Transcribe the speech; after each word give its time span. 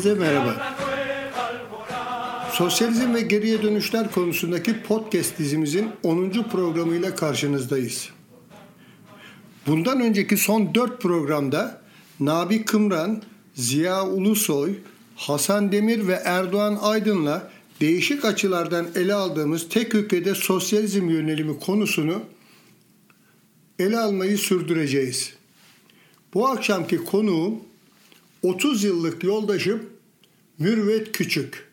Herkese 0.00 0.18
merhaba. 0.18 0.76
Sosyalizm 2.52 3.14
ve 3.14 3.20
geriye 3.20 3.62
dönüşler 3.62 4.12
konusundaki 4.12 4.82
podcast 4.82 5.38
dizimizin 5.38 5.90
10. 6.02 6.30
programıyla 6.30 7.14
karşınızdayız. 7.14 8.08
Bundan 9.66 10.00
önceki 10.00 10.36
son 10.36 10.74
4 10.74 11.02
programda 11.02 11.80
Nabi 12.20 12.64
Kımran, 12.64 13.22
Ziya 13.54 14.06
Ulusoy, 14.06 14.74
Hasan 15.16 15.72
Demir 15.72 16.08
ve 16.08 16.22
Erdoğan 16.24 16.78
Aydın'la 16.82 17.50
değişik 17.80 18.24
açılardan 18.24 18.86
ele 18.94 19.14
aldığımız 19.14 19.68
tek 19.68 19.94
ülkede 19.94 20.34
sosyalizm 20.34 21.08
yönelimi 21.08 21.58
konusunu 21.58 22.22
ele 23.78 23.98
almayı 23.98 24.38
sürdüreceğiz. 24.38 25.32
Bu 26.34 26.48
akşamki 26.48 26.96
konuğum 26.96 27.69
30 28.42 28.84
yıllık 28.84 29.24
yoldaşım 29.24 29.82
Mürvet 30.58 31.12
Küçük. 31.12 31.68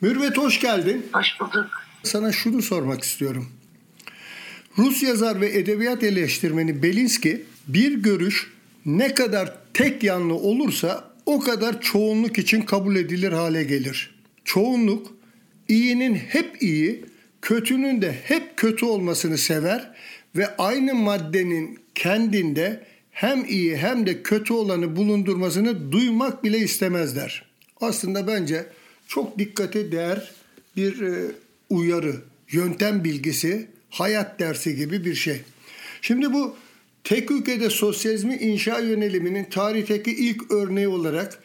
Mürvet 0.00 0.38
hoş 0.38 0.60
geldin. 0.60 1.06
Hoş 1.12 1.40
bulduk. 1.40 1.66
Sana 2.02 2.32
şunu 2.32 2.62
sormak 2.62 3.02
istiyorum. 3.02 3.48
Rus 4.78 5.02
yazar 5.02 5.40
ve 5.40 5.58
edebiyat 5.58 6.02
eleştirmeni 6.02 6.82
Belinski 6.82 7.44
bir 7.68 7.92
görüş 7.92 8.52
ne 8.86 9.14
kadar 9.14 9.56
tek 9.74 10.02
yanlı 10.02 10.34
olursa 10.34 11.10
o 11.26 11.40
kadar 11.40 11.80
çoğunluk 11.80 12.38
için 12.38 12.62
kabul 12.62 12.96
edilir 12.96 13.32
hale 13.32 13.64
gelir. 13.64 14.14
Çoğunluk 14.44 15.12
iyinin 15.68 16.14
hep 16.14 16.62
iyi, 16.62 17.04
kötünün 17.42 18.02
de 18.02 18.14
hep 18.24 18.56
kötü 18.56 18.86
olmasını 18.86 19.38
sever 19.38 19.90
ve 20.36 20.56
aynı 20.56 20.94
maddenin 20.94 21.78
kendinde 21.94 22.86
hem 23.14 23.44
iyi 23.48 23.76
hem 23.76 24.06
de 24.06 24.22
kötü 24.22 24.52
olanı 24.52 24.96
bulundurmasını 24.96 25.92
duymak 25.92 26.44
bile 26.44 26.58
istemezler. 26.58 27.44
Aslında 27.80 28.26
bence 28.26 28.66
çok 29.08 29.38
dikkate 29.38 29.92
değer 29.92 30.32
bir 30.76 31.00
e, 31.00 31.30
uyarı, 31.70 32.16
yöntem 32.50 33.04
bilgisi, 33.04 33.66
hayat 33.90 34.40
dersi 34.40 34.76
gibi 34.76 35.04
bir 35.04 35.14
şey. 35.14 35.40
Şimdi 36.02 36.32
bu 36.32 36.56
tek 37.04 37.30
ülkede 37.30 37.70
sosyalizmi 37.70 38.36
inşa 38.36 38.78
yöneliminin 38.78 39.44
tarihteki 39.44 40.10
ilk 40.10 40.50
örneği 40.50 40.88
olarak 40.88 41.42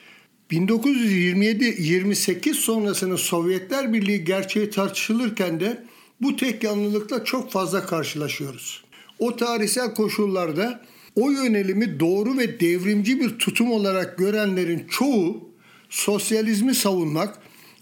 1927-28 0.52 2.54
sonrasının 2.54 3.16
Sovyetler 3.16 3.94
Birliği 3.94 4.24
gerçeği 4.24 4.70
tartışılırken 4.70 5.60
de 5.60 5.84
bu 6.22 6.36
tek 6.36 6.64
yanlılıkla 6.64 7.24
çok 7.24 7.52
fazla 7.52 7.86
karşılaşıyoruz. 7.86 8.84
O 9.20 9.36
tarihsel 9.36 9.94
koşullarda 9.94 10.82
o 11.20 11.32
yönelimi 11.32 12.00
doğru 12.00 12.38
ve 12.38 12.60
devrimci 12.60 13.20
bir 13.20 13.40
tutum 13.40 13.72
olarak 13.72 14.18
görenlerin 14.18 14.88
çoğu 14.90 15.50
sosyalizmi 15.90 16.76
savunmak, 16.76 17.40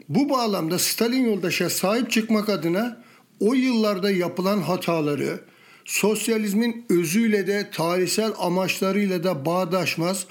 bu 0.10 0.30
bağlamda 0.30 0.80
Stalin 0.80 1.26
yoldaşa 1.26 1.70
sahip 1.70 2.12
çıkmak 2.12 2.50
adına 2.50 3.04
o 3.40 3.54
yıllarda 3.54 4.12
yapılan 4.12 4.62
hataları, 4.62 5.40
sosyalizmin 5.86 6.86
özüyle 6.90 7.48
de 7.48 7.70
tarihsel 7.74 8.32
amaçlarıyla 8.38 9.24
da 9.24 9.46
bağdaşmaz, 9.46 10.28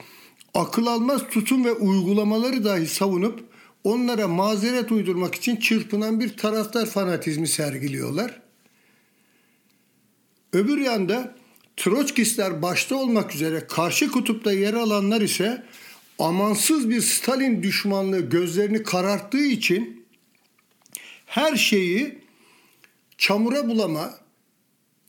akıl 0.55 0.87
almaz 0.87 1.23
tutum 1.31 1.65
ve 1.65 1.73
uygulamaları 1.73 2.65
dahi 2.65 2.87
savunup 2.87 3.45
onlara 3.85 4.29
mazeret 4.29 4.93
uydurmak 4.93 5.35
için 5.35 5.57
çırpınan 5.57 6.21
bir 6.21 6.37
taraftar 6.37 6.87
fanatizmi 6.87 7.49
sergiliyorlar. 7.49 8.41
Öbür 10.53 10.79
yanda 10.79 11.36
Troçkistler 11.77 12.63
başta 12.63 12.97
olmak 12.97 13.35
üzere 13.35 13.67
karşı 13.67 14.11
kutupta 14.11 14.53
yer 14.53 14.75
alanlar 14.75 15.21
ise 15.21 15.63
amansız 16.19 16.91
bir 16.91 17.01
Stalin 17.01 17.63
düşmanlığı 17.63 18.21
gözlerini 18.21 18.83
kararttığı 18.83 19.45
için 19.45 20.07
her 21.27 21.57
şeyi 21.57 22.19
çamura 23.19 23.69
bulama, 23.69 24.15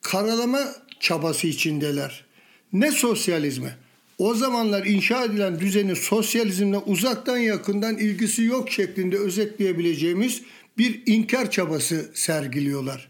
karalama 0.01 0.59
çabası 1.00 1.47
içindeler. 1.47 2.25
Ne 2.73 2.91
sosyalizmi? 2.91 3.75
O 4.17 4.34
zamanlar 4.34 4.85
inşa 4.85 5.23
edilen 5.23 5.59
düzenin 5.59 5.94
sosyalizmle 5.94 6.78
uzaktan 6.78 7.38
yakından 7.38 7.97
ilgisi 7.97 8.44
yok 8.44 8.69
şeklinde 8.69 9.17
özetleyebileceğimiz 9.17 10.41
bir 10.78 11.01
inkar 11.05 11.51
çabası 11.51 12.11
sergiliyorlar. 12.13 13.09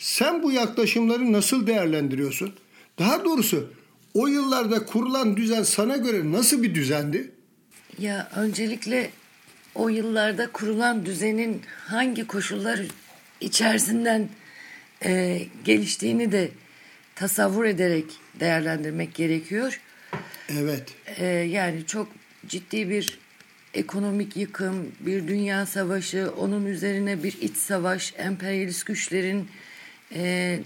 Sen 0.00 0.42
bu 0.42 0.52
yaklaşımları 0.52 1.32
nasıl 1.32 1.66
değerlendiriyorsun? 1.66 2.54
Daha 2.98 3.24
doğrusu 3.24 3.72
o 4.14 4.26
yıllarda 4.26 4.86
kurulan 4.86 5.36
düzen 5.36 5.62
sana 5.62 5.96
göre 5.96 6.32
nasıl 6.32 6.62
bir 6.62 6.74
düzendi? 6.74 7.30
Ya 7.98 8.30
öncelikle 8.36 9.10
o 9.74 9.88
yıllarda 9.88 10.52
kurulan 10.52 11.06
düzenin 11.06 11.62
hangi 11.86 12.26
koşullar 12.26 12.80
içerisinden 13.40 14.28
e, 15.04 15.42
geliştiğini 15.64 16.32
de 16.32 16.48
tasavvur 17.14 17.64
ederek 17.64 18.04
değerlendirmek 18.40 19.14
gerekiyor. 19.14 19.80
Evet. 20.48 20.88
E, 21.16 21.26
yani 21.26 21.86
çok 21.86 22.08
ciddi 22.46 22.90
bir 22.90 23.18
ekonomik 23.74 24.36
yıkım, 24.36 24.92
bir 25.00 25.28
dünya 25.28 25.66
savaşı, 25.66 26.30
onun 26.38 26.66
üzerine 26.66 27.22
bir 27.22 27.32
iç 27.40 27.56
savaş, 27.56 28.14
emperyalist 28.18 28.86
güçlerin 28.86 29.48
e, 30.14 30.58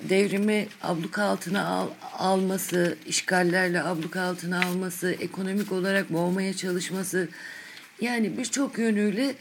devrimi 0.00 0.66
abluka 0.82 1.24
altına 1.24 1.66
al, 1.66 1.88
alması, 2.18 2.98
işgallerle 3.06 3.82
abluka 3.82 4.20
altına 4.20 4.64
alması, 4.66 5.12
ekonomik 5.12 5.72
olarak 5.72 6.12
boğmaya 6.12 6.54
çalışması 6.54 7.28
yani 8.00 8.38
birçok 8.38 8.78
yönüyle 8.78 9.34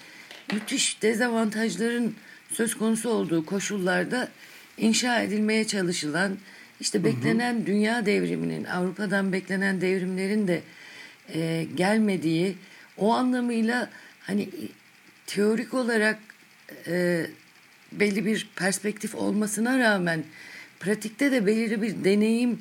müthiş 0.54 1.02
dezavantajların 1.02 2.16
söz 2.52 2.76
konusu 2.76 3.10
olduğu 3.10 3.46
koşullarda 3.46 4.30
inşa 4.78 5.22
edilmeye 5.22 5.68
çalışılan 5.68 6.38
işte 6.80 7.04
beklenen 7.04 7.54
hı 7.54 7.60
hı. 7.60 7.66
dünya 7.66 8.06
devriminin 8.06 8.64
Avrupa'dan 8.64 9.34
beklenen 9.34 9.82
devrimlerin 9.82 10.48
de 10.48 10.62
e, 11.34 11.68
gelmediği 11.76 12.56
o 12.98 13.14
anlamıyla 13.14 13.90
hani 14.20 14.50
teorik 15.28 15.74
olarak 15.74 16.20
e, 16.88 17.26
belli 18.00 18.26
bir 18.26 18.50
perspektif 18.56 19.16
olmasına 19.16 19.80
rağmen 19.80 20.24
pratikte 20.80 21.32
de 21.32 21.46
belirli 21.46 21.82
bir 21.82 22.04
deneyim 22.04 22.60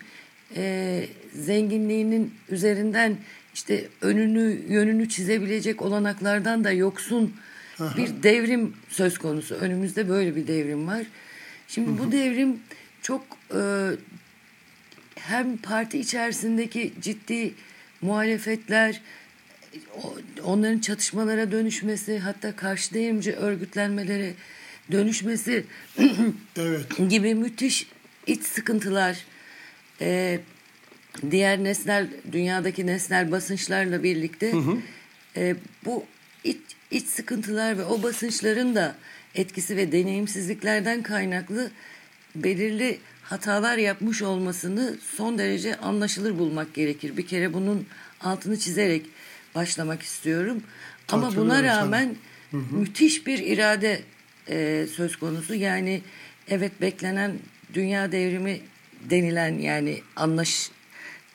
e, 0.57 1.05
zenginliğinin 1.33 2.35
üzerinden 2.49 3.17
işte 3.55 3.89
önünü 4.01 4.61
yönünü 4.69 5.09
çizebilecek 5.09 5.83
olanaklardan 5.83 6.65
da 6.65 6.73
yoksun 6.73 7.35
Aha. 7.81 7.97
bir 7.97 8.23
devrim 8.23 8.75
söz 8.89 9.19
konusu. 9.19 9.55
Önümüzde 9.55 10.09
böyle 10.09 10.37
bir 10.37 10.47
devrim 10.47 10.87
var. 10.87 11.07
Şimdi 11.69 11.91
Hı-hı. 11.91 11.99
bu 11.99 12.13
devrim 12.13 12.59
çok 13.03 13.23
e, 13.55 13.61
hem 15.15 15.57
parti 15.57 15.99
içerisindeki 15.99 16.93
ciddi 17.01 17.55
muhalefetler 18.03 19.01
onların 20.45 20.79
çatışmalara 20.79 21.53
dönüşmesi 21.53 22.19
hatta 22.19 22.57
karşı 22.57 22.95
devrimci 22.95 23.33
örgütlenmelere 23.33 24.35
dönüşmesi 24.93 25.65
evet. 26.57 26.87
gibi 27.09 27.35
müthiş 27.35 27.87
iç 28.27 28.43
sıkıntılar 28.43 29.25
e, 30.01 30.41
diğer 31.31 31.65
nesnel 31.65 32.09
dünyadaki 32.33 32.87
nesnel 32.87 33.31
basınçlarla 33.31 34.03
birlikte 34.03 34.53
hı 34.53 34.57
hı. 34.57 34.77
E, 35.37 35.57
bu 35.85 36.05
iç, 36.45 36.61
iç 36.91 37.07
sıkıntılar 37.07 37.79
ve 37.79 37.85
o 37.85 38.03
basınçların 38.03 38.75
da 38.75 38.95
etkisi 39.35 39.77
ve 39.77 39.93
deneyimsizliklerden 39.93 41.03
kaynaklı 41.03 41.71
belirli 42.35 42.99
hatalar 43.23 43.79
yapmış 43.79 44.23
olmasını 44.23 44.95
son 45.17 45.39
derece 45.39 45.77
anlaşılır 45.77 46.39
bulmak 46.39 46.75
gerekir. 46.75 47.17
Bir 47.17 47.27
kere 47.27 47.53
bunun 47.53 47.87
altını 48.21 48.59
çizerek 48.59 49.07
başlamak 49.55 50.03
istiyorum. 50.03 50.63
Ama 51.09 51.37
buna 51.37 51.63
rağmen 51.63 52.17
hı 52.51 52.57
hı. 52.57 52.77
müthiş 52.77 53.27
bir 53.27 53.39
irade 53.39 54.03
e, 54.49 54.87
söz 54.97 55.17
konusu. 55.17 55.55
Yani 55.55 56.03
evet 56.49 56.81
beklenen 56.81 57.33
dünya 57.75 58.13
devrimi 58.13 58.61
denilen 59.11 59.59
yani 59.59 60.01
anlaş 60.17 60.71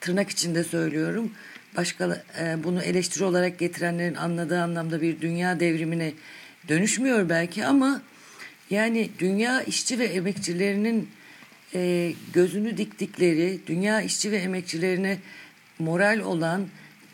tırnak 0.02 0.30
içinde 0.30 0.64
söylüyorum. 0.64 1.32
Başka 1.78 2.24
e, 2.42 2.64
bunu 2.64 2.82
eleştiri 2.82 3.24
olarak 3.24 3.60
getirenlerin 3.60 4.16
anladığı 4.16 4.62
anlamda 4.62 5.02
bir 5.02 5.22
dünya 5.22 5.60
devrimine 5.60 6.14
dönüşmüyor 6.68 7.30
belki 7.30 7.66
ama 7.66 8.02
yani 8.70 9.10
dünya 9.20 9.62
işçi 9.62 10.00
ve 10.00 10.06
emekçilerinin 10.06 11.10
e, 11.76 12.14
gözünü 12.34 12.78
diktikleri, 12.78 13.60
dünya 13.68 14.02
işçi 14.02 14.32
ve 14.32 14.38
emekçilerine 14.38 15.18
moral 15.80 16.20
olan 16.20 16.68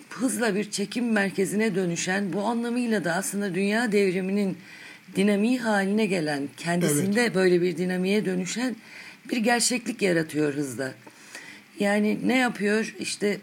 hızla 0.09 0.56
bir 0.56 0.71
çekim 0.71 1.12
merkezine 1.12 1.75
dönüşen 1.75 2.33
bu 2.33 2.41
anlamıyla 2.41 3.03
da 3.03 3.13
aslında 3.13 3.56
dünya 3.56 3.91
devriminin 3.91 4.57
dinamiği 5.15 5.59
haline 5.59 6.06
gelen, 6.06 6.47
kendisinde 6.57 7.21
evet. 7.21 7.35
böyle 7.35 7.62
bir 7.62 7.77
dinamiğe 7.77 8.25
dönüşen 8.25 8.75
bir 9.31 9.38
gerçeklik 9.38 10.01
yaratıyor 10.01 10.53
hızla. 10.53 10.94
Yani 11.79 12.19
ne 12.25 12.38
yapıyor? 12.38 12.95
İşte 13.00 13.39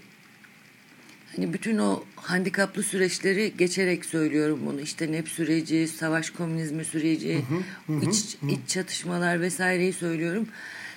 hani 1.37 1.53
bütün 1.53 1.79
o 1.79 2.05
handikaplı 2.17 2.83
süreçleri 2.83 3.53
geçerek 3.59 4.05
söylüyorum 4.05 4.61
bunu. 4.67 4.81
İşte 4.81 5.13
NEP 5.13 5.29
süreci, 5.29 5.89
savaş 5.89 6.31
komünizmi 6.31 6.85
süreci, 6.85 7.45
hı 7.87 7.93
hı, 7.93 7.99
hı, 7.99 8.11
iç, 8.11 8.37
hı. 8.41 8.51
iç 8.51 8.69
çatışmalar 8.69 9.41
vesaireyi 9.41 9.93
söylüyorum. 9.93 10.49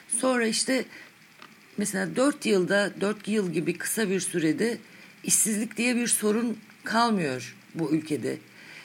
Sonra 0.07 0.48
işte 0.48 0.86
mesela 1.77 2.16
dört 2.16 2.45
yılda, 2.45 2.94
dört 3.01 3.27
yıl 3.27 3.54
gibi 3.54 3.77
kısa 3.77 4.10
bir 4.10 4.19
sürede 4.19 4.77
işsizlik 5.24 5.77
diye 5.77 5.95
bir 5.95 6.07
sorun 6.07 6.57
kalmıyor 6.83 7.56
bu 7.75 7.92
ülkede. 7.92 8.38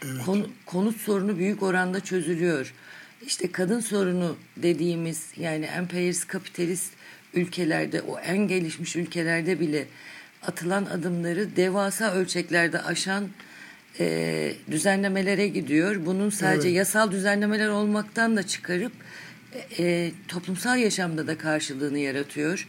Evet. 0.05 0.25
Kon, 0.25 0.49
konut 0.67 0.97
sorunu 0.97 1.39
büyük 1.39 1.63
oranda 1.63 2.01
çözülüyor. 2.01 2.75
İşte 3.27 3.53
kadın 3.53 3.81
sorunu 3.81 4.37
dediğimiz 4.57 5.27
yani 5.37 5.65
emperyalist 5.65 6.27
kapitalist 6.27 6.93
ülkelerde 7.35 8.01
o 8.01 8.19
en 8.19 8.39
gelişmiş 8.49 8.97
ülkelerde 8.97 9.61
bile 9.61 9.87
atılan 10.43 10.85
adımları 10.85 11.57
devasa 11.57 12.13
ölçeklerde 12.13 12.83
aşan 12.83 13.29
e, 14.01 14.53
düzenlemelere 14.71 15.49
gidiyor. 15.49 16.07
Bunun 16.07 16.31
sadece 16.31 16.69
evet. 16.69 16.79
yasal 16.79 17.11
düzenlemeler 17.11 17.69
olmaktan 17.69 18.37
da 18.37 18.43
çıkarıp 18.43 18.93
e, 19.79 20.11
toplumsal 20.29 20.79
yaşamda 20.79 21.27
da 21.27 21.39
karşılığını 21.39 21.99
yaratıyor. 21.99 22.69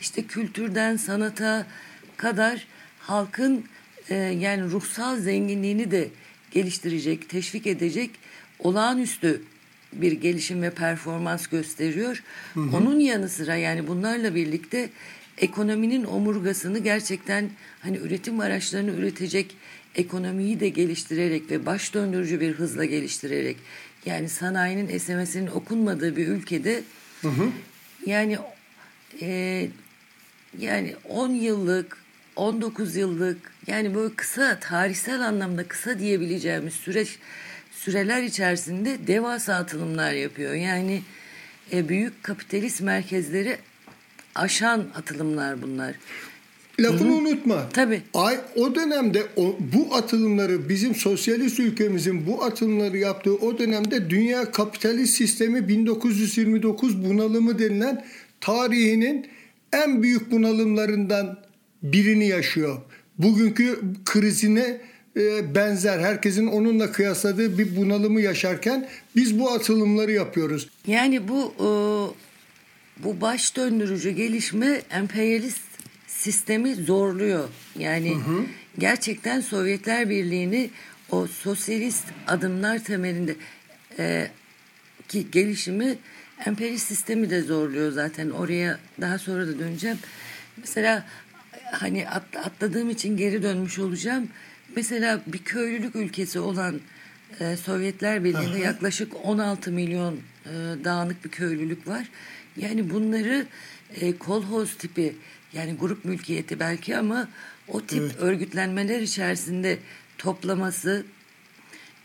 İşte 0.00 0.22
kültürden 0.22 0.96
sanata 0.96 1.66
kadar 2.16 2.66
halkın 2.98 3.64
e, 4.10 4.14
yani 4.14 4.62
ruhsal 4.62 5.16
zenginliğini 5.16 5.90
de 5.90 6.08
geliştirecek, 6.50 7.28
teşvik 7.28 7.66
edecek 7.66 8.10
olağanüstü 8.58 9.42
bir 9.92 10.12
gelişim 10.12 10.62
ve 10.62 10.70
performans 10.70 11.46
gösteriyor. 11.46 12.22
Hı 12.54 12.60
hı. 12.60 12.76
Onun 12.76 13.00
yanı 13.00 13.28
sıra 13.28 13.56
yani 13.56 13.88
bunlarla 13.88 14.34
birlikte 14.34 14.90
ekonominin 15.38 16.04
omurgasını 16.04 16.78
gerçekten 16.78 17.50
hani 17.80 17.96
üretim 17.96 18.40
araçlarını 18.40 18.90
üretecek 18.90 19.56
ekonomiyi 19.94 20.60
de 20.60 20.68
geliştirerek 20.68 21.50
ve 21.50 21.66
baş 21.66 21.94
döndürücü 21.94 22.40
bir 22.40 22.52
hızla 22.52 22.84
geliştirerek 22.84 23.56
yani 24.06 24.28
sanayinin 24.28 24.88
esemesinin 24.88 25.46
okunmadığı 25.46 26.16
bir 26.16 26.28
ülkede 26.28 26.82
hı 27.22 27.28
hı. 27.28 27.48
yani 28.06 28.38
e, 29.20 29.68
yani 30.58 30.94
10 31.08 31.30
yıllık 31.30 31.99
19 32.40 32.96
yıllık 32.96 33.36
yani 33.66 33.94
böyle 33.94 34.14
kısa 34.14 34.58
tarihsel 34.60 35.26
anlamda 35.26 35.68
kısa 35.68 35.98
diyebileceğimiz 35.98 36.74
süreç 36.74 37.18
süreler 37.72 38.22
içerisinde 38.22 38.98
devasa 39.06 39.54
atılımlar 39.54 40.12
yapıyor. 40.12 40.54
Yani 40.54 41.02
e, 41.72 41.88
büyük 41.88 42.22
kapitalist 42.22 42.80
merkezleri 42.80 43.56
aşan 44.34 44.86
atılımlar 44.94 45.62
bunlar. 45.62 45.94
Lafını 46.80 47.08
Hı-hı. 47.08 47.18
unutma. 47.18 47.68
Tabii. 47.72 48.02
Ay, 48.14 48.40
o 48.56 48.74
dönemde 48.74 49.26
o, 49.36 49.56
bu 49.72 49.94
atılımları 49.94 50.68
bizim 50.68 50.94
sosyalist 50.94 51.60
ülkemizin 51.60 52.26
bu 52.26 52.44
atılımları 52.44 52.98
yaptığı 52.98 53.34
o 53.34 53.58
dönemde 53.58 54.10
dünya 54.10 54.50
kapitalist 54.50 55.14
sistemi 55.14 55.68
1929 55.68 57.04
bunalımı 57.04 57.58
denilen 57.58 58.04
tarihinin 58.40 59.26
en 59.72 60.02
büyük 60.02 60.30
bunalımlarından 60.30 61.49
birini 61.82 62.26
yaşıyor. 62.26 62.80
Bugünkü 63.18 63.80
krizine 64.04 64.80
e, 65.16 65.54
benzer 65.54 65.98
herkesin 65.98 66.46
onunla 66.46 66.92
kıyasladığı 66.92 67.58
bir 67.58 67.76
bunalımı 67.76 68.20
yaşarken 68.20 68.88
biz 69.16 69.38
bu 69.38 69.50
atılımları 69.50 70.12
yapıyoruz. 70.12 70.68
Yani 70.86 71.28
bu 71.28 71.54
e, 71.58 71.68
bu 73.04 73.20
baş 73.20 73.56
döndürücü 73.56 74.10
gelişme 74.10 74.82
emperyalist 74.90 75.62
sistemi 76.06 76.74
zorluyor. 76.74 77.48
Yani 77.78 78.10
hı 78.10 78.14
hı. 78.14 78.44
gerçekten 78.78 79.40
Sovyetler 79.40 80.10
Birliği'ni 80.10 80.70
o 81.10 81.26
sosyalist 81.26 82.04
adımlar 82.26 82.84
temelinde 82.84 83.36
e, 83.98 84.30
ki 85.08 85.26
gelişimi 85.32 85.98
emperyalist 86.46 86.86
sistemi 86.86 87.30
de 87.30 87.42
zorluyor 87.42 87.92
zaten. 87.92 88.30
Oraya 88.30 88.78
daha 89.00 89.18
sonra 89.18 89.46
da 89.46 89.58
döneceğim. 89.58 89.98
Mesela 90.56 91.06
hani 91.70 92.08
atladığım 92.44 92.90
için 92.90 93.16
geri 93.16 93.42
dönmüş 93.42 93.78
olacağım. 93.78 94.28
Mesela 94.76 95.20
bir 95.26 95.38
köylülük 95.38 95.96
ülkesi 95.96 96.38
olan 96.38 96.80
e, 97.40 97.56
Sovyetler 97.56 98.24
Birliği'nde 98.24 98.58
yaklaşık 98.58 99.12
16 99.24 99.72
milyon 99.72 100.14
e, 100.46 100.50
dağınık 100.84 101.24
bir 101.24 101.30
köylülük 101.30 101.88
var. 101.88 102.08
Yani 102.56 102.90
bunları 102.90 103.46
e, 104.00 104.18
kolhoz 104.18 104.74
tipi 104.74 105.14
yani 105.52 105.76
grup 105.76 106.04
mülkiyeti 106.04 106.60
belki 106.60 106.96
ama 106.96 107.28
o 107.68 107.80
tip 107.86 108.02
evet. 108.02 108.16
örgütlenmeler 108.18 109.00
içerisinde 109.00 109.78
toplaması 110.18 111.04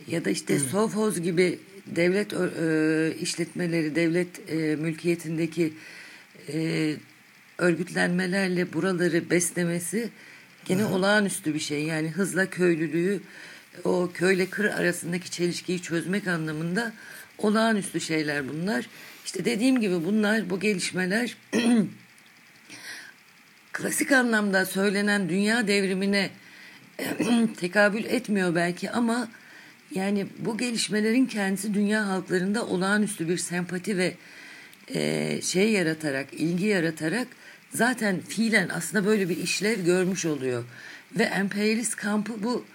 ya 0.07 0.25
da 0.25 0.29
işte 0.29 0.53
evet. 0.53 0.63
sovhoz 0.63 1.21
gibi 1.21 1.59
devlet 1.85 2.33
e, 2.33 3.15
işletmeleri, 3.21 3.95
devlet 3.95 4.49
e, 4.49 4.75
mülkiyetindeki 4.75 5.73
e, 6.53 6.95
örgütlenmelerle 7.57 8.73
buraları 8.73 9.29
beslemesi 9.29 10.09
gene 10.65 10.85
olağanüstü 10.85 11.53
bir 11.53 11.59
şey. 11.59 11.83
Yani 11.83 12.09
hızla 12.09 12.49
köylülüğü 12.49 13.21
o 13.83 14.11
köyle 14.13 14.49
kır 14.49 14.65
arasındaki 14.65 15.31
çelişkiyi 15.31 15.81
çözmek 15.81 16.27
anlamında 16.27 16.93
olağanüstü 17.37 18.01
şeyler 18.01 18.49
bunlar. 18.49 18.85
İşte 19.25 19.45
dediğim 19.45 19.81
gibi 19.81 20.05
bunlar 20.05 20.49
bu 20.49 20.59
gelişmeler 20.59 21.37
klasik 23.73 24.11
anlamda 24.11 24.65
söylenen 24.65 25.29
dünya 25.29 25.67
devrimine 25.67 26.29
tekabül 27.57 28.05
etmiyor 28.05 28.55
belki 28.55 28.91
ama 28.91 29.27
yani 29.91 30.27
bu 30.39 30.57
gelişmelerin 30.57 31.25
kendisi 31.25 31.73
dünya 31.73 32.07
halklarında 32.07 32.65
olağanüstü 32.65 33.29
bir 33.29 33.37
sempati 33.37 33.97
ve 33.97 34.15
e, 34.87 35.41
şey 35.41 35.71
yaratarak, 35.71 36.33
ilgi 36.33 36.65
yaratarak 36.65 37.27
zaten 37.75 38.19
fiilen 38.19 38.69
aslında 38.69 39.05
böyle 39.05 39.29
bir 39.29 39.37
işlev 39.37 39.85
görmüş 39.85 40.25
oluyor. 40.25 40.63
Ve 41.17 41.23
emperyalist 41.23 41.95
kampı 41.95 42.43
bu 42.43 42.65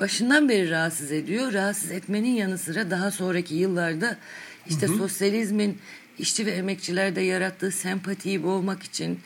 başından 0.00 0.48
beri 0.48 0.70
rahatsız 0.70 1.12
ediyor. 1.12 1.52
Rahatsız 1.52 1.90
etmenin 1.90 2.34
yanı 2.34 2.58
sıra 2.58 2.90
daha 2.90 3.10
sonraki 3.10 3.54
yıllarda 3.54 4.16
işte 4.68 4.86
hı 4.86 4.92
hı. 4.92 4.96
sosyalizmin 4.96 5.78
işçi 6.18 6.46
ve 6.46 6.50
emekçilerde 6.50 7.20
yarattığı 7.20 7.70
sempatiyi 7.70 8.42
boğmak 8.42 8.82
için 8.82 9.20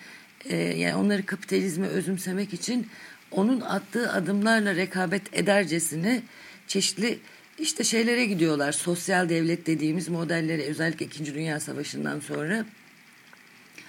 e, 0.45 0.57
yani 0.57 0.95
onları 0.95 1.27
kapitalizme 1.27 1.87
özümsemek 1.87 2.55
için 2.55 2.87
onun 3.31 3.61
attığı 3.61 4.13
adımlarla 4.13 4.75
rekabet 4.75 5.35
edercesine 5.37 6.23
çeşitli 6.67 7.19
işte 7.59 7.85
şeylere 7.85 8.27
gidiyorlar. 8.27 8.73
Sosyal 8.73 9.29
devlet 9.29 9.67
dediğimiz 9.67 10.09
modellere 10.09 10.63
özellikle 10.63 11.07
2. 11.07 11.35
Dünya 11.35 11.61
Savaşı'ndan 11.61 12.21
sonra. 12.21 12.65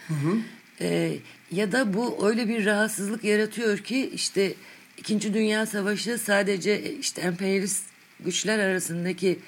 Hı 0.08 0.14
hı. 0.14 0.38
E, 0.82 1.16
ya 1.52 1.72
da 1.72 1.94
bu 1.94 2.28
öyle 2.28 2.48
bir 2.48 2.66
rahatsızlık 2.66 3.24
yaratıyor 3.24 3.78
ki 3.78 4.12
işte 4.14 4.54
İkinci 4.98 5.34
Dünya 5.34 5.66
Savaşı 5.66 6.18
sadece 6.18 6.96
işte 6.96 7.22
emperyalist 7.22 7.84
güçler 8.20 8.60
arasındaki 8.60 9.40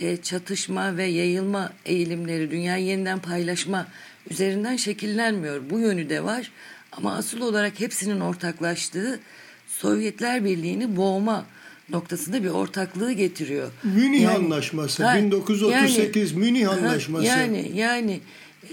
e, 0.00 0.16
çatışma 0.16 0.96
ve 0.96 1.04
yayılma 1.04 1.72
eğilimleri, 1.86 2.50
dünyayı 2.50 2.84
yeniden 2.84 3.18
paylaşma 3.18 3.86
üzerinden 4.30 4.76
şekillenmiyor. 4.76 5.70
Bu 5.70 5.78
yönü 5.78 6.08
de 6.08 6.24
var 6.24 6.50
ama 6.92 7.14
asıl 7.14 7.40
olarak 7.40 7.80
hepsinin 7.80 8.20
ortaklaştığı 8.20 9.20
Sovyetler 9.66 10.44
Birliği'ni 10.44 10.96
boğma 10.96 11.46
noktasında 11.90 12.44
bir 12.44 12.48
ortaklığı 12.48 13.12
getiriyor. 13.12 13.70
Münih 13.82 14.20
yani, 14.20 14.36
Anlaşması, 14.36 15.04
ha, 15.04 15.16
1938 15.16 16.32
yani, 16.32 16.40
Münih 16.40 16.70
Anlaşması. 16.70 17.26
Yani 17.26 17.72
yani 17.74 18.20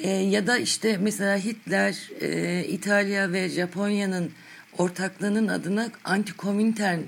e, 0.04 0.10
ya 0.10 0.48
da 0.48 0.58
işte 0.58 0.98
mesela 0.98 1.38
Hitler, 1.38 2.10
e, 2.22 2.64
İtalya 2.68 3.32
ve 3.32 3.50
Japonya'nın 3.50 4.32
ortaklığının 4.78 5.48
adına 5.48 5.92
antikomintern 6.04 7.00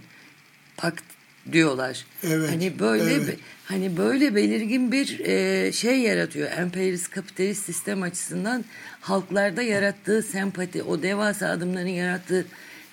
pakt 0.78 1.04
diyorlar. 1.52 2.06
Evet. 2.24 2.50
Hani 2.50 2.80
böyle 2.80 3.14
evet. 3.14 3.38
hani 3.66 3.98
böyle 3.98 4.36
belirgin 4.36 4.92
bir 4.92 5.20
e, 5.20 5.72
şey 5.72 6.00
yaratıyor. 6.00 6.52
Emperyalist 6.52 7.10
kapitalist 7.10 7.66
sistem 7.66 8.04
açısından 8.04 8.66
halklarda 9.02 9.62
yarattığı 9.62 10.22
sempati, 10.22 10.84
o 10.84 11.02
devasa 11.02 11.50
adımların 11.50 11.88
yarattığı 11.88 12.46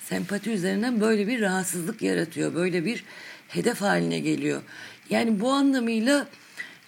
sempati 0.09 0.51
üzerinden 0.51 1.01
böyle 1.01 1.27
bir 1.27 1.41
rahatsızlık 1.41 2.01
yaratıyor. 2.01 2.55
Böyle 2.55 2.85
bir 2.85 3.03
hedef 3.47 3.81
haline 3.81 4.19
geliyor. 4.19 4.61
Yani 5.09 5.39
bu 5.39 5.51
anlamıyla 5.51 6.27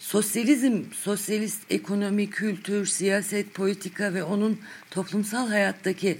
sosyalizm, 0.08 0.82
sosyalist 0.92 1.62
ekonomi, 1.70 2.30
kültür, 2.30 2.86
siyaset, 2.86 3.54
politika 3.54 4.14
ve 4.14 4.22
onun 4.22 4.60
toplumsal 4.90 5.48
hayattaki 5.48 6.18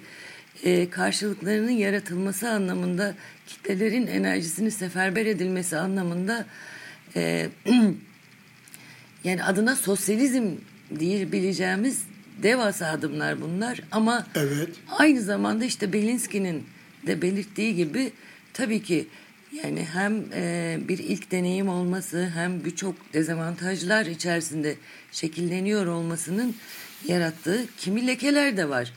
e, 0.65 0.91
karşılıklarının 0.91 1.71
yaratılması 1.71 2.51
anlamında 2.51 3.15
kitlelerin 3.47 4.07
enerjisini 4.07 4.71
seferber 4.71 5.27
edilmesi 5.27 5.77
anlamında 5.77 6.47
e, 7.17 7.49
yani 9.25 9.45
adına 9.45 9.77
sosyalizm 9.77 10.51
diyebileceğimiz 10.99 12.03
devasa 12.43 12.87
adımlar 12.87 13.41
bunlar 13.41 13.81
ama 13.93 14.27
evet. 14.35 14.69
aynı 14.99 15.21
zamanda 15.21 15.65
işte 15.65 15.93
Belinsky'nin 15.93 16.65
de 17.07 17.23
belirttiği 17.23 17.75
gibi 17.75 18.13
tabii 18.53 18.83
ki 18.83 19.07
yani 19.53 19.85
hem 19.93 20.25
e, 20.35 20.77
bir 20.89 20.99
ilk 20.99 21.31
deneyim 21.31 21.69
olması 21.69 22.31
hem 22.35 22.65
birçok 22.65 23.13
dezavantajlar 23.15 24.07
içerisinde 24.07 24.75
şekilleniyor 25.13 25.87
olmasının 25.87 26.55
yarattığı 27.09 27.65
kimi 27.79 28.07
lekeler 28.07 28.57
de 28.57 28.69
var. 28.69 28.93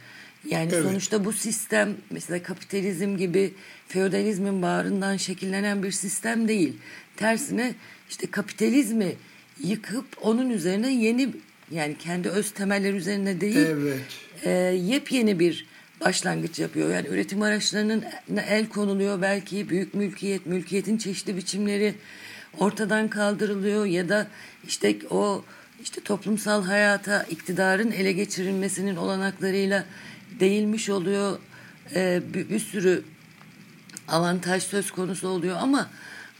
Yani 0.49 0.69
Evet. 0.73 0.83
sonuçta 0.83 1.25
bu 1.25 1.33
sistem 1.33 1.95
mesela 2.09 2.43
kapitalizm 2.43 3.17
gibi 3.17 3.53
feodalizmin 3.87 4.61
bağrından 4.61 5.17
şekillenen 5.17 5.83
bir 5.83 5.91
sistem 5.91 6.47
değil. 6.47 6.73
Tersine 7.15 7.73
işte 8.09 8.31
kapitalizmi 8.31 9.15
yıkıp 9.63 10.05
onun 10.21 10.49
üzerine 10.49 10.93
yeni 10.93 11.29
yani 11.71 11.95
kendi 11.97 12.29
öz 12.29 12.51
temeller 12.51 12.93
üzerine 12.93 13.41
değil 13.41 13.55
Evet. 13.57 13.99
e, 14.43 14.49
yepyeni 14.83 15.39
bir 15.39 15.65
başlangıç 16.01 16.59
yapıyor. 16.59 16.93
Yani 16.93 17.07
üretim 17.07 17.41
araçlarının 17.41 18.03
el 18.47 18.69
konuluyor 18.69 19.21
belki 19.21 19.69
büyük 19.69 19.93
mülkiyet, 19.93 20.45
mülkiyetin 20.45 20.97
çeşitli 20.97 21.37
biçimleri 21.37 21.95
ortadan 22.57 23.07
kaldırılıyor 23.07 23.85
ya 23.85 24.09
da 24.09 24.27
işte 24.67 24.95
o 25.09 25.43
işte 25.83 26.01
toplumsal 26.01 26.63
hayata 26.63 27.23
iktidarın 27.23 27.91
ele 27.91 28.11
geçirilmesinin 28.11 28.95
olanaklarıyla 28.95 29.85
değilmiş 30.39 30.89
oluyor. 30.89 31.39
E, 31.95 32.21
bir, 32.33 32.49
bir 32.49 32.59
sürü 32.59 33.03
avantaj 34.07 34.63
söz 34.63 34.91
konusu 34.91 35.27
oluyor 35.27 35.57
ama 35.59 35.89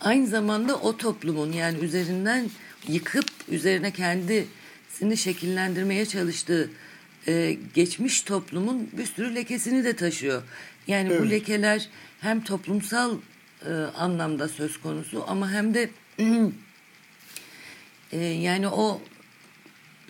aynı 0.01 0.27
zamanda 0.27 0.75
o 0.75 0.97
toplumun 0.97 1.51
yani 1.51 1.77
üzerinden 1.79 2.49
yıkıp 2.87 3.25
üzerine 3.47 3.91
kendisini 3.91 5.17
şekillendirmeye 5.17 6.05
çalıştığı 6.05 6.69
e, 7.27 7.57
geçmiş 7.73 8.21
toplumun 8.21 8.89
bir 8.97 9.05
sürü 9.05 9.35
lekesini 9.35 9.83
de 9.83 9.95
taşıyor. 9.95 10.41
Yani 10.87 11.09
bu 11.09 11.13
Evet. 11.13 11.31
lekeler 11.31 11.89
hem 12.21 12.43
toplumsal 12.43 13.17
e, 13.65 13.73
anlamda 13.73 14.47
söz 14.47 14.77
konusu 14.77 15.23
ama 15.27 15.51
hem 15.51 15.73
de 15.73 15.89
e, 18.11 18.17
yani 18.19 18.67
o 18.67 19.01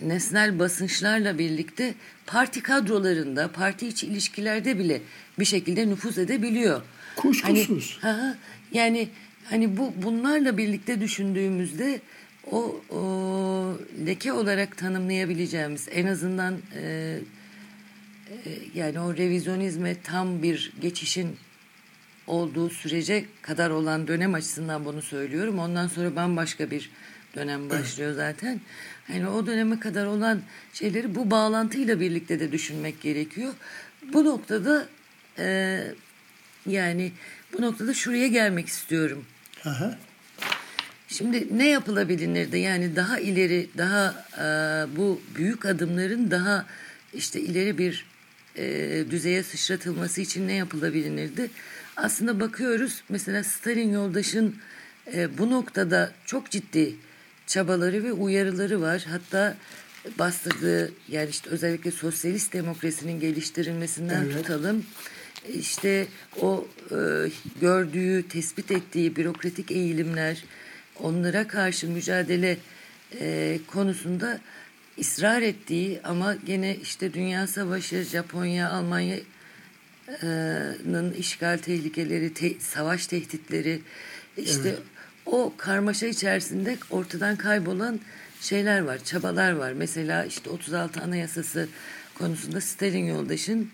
nesnel 0.01 0.59
basınçlarla 0.59 1.37
birlikte 1.37 1.93
parti 2.25 2.63
kadrolarında, 2.63 3.51
parti 3.51 3.87
içi 3.87 4.07
ilişkilerde 4.07 4.79
bile 4.79 5.01
bir 5.39 5.45
şekilde 5.45 5.89
nüfuz 5.89 6.17
edebiliyor. 6.17 6.81
Kuşkusuz. 7.15 7.97
Hani, 8.01 8.17
ha, 8.17 8.37
yani 8.73 9.09
hani 9.49 9.77
bu 9.77 9.93
bunlarla 9.97 10.57
birlikte 10.57 11.01
düşündüğümüzde 11.01 12.01
o, 12.51 12.81
o 12.89 13.77
leke 14.05 14.33
olarak 14.33 14.77
tanımlayabileceğimiz 14.77 15.87
en 15.91 16.07
azından 16.07 16.57
e, 16.75 17.17
e, 18.29 18.57
yani 18.75 18.99
o 18.99 19.17
revizyonizme 19.17 20.01
tam 20.01 20.43
bir 20.43 20.73
geçişin 20.81 21.37
olduğu 22.27 22.69
sürece 22.69 23.25
kadar 23.41 23.69
olan 23.69 24.07
dönem 24.07 24.33
açısından 24.33 24.85
bunu 24.85 25.01
söylüyorum. 25.01 25.59
Ondan 25.59 25.87
sonra 25.87 26.15
bambaşka 26.15 26.71
bir 26.71 26.91
dönem 27.35 27.69
başlıyor 27.69 28.13
zaten. 28.13 28.61
Hani 29.07 29.27
o 29.27 29.47
döneme 29.47 29.79
kadar 29.79 30.05
olan 30.05 30.41
şeyleri 30.73 31.15
bu 31.15 31.31
bağlantıyla 31.31 31.99
birlikte 31.99 32.39
de 32.39 32.51
düşünmek 32.51 33.01
gerekiyor. 33.01 33.53
Bu 34.13 34.25
noktada 34.25 34.87
e, 35.37 35.83
yani 36.65 37.11
bu 37.53 37.61
noktada 37.61 37.93
şuraya 37.93 38.27
gelmek 38.27 38.67
istiyorum. 38.67 39.25
Aha. 39.65 39.97
Şimdi 41.11 41.57
ne 41.57 41.69
yapılabilirdi? 41.69 42.57
Yani 42.57 42.95
daha 42.95 43.19
ileri, 43.19 43.69
daha 43.77 44.25
e, 44.37 44.45
bu 44.97 45.21
büyük 45.35 45.65
adımların 45.65 46.31
daha 46.31 46.65
işte 47.13 47.39
ileri 47.39 47.77
bir 47.77 48.05
e, 48.57 49.05
düzeye 49.11 49.43
sıçratılması 49.43 50.21
için 50.21 50.47
ne 50.47 50.53
yapılabilirdi? 50.53 51.49
Aslında 51.97 52.39
bakıyoruz 52.39 53.03
mesela 53.09 53.43
Stalin 53.43 53.93
yoldaşın 53.93 54.55
e, 55.13 55.37
bu 55.37 55.51
noktada 55.51 56.11
çok 56.25 56.49
ciddi 56.49 56.95
çabaları 57.47 58.03
ve 58.03 58.11
uyarıları 58.11 58.81
var. 58.81 59.05
Hatta 59.09 59.57
bastırdığı 60.19 60.91
yani 61.07 61.29
işte 61.29 61.49
özellikle 61.49 61.91
sosyalist 61.91 62.53
demokrasinin 62.53 63.19
geliştirilmesinden 63.19 64.23
Evet. 64.23 64.37
tutalım. 64.37 64.85
İşte 65.53 66.07
o 66.41 66.67
e, 66.91 66.95
gördüğü, 67.61 68.27
tespit 68.27 68.71
ettiği 68.71 69.15
bürokratik 69.15 69.71
eğilimler, 69.71 70.43
onlara 71.03 71.47
karşı 71.47 71.87
mücadele 71.87 72.57
e, 73.19 73.59
konusunda 73.67 74.39
ısrar 74.99 75.41
ettiği 75.41 75.99
ama 76.03 76.35
gene 76.45 76.75
işte 76.75 77.13
Dünya 77.13 77.47
Savaşı, 77.47 78.03
Japonya, 78.03 78.69
Almanya'nın 80.17 81.13
işgal 81.13 81.57
tehlikeleri, 81.57 82.33
te- 82.33 82.59
savaş 82.59 83.07
tehditleri, 83.07 83.81
işte 84.37 84.69
Evet. 84.69 84.79
o 85.25 85.53
karmaşa 85.57 86.07
içerisinde 86.07 86.77
ortadan 86.89 87.35
kaybolan 87.35 87.99
şeyler 88.41 88.81
var, 88.81 89.03
çabalar 89.03 89.51
var. 89.51 89.71
Mesela 89.73 90.25
işte 90.25 90.49
36 90.49 91.01
Anayasası 91.01 91.67
konusunda 92.17 92.61
Stalin 92.61 93.05
yoldaşın 93.05 93.71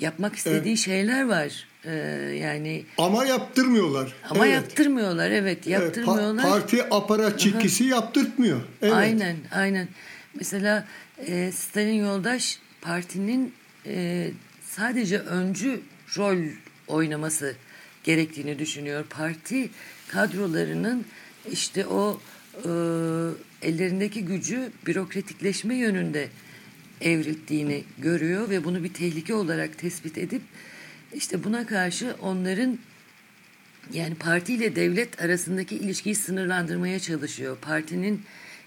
yapmak 0.00 0.36
istediği 0.36 0.76
şeyler 0.76 1.24
var. 1.28 1.66
Ee, 1.84 1.90
yani 2.42 2.84
Ama 2.98 3.26
yaptırmıyorlar. 3.26 4.12
ama 4.30 4.46
Evet. 4.46 4.54
yaptırmıyorlar 4.56 5.30
evet 5.30 5.58
Evet, 5.58 5.66
pa- 5.66 5.70
yaptırmıyorlar. 5.70 6.42
parti 6.44 6.84
aparatçikisi 6.94 7.84
yaptırtmıyor. 7.84 8.60
Evet. 8.82 8.92
Aynen 8.94 9.36
aynen. 9.52 9.88
Mesela 10.34 10.86
e, 11.26 11.52
Stalin 11.52 12.04
yoldaş 12.04 12.58
partinin 12.80 13.52
e, 13.86 14.28
sadece 14.66 15.18
öncü 15.18 15.80
rol 16.16 16.38
oynaması 16.88 17.54
gerektiğini 18.04 18.58
düşünüyor. 18.58 19.04
Parti 19.10 19.70
kadrolarının 20.08 21.04
işte 21.52 21.86
o 21.86 22.20
e, 22.56 22.68
ellerindeki 23.62 24.24
gücü 24.24 24.70
bürokratikleşme 24.86 25.74
yönünde 25.74 26.28
evrildiğini 27.00 27.84
görüyor 27.98 28.50
ve 28.50 28.64
bunu 28.64 28.84
bir 28.84 28.94
tehlike 28.94 29.34
olarak 29.34 29.78
tespit 29.78 30.18
edip 30.18 30.42
işte 31.14 31.44
buna 31.44 31.66
karşı 31.66 32.14
onların 32.22 32.78
yani 33.92 34.14
parti 34.14 34.54
ile 34.54 34.76
devlet 34.76 35.22
arasındaki 35.22 35.76
ilişkiyi 35.76 36.14
sınırlandırmaya 36.14 36.98
çalışıyor. 36.98 37.56
Partinin 37.62 38.22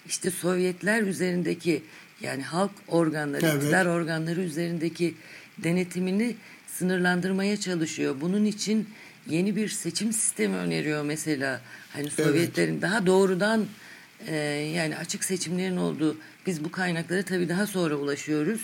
işte 0.07 0.31
Sovyetler 0.31 1.01
üzerindeki 1.01 1.83
yani 2.21 2.43
halk 2.43 2.71
organları, 2.87 3.45
Evet. 3.45 3.55
iktidar 3.55 3.85
organları 3.85 4.41
üzerindeki 4.41 5.15
denetimini 5.57 6.35
sınırlandırmaya 6.67 7.57
çalışıyor. 7.57 8.15
Bunun 8.21 8.45
için 8.45 8.89
yeni 9.29 9.55
bir 9.55 9.69
seçim 9.69 10.13
sistemi 10.13 10.55
öneriyor 10.55 11.03
mesela. 11.03 11.61
Hani 11.93 12.09
Sovyetlerin 12.09 12.81
daha 12.81 13.05
doğrudan 13.05 13.65
e, 14.27 14.35
yani 14.75 14.97
açık 14.97 15.23
seçimlerin 15.23 15.77
olduğu 15.77 16.17
biz 16.47 16.63
bu 16.63 16.71
kaynaklara 16.71 17.23
tabii 17.23 17.49
daha 17.49 17.67
sonra 17.67 17.95
ulaşıyoruz. 17.95 18.61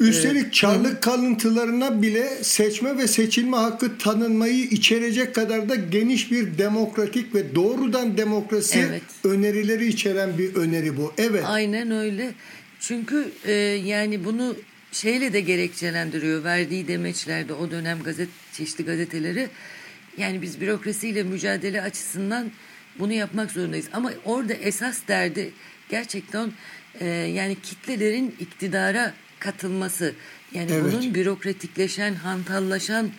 Üstelik 0.00 0.52
Çarlık 0.52 1.02
kalıntılarına 1.02 2.02
bile 2.02 2.44
seçme 2.44 2.98
ve 2.98 3.08
seçilme 3.08 3.56
hakkı 3.56 3.98
tanınmayı 3.98 4.64
içerecek 4.64 5.34
kadar 5.34 5.68
da 5.68 5.74
geniş 5.74 6.30
bir 6.30 6.58
demokratik 6.58 7.34
ve 7.34 7.54
doğrudan 7.54 8.16
demokrasi 8.16 8.78
Evet. 8.78 9.02
önerileri 9.24 9.86
içeren 9.86 10.38
bir 10.38 10.54
öneri 10.54 10.96
bu. 10.96 11.12
Evet. 11.18 11.44
Aynen 11.46 11.90
öyle. 11.90 12.34
Çünkü 12.80 13.28
e, 13.44 13.52
yani 13.84 14.24
bunu 14.24 14.56
şeyle 14.92 15.32
de 15.32 15.40
gerekçelendiriyor. 15.40 16.44
Verdiği 16.44 16.88
demeçlerde 16.88 17.52
o 17.52 17.70
dönem 17.70 18.02
gazet 18.02 18.28
çeşitli 18.52 18.84
gazeteleri 18.84 19.48
yani 20.18 20.42
biz 20.42 20.60
bürokrasiyle 20.60 21.22
mücadele 21.22 21.82
açısından 21.82 22.50
bunu 22.98 23.12
yapmak 23.12 23.50
zorundayız. 23.50 23.86
Ama 23.92 24.12
orada 24.24 24.52
esas 24.52 24.98
derdi 25.08 25.50
gerçekten 25.88 26.52
e, 27.00 27.06
yani 27.08 27.56
kitlelerin 27.62 28.34
iktidara 28.40 29.14
katılması. 29.38 30.14
Yani 30.52 30.70
Evet. 30.72 30.84
bunun 30.84 31.14
bürokratikleşen, 31.14 32.14
hantallaşan 32.14 33.10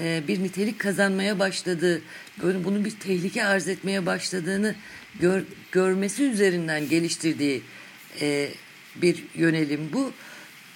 e, 0.00 0.22
bir 0.28 0.42
nitelik 0.42 0.78
kazanmaya 0.78 1.38
başladığı, 1.38 2.02
böyle 2.42 2.64
bunun 2.64 2.84
bir 2.84 2.90
tehlike 2.90 3.44
arz 3.44 3.68
etmeye 3.68 4.06
başladığını 4.06 4.74
gör, 5.20 5.42
görmesi 5.72 6.22
üzerinden 6.22 6.88
geliştirdiği 6.88 7.62
e, 8.20 8.48
bir 8.96 9.24
yönelim 9.34 9.90
bu. 9.92 10.12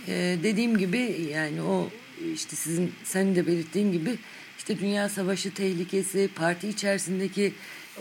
E, 0.09 0.37
dediğim 0.43 0.79
gibi 0.79 1.29
yani 1.33 1.63
o 1.63 1.91
işte 2.35 2.57
sizin 2.57 2.93
senin 3.05 3.35
de 3.35 3.47
belirttiğin 3.47 3.93
gibi 3.93 4.19
işte 4.59 4.79
Dünya 4.79 5.09
Savaşı 5.09 5.55
tehlikesi, 5.55 6.29
parti 6.35 6.69
içerisindeki 6.69 7.53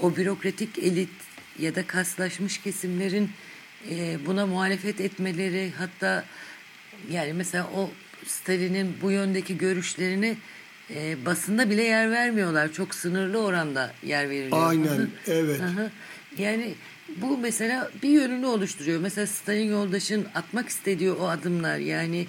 o 0.01 0.15
bürokratik 0.15 0.79
elit 0.79 1.10
ya 1.60 1.75
da 1.75 1.88
kaslaşmış 1.88 2.58
kesimlerin 2.58 3.29
e, 3.89 4.17
buna 4.25 4.46
muhalefet 4.46 5.01
etmeleri 5.01 5.72
hatta 5.77 6.25
yani 7.12 7.34
mesela 7.34 7.70
o 7.75 7.89
Stalin'in 8.25 8.98
bu 9.01 9.12
yöndeki 9.12 9.58
görüşlerini 9.58 10.38
e, 10.89 11.25
basında 11.25 11.70
bile 11.70 11.84
yer 11.84 12.12
vermiyorlar. 12.12 12.74
Çok 12.74 12.96
sınırlı 12.96 13.38
oranda 13.38 13.94
yer 14.04 14.30
veriliyor. 14.30 14.70
Aynen, 14.70 15.10
evet. 15.27 15.62
Hı. 15.62 15.92
Yani 16.38 16.74
bu 17.22 17.38
mesela 17.38 17.92
bir 18.04 18.10
yönünü 18.10 18.46
oluşturuyor. 18.46 19.00
Mesela 19.00 19.27
Stalin 19.27 19.70
yoldaşın 19.70 20.27
atmak 20.36 20.70
istediği 20.70 21.12
o 21.12 21.27
adımlar 21.27 21.77
yani 21.77 22.27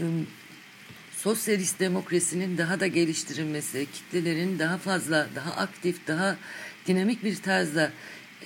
ım, 0.00 0.26
sosyalist 1.16 1.80
demokrasinin 1.80 2.58
daha 2.58 2.80
da 2.80 2.86
geliştirilmesi, 2.86 3.86
kitlelerin 3.92 4.58
daha 4.58 4.78
fazla, 4.78 5.26
daha 5.34 5.56
aktif, 5.56 6.06
daha 6.06 6.36
dinamik 6.86 7.24
bir 7.24 7.36
tarzda 7.36 7.92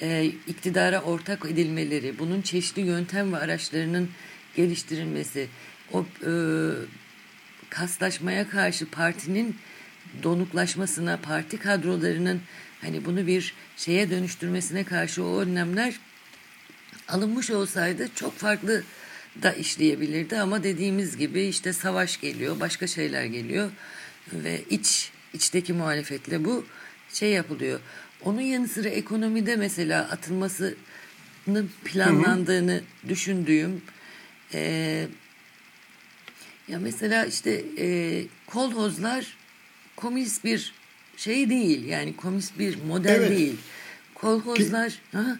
e, 0.00 0.24
iktidara 0.24 1.02
ortak 1.02 1.46
edilmeleri, 1.50 2.18
bunun 2.18 2.42
çeşitli 2.42 2.82
yöntem 2.82 3.32
ve 3.32 3.36
araçlarının 3.36 4.10
geliştirilmesi, 4.58 5.48
o 5.92 6.06
e, 6.26 6.32
kaslaşmaya 7.70 8.48
karşı 8.48 8.90
partinin 8.90 9.56
donuklaşmasına, 10.22 11.16
parti 11.16 11.58
kadrolarının 11.58 12.40
hani 12.80 13.04
bunu 13.04 13.26
bir 13.26 13.54
şeye 13.76 14.10
dönüştürmesine 14.10 14.84
karşı 14.84 15.24
o 15.24 15.40
önlemler 15.40 16.00
alınmış 17.08 17.50
olsaydı 17.50 18.08
çok 18.14 18.38
farklı 18.38 18.82
da 19.42 19.52
işleyebilirdi 19.52 20.38
ama 20.38 20.62
dediğimiz 20.62 21.16
gibi 21.16 21.42
işte 21.42 21.72
savaş 21.72 22.20
geliyor, 22.20 22.60
başka 22.60 22.86
şeyler 22.86 23.24
geliyor 23.24 23.70
ve 24.32 24.60
iç 24.70 25.10
içteki 25.34 25.72
muhalefetle 25.72 26.44
bu 26.44 26.64
şey 27.12 27.30
yapılıyor. 27.30 27.80
Onun 28.24 28.40
yanı 28.40 28.68
sıra 28.68 28.88
ekonomide 28.88 29.56
mesela 29.56 30.00
atılmasının 30.10 31.70
planlandığını 31.84 32.72
hı 32.72 32.76
hı. 32.76 33.08
düşündüğüm 33.08 33.82
e, 34.54 35.06
ya 36.68 36.78
mesela 36.78 37.24
işte 37.24 37.64
e, 37.78 38.22
kolhozlar 38.46 39.36
komünist 39.96 40.44
bir 40.44 40.72
şey 41.16 41.50
değil 41.50 41.84
yani 41.84 42.16
komünist 42.16 42.58
bir 42.58 42.78
model 42.88 43.14
evet. 43.14 43.38
değil. 43.38 43.56
Kolhozlar 44.14 44.90
Ki, 44.90 44.96
ha? 45.12 45.38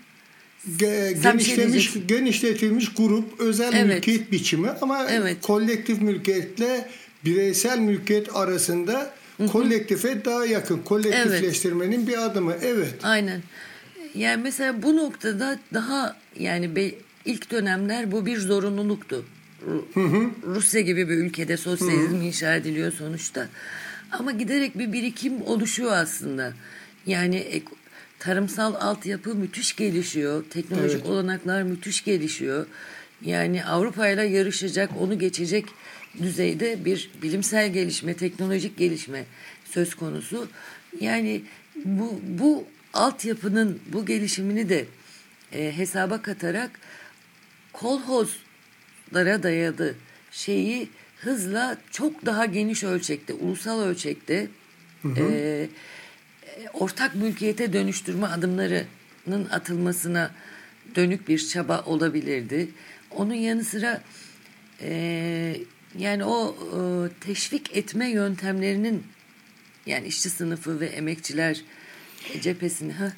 Ge, 0.77 0.87
şey 0.87 1.23
genişlemiş, 1.23 1.93
şey 1.93 2.03
genişletilmiş 2.03 2.95
grup 2.95 3.41
özel 3.41 3.73
evet. 3.73 3.95
mülkiyet 3.95 4.33
biçimi 4.33 4.71
ama 4.71 5.07
evet. 5.11 5.37
kolektif 5.43 6.01
mülkiyetle 6.01 6.89
bireysel 7.25 7.79
mülkiyet 7.79 8.37
arasında 8.37 9.15
Hı-hı. 9.37 9.47
kolektife 9.47 10.25
daha 10.25 10.47
yakın. 10.47 10.79
Kolektifleştirmenin 10.79 11.99
evet. 11.99 12.09
bir 12.09 12.25
adımı. 12.25 12.55
Evet. 12.63 12.95
Aynen. 13.03 13.43
Yani 14.15 14.43
mesela 14.43 14.83
bu 14.83 14.97
noktada 14.97 15.59
daha 15.75 16.17
yani 16.39 16.77
be, 16.77 16.91
ilk 17.29 17.51
dönemler 17.51 18.13
bu 18.13 18.27
bir 18.27 18.39
zorunluluktu. 18.39 19.25
Hı 19.95 20.01
hı. 20.01 20.31
Rusya 20.47 20.81
gibi 20.81 21.09
bir 21.09 21.15
ülkede 21.15 21.57
sosyalizm 21.57 22.17
hı 22.17 22.21
hı. 22.21 22.25
inşa 22.25 22.55
ediliyor 22.55 22.93
sonuçta. 22.93 23.49
Ama 24.13 24.33
giderek 24.33 24.79
bir 24.79 24.93
birikim 24.93 25.43
oluşuyor 25.43 25.93
aslında. 25.93 26.53
Yani 27.07 27.63
tarımsal 28.19 28.75
altyapı 28.75 29.35
müthiş 29.35 29.77
gelişiyor. 29.77 30.45
Teknolojik 30.51 31.01
evet. 31.01 31.07
olanaklar 31.07 31.63
müthiş 31.63 32.05
gelişiyor. 32.05 32.67
Yani 33.25 33.65
Avrupa 33.65 34.09
ile 34.09 34.23
yarışacak, 34.23 34.91
onu 35.01 35.19
geçecek 35.19 35.65
düzeyde 36.23 36.85
bir 36.85 37.11
bilimsel 37.23 37.73
gelişme, 37.73 38.15
teknolojik 38.15 38.77
gelişme 38.77 39.25
söz 39.65 39.95
konusu. 39.95 40.49
Yani 41.01 41.43
bu 41.85 42.21
bu 42.23 42.65
altyapının 42.95 43.81
bu 43.93 44.07
gelişimini 44.07 44.69
de 44.69 44.85
e, 45.53 45.77
hesaba 45.77 46.23
katarak 46.23 46.71
kolhozlara 47.79 49.43
dayadı 49.43 49.95
şeyi 50.31 50.89
hızla 51.17 51.79
çok 51.91 52.27
daha 52.27 52.45
geniş 52.45 52.85
ölçekte, 52.85 53.33
ulusal 53.33 53.81
ölçekte 53.81 54.49
hı 55.03 55.09
hı. 55.09 55.33
E, 55.33 55.69
ortak 56.73 57.15
mülkiyete 57.15 57.73
dönüştürme 57.73 58.27
adımlarının 58.27 59.49
atılmasına 59.51 60.31
dönük 60.95 61.29
bir 61.29 61.49
çaba 61.49 61.83
olabilirdi. 61.87 62.69
Onun 63.11 63.35
yanı 63.35 63.65
sıra 63.65 64.03
e, 64.81 65.57
yani 65.99 66.25
o 66.25 66.57
e, 66.57 66.81
teşvik 67.21 67.77
etme 67.77 68.11
yöntemlerinin 68.11 69.03
yani 69.87 70.07
işçi 70.07 70.31
sınıfı 70.31 70.81
ve 70.81 70.87
emekçiler 70.87 71.63
cephesini 72.41 72.93
ha 72.93 73.13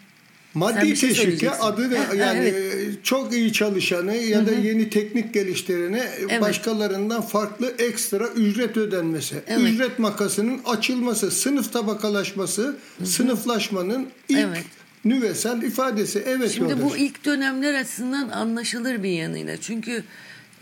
Maddi 0.54 0.96
şey 0.96 1.08
teşvike 1.08 1.50
adı 1.50 1.90
da 1.90 2.14
yani 2.14 2.38
evet. 2.38 3.04
çok 3.04 3.32
iyi 3.32 3.52
çalışanı 3.52 4.16
ya 4.16 4.46
da 4.46 4.52
yeni 4.52 4.90
teknik 4.90 5.34
geliştirene 5.34 6.08
evet. 6.20 6.40
başkalarından 6.40 7.22
farklı 7.22 7.74
ekstra 7.78 8.26
ücret 8.26 8.76
ödenmesi. 8.76 9.36
Evet. 9.46 9.62
Ücret 9.62 9.98
makasının 9.98 10.60
açılması, 10.66 11.30
sınıf 11.30 11.72
tabakalaşması, 11.72 12.62
Hı-hı. 12.62 13.06
sınıflaşmanın 13.06 14.08
ilk 14.28 14.38
evet. 14.38 14.64
nüvesel 15.04 15.62
ifadesi. 15.62 16.22
Evet. 16.26 16.50
Şimdi 16.50 16.72
yoldaş. 16.72 16.90
bu 16.90 16.96
ilk 16.96 17.24
dönemler 17.24 17.74
açısından 17.74 18.28
anlaşılır 18.28 19.02
bir 19.02 19.10
yanıyla. 19.10 19.56
Çünkü 19.56 20.04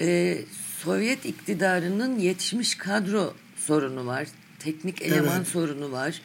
e, 0.01 0.38
Sovyet 0.85 1.27
iktidarının 1.27 2.18
yetişmiş 2.18 2.74
kadro 2.74 3.35
sorunu 3.57 4.07
var. 4.07 4.29
Teknik 4.59 5.03
eleman 5.03 5.37
evet. 5.37 5.48
sorunu 5.48 5.92
var. 5.92 6.22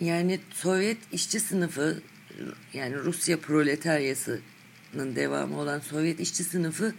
Yani 0.00 0.40
Sovyet 0.54 0.98
işçi 1.12 1.40
sınıfı 1.40 1.96
yani 2.74 2.96
Rusya 2.96 3.40
proletaryasının 3.40 5.16
devamı 5.16 5.58
olan 5.60 5.80
Sovyet 5.80 6.20
işçi 6.20 6.44
sınıfı 6.44 6.94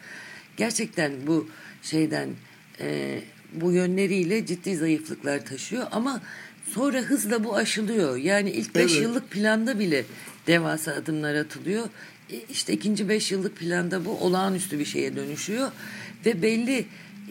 gerçekten 0.58 1.14
bu 1.28 1.50
şeyden 1.82 2.30
e, 2.80 3.20
bu 3.54 3.72
yönleriyle 3.72 4.46
ciddi 4.46 4.76
zayıflıklar 4.76 5.46
taşıyor 5.46 5.88
ama 5.92 6.22
sonra 6.66 7.02
hızla 7.02 7.44
bu 7.44 7.56
aşılıyor. 7.56 8.18
Yani 8.18 8.52
ilk 8.52 8.76
beş 8.76 8.92
evet. 8.92 9.02
yıllık 9.02 9.32
planda 9.32 9.80
bile 9.80 10.06
devasa 10.48 10.92
adımlar 10.92 11.36
atılıyor. 11.36 11.90
E, 12.30 12.36
işte 12.50 12.74
ikinci 12.74 13.10
beş 13.10 13.32
yıllık 13.32 13.58
planda 13.58 14.06
bu 14.06 14.12
olağanüstü 14.12 14.80
bir 14.80 14.86
şeye 14.86 15.16
dönüşüyor 15.16 15.72
ve 16.26 16.42
belli 16.42 16.86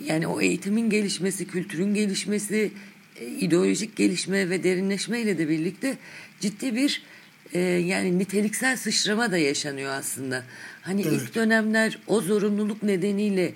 yani 0.05 0.27
o 0.27 0.41
eğitimin 0.41 0.91
gelişmesi, 0.91 1.47
kültürün 1.47 1.95
gelişmesi, 1.95 2.73
e, 3.17 3.27
ideolojik 3.27 3.97
gelişme 3.97 4.51
ve 4.51 4.65
derinleşmeyle 4.65 5.39
de 5.39 5.49
birlikte 5.49 5.99
ciddi 6.41 6.77
bir 6.77 7.03
e, 7.53 7.61
yani 7.61 8.19
niteliksel 8.19 8.77
sıçrama 8.77 9.33
da 9.33 9.39
yaşanıyor 9.39 9.93
aslında. 9.93 10.43
Hani 10.83 11.03
evet. 11.03 11.13
ilk 11.13 11.35
dönemler 11.35 11.99
o 12.07 12.21
zorunluluk 12.21 12.83
nedeniyle 12.83 13.53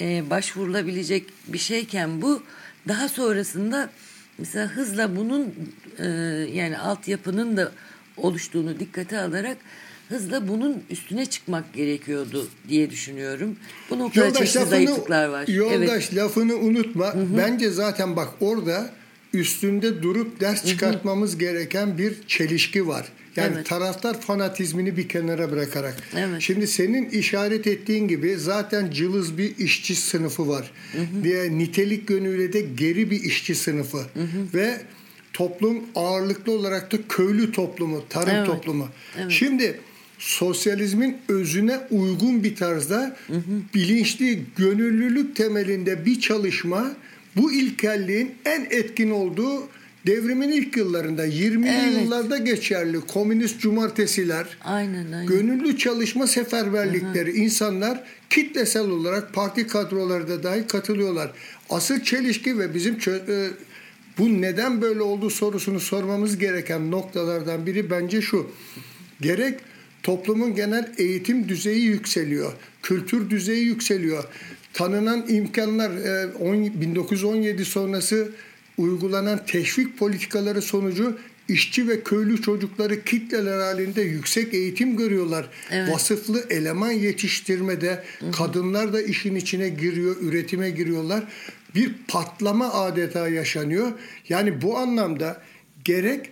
e, 0.00 0.30
başvurulabilecek 0.30 1.24
bir 1.48 1.58
şeyken 1.58 2.22
bu 2.22 2.42
daha 2.88 3.08
sonrasında 3.08 3.90
mesela 4.38 4.68
hızla 4.68 5.16
bunun 5.16 5.54
e, 5.98 6.06
yani 6.52 6.78
altyapının 6.78 7.56
da 7.56 7.72
oluştuğunu 8.16 8.80
dikkate 8.80 9.18
alarak 9.18 9.56
hızla 10.08 10.48
bunun 10.48 10.82
üstüne 10.90 11.26
çıkmak 11.26 11.74
gerekiyordu 11.74 12.48
diye 12.68 12.90
düşünüyorum. 12.90 13.56
Bu 13.90 13.98
noktada 13.98 14.24
yoldaş 14.24 14.38
çeşitli 14.38 14.60
lafını, 14.60 14.70
zayıflıklar 14.70 15.28
var. 15.28 15.48
Yoldaş 15.48 16.04
evet. 16.04 16.16
lafını 16.16 16.56
unutma. 16.56 17.14
Hı 17.14 17.18
hı. 17.18 17.38
Bence 17.38 17.70
zaten 17.70 18.16
bak 18.16 18.28
orada 18.40 18.90
üstünde 19.32 20.02
durup 20.02 20.40
ders 20.40 20.64
çıkartmamız 20.64 21.30
hı 21.30 21.34
hı. 21.34 21.40
gereken 21.40 21.98
bir 21.98 22.26
çelişki 22.26 22.86
var. 22.86 23.12
Yani 23.36 23.52
evet. 23.54 23.66
taraftar 23.66 24.20
fanatizmini 24.20 24.96
bir 24.96 25.08
kenara 25.08 25.50
bırakarak. 25.50 25.96
Evet. 26.16 26.40
Şimdi 26.40 26.66
senin 26.66 27.10
işaret 27.10 27.66
ettiğin 27.66 28.08
gibi 28.08 28.36
zaten 28.36 28.90
cılız 28.90 29.38
bir 29.38 29.58
işçi 29.58 29.94
sınıfı 29.94 30.48
var. 30.48 30.70
Hı 30.92 30.98
hı. 30.98 31.24
Diye 31.24 31.58
nitelik 31.58 32.10
yönüyle 32.10 32.52
de 32.52 32.60
geri 32.60 33.10
bir 33.10 33.20
işçi 33.20 33.54
sınıfı. 33.54 33.98
Hı 33.98 34.02
hı. 34.20 34.54
Ve 34.54 34.80
toplum 35.32 35.80
ağırlıklı 35.94 36.52
olarak 36.52 36.92
da 36.92 36.96
köylü 37.08 37.52
toplumu, 37.52 38.04
tarım 38.08 38.34
evet. 38.34 38.46
toplumu. 38.46 38.88
Evet. 39.18 39.30
Şimdi 39.30 39.80
sosyalizmin 40.18 41.16
özüne 41.28 41.80
uygun 41.90 42.44
bir 42.44 42.56
tarzda 42.56 43.16
hı 43.26 43.32
hı. 43.32 43.42
bilinçli 43.74 44.42
gönüllülük 44.56 45.36
temelinde 45.36 46.06
bir 46.06 46.20
çalışma 46.20 46.92
bu 47.36 47.52
ilkelliğin 47.52 48.34
en 48.44 48.66
etkin 48.70 49.10
olduğu 49.10 49.68
Devrimin 50.06 50.48
ilk 50.48 50.76
yıllarında 50.76 51.26
20'li 51.26 51.68
evet. 51.68 52.02
yıllarda 52.02 52.38
geçerli 52.38 53.00
komünist 53.00 53.60
cumartesiler, 53.60 54.46
aynen, 54.64 55.12
aynen. 55.12 55.26
gönüllü 55.26 55.78
çalışma 55.78 56.26
seferberlikleri, 56.26 57.30
Hı-hı. 57.30 57.36
insanlar 57.36 58.04
kitlesel 58.30 58.88
olarak 58.88 59.34
parti 59.34 59.66
kadroları 59.66 60.42
dahi 60.42 60.66
katılıyorlar. 60.66 61.32
Asıl 61.70 62.00
çelişki 62.00 62.58
ve 62.58 62.74
bizim 62.74 62.94
çö- 62.94 63.48
e, 63.48 63.50
bu 64.18 64.42
neden 64.42 64.82
böyle 64.82 65.02
oldu 65.02 65.30
sorusunu 65.30 65.80
sormamız 65.80 66.38
gereken 66.38 66.90
noktalardan 66.90 67.66
biri 67.66 67.90
bence 67.90 68.22
şu. 68.22 68.50
Gerek 69.20 69.60
toplumun 70.02 70.54
genel 70.54 70.92
eğitim 70.98 71.48
düzeyi 71.48 71.84
yükseliyor, 71.84 72.52
kültür 72.82 73.30
düzeyi 73.30 73.64
yükseliyor. 73.64 74.24
Tanınan 74.72 75.24
imkanlar 75.28 75.92
1917 76.80 77.62
e, 77.62 77.64
sonrası 77.64 78.32
uygulanan 78.78 79.46
teşvik 79.46 79.98
politikaları 79.98 80.62
sonucu 80.62 81.18
işçi 81.48 81.88
ve 81.88 82.02
köylü 82.02 82.42
çocukları 82.42 83.04
kitleler 83.04 83.60
halinde 83.60 84.02
yüksek 84.02 84.54
eğitim 84.54 84.96
görüyorlar. 84.96 85.48
Evet. 85.70 85.92
Vasıflı 85.92 86.44
eleman 86.50 86.90
yetiştirmede 86.90 88.04
hı 88.18 88.26
hı. 88.26 88.30
kadınlar 88.30 88.92
da 88.92 89.02
işin 89.02 89.34
içine 89.34 89.68
giriyor, 89.68 90.16
üretime 90.20 90.70
giriyorlar. 90.70 91.24
Bir 91.74 91.94
patlama 92.08 92.72
adeta 92.72 93.28
yaşanıyor. 93.28 93.92
Yani 94.28 94.62
bu 94.62 94.78
anlamda 94.78 95.42
gerek 95.84 96.30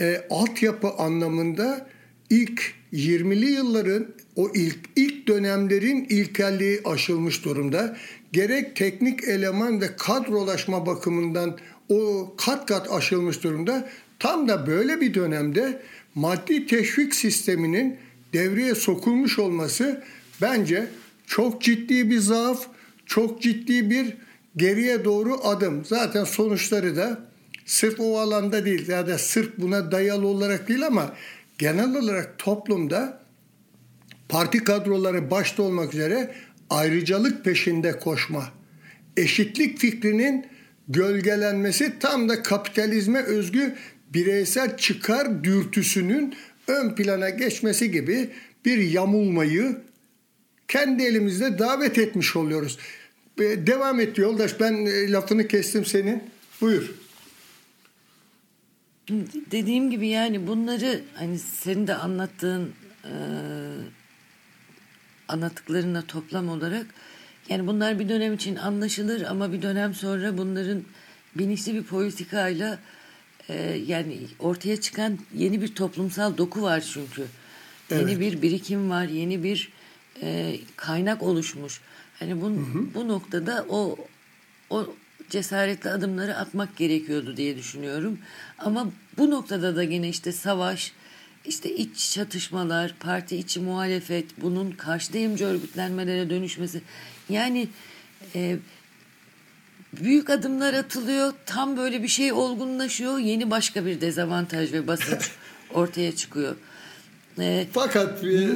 e, 0.00 0.26
altyapı 0.30 0.90
anlamında 0.90 1.86
ilk 2.30 2.74
20'li 2.92 3.46
yılların 3.46 4.06
o 4.36 4.50
ilk 4.54 4.78
ilk 4.96 5.28
dönemlerin 5.28 6.04
ilkelliği 6.04 6.80
aşılmış 6.84 7.44
durumda. 7.44 7.96
Gerek 8.32 8.76
teknik 8.76 9.24
eleman 9.24 9.80
ve 9.80 9.96
kadrolaşma 9.96 10.86
bakımından 10.86 11.58
o 11.88 12.34
kat 12.36 12.66
kat 12.66 12.92
aşılmış 12.92 13.42
durumda. 13.42 13.88
Tam 14.18 14.48
da 14.48 14.66
böyle 14.66 15.00
bir 15.00 15.14
dönemde 15.14 15.82
maddi 16.14 16.66
teşvik 16.66 17.14
sisteminin 17.14 17.96
devreye 18.32 18.74
sokulmuş 18.74 19.38
olması 19.38 20.04
bence 20.42 20.86
çok 21.26 21.62
ciddi 21.62 22.10
bir 22.10 22.18
zaaf, 22.18 22.66
çok 23.06 23.42
ciddi 23.42 23.90
bir 23.90 24.16
geriye 24.56 25.04
doğru 25.04 25.46
adım. 25.46 25.84
Zaten 25.84 26.24
sonuçları 26.24 26.96
da 26.96 27.20
sırf 27.66 28.00
o 28.00 28.18
alanda 28.18 28.64
değil 28.64 28.88
ya 28.88 29.06
da 29.06 29.18
sırf 29.18 29.50
buna 29.58 29.92
dayalı 29.92 30.26
olarak 30.26 30.68
değil 30.68 30.86
ama 30.86 31.14
genel 31.58 31.96
olarak 31.96 32.38
toplumda 32.38 33.20
parti 34.28 34.64
kadroları 34.64 35.30
başta 35.30 35.62
olmak 35.62 35.94
üzere 35.94 36.34
ayrıcalık 36.70 37.44
peşinde 37.44 37.98
koşma, 37.98 38.44
eşitlik 39.16 39.78
fikrinin 39.78 40.46
gölgelenmesi 40.88 41.98
tam 42.00 42.28
da 42.28 42.42
kapitalizme 42.42 43.22
özgü 43.22 43.74
bireysel 44.14 44.76
çıkar 44.76 45.44
dürtüsünün 45.44 46.34
ön 46.68 46.94
plana 46.94 47.30
geçmesi 47.30 47.90
gibi 47.90 48.30
bir 48.64 48.78
yamulmayı 48.78 49.80
kendi 50.68 51.02
elimizde 51.02 51.58
davet 51.58 51.98
etmiş 51.98 52.36
oluyoruz. 52.36 52.78
Devam 53.38 54.00
et 54.00 54.18
yoldaş 54.18 54.60
ben 54.60 54.86
e, 54.86 55.12
lafını 55.12 55.48
kestim 55.48 55.84
senin. 55.84 56.22
Buyur. 56.60 56.94
Dediğim 59.50 59.90
gibi 59.90 60.08
yani 60.08 60.46
bunları 60.46 61.00
hani 61.14 61.38
senin 61.38 61.86
de 61.86 61.94
anlattığın 61.94 62.72
e, 63.04 63.14
anlattıklarına 65.28 66.02
toplam 66.02 66.48
olarak 66.48 66.86
yani 67.48 67.66
bunlar 67.66 67.98
bir 67.98 68.08
dönem 68.08 68.34
için 68.34 68.56
anlaşılır 68.56 69.22
ama 69.22 69.52
bir 69.52 69.62
dönem 69.62 69.94
sonra 69.94 70.38
bunların 70.38 70.82
bilinçli 71.36 71.74
bir 71.74 71.82
politikayla 71.82 72.78
e, 73.48 73.82
yani 73.86 74.18
ortaya 74.38 74.80
çıkan 74.80 75.18
yeni 75.34 75.62
bir 75.62 75.74
toplumsal 75.74 76.36
doku 76.36 76.62
var 76.62 76.84
çünkü. 76.92 77.24
Evet. 77.90 78.08
Yeni 78.08 78.20
bir 78.20 78.42
birikim 78.42 78.90
var, 78.90 79.04
yeni 79.04 79.42
bir 79.42 79.72
e, 80.22 80.56
kaynak 80.76 81.22
oluşmuş. 81.22 81.80
Hani 82.18 82.40
bu, 82.40 82.46
hı 82.46 82.50
hı. 82.50 82.94
bu 82.94 83.08
noktada 83.08 83.66
o 83.68 83.96
o 84.70 84.94
cesaretli 85.30 85.90
adımları 85.90 86.36
atmak 86.36 86.76
gerekiyordu 86.76 87.36
diye 87.36 87.56
düşünüyorum. 87.56 88.18
Ama 88.58 88.90
bu 89.18 89.30
noktada 89.30 89.76
da 89.76 89.82
yine 89.82 90.08
işte 90.08 90.32
savaş, 90.32 90.92
işte 91.44 91.74
iç 91.74 92.10
çatışmalar, 92.12 92.94
parti 93.00 93.36
içi 93.36 93.60
muhalefet, 93.60 94.42
bunun 94.42 94.70
karşıdayımcı 94.70 95.44
örgütlenmelere 95.44 96.30
dönüşmesi. 96.30 96.82
Yani 97.28 97.68
e, 98.34 98.56
büyük 100.00 100.30
adımlar 100.30 100.74
atılıyor. 100.74 101.32
Tam 101.46 101.76
böyle 101.76 102.02
bir 102.02 102.08
şey 102.08 102.32
olgunlaşıyor. 102.32 103.18
Yeni 103.18 103.50
başka 103.50 103.86
bir 103.86 104.00
dezavantaj 104.00 104.72
ve 104.72 104.86
basınç 104.86 105.30
ortaya 105.74 106.16
çıkıyor. 106.16 106.56
E, 107.38 107.66
fakat 107.72 108.24
e, 108.24 108.48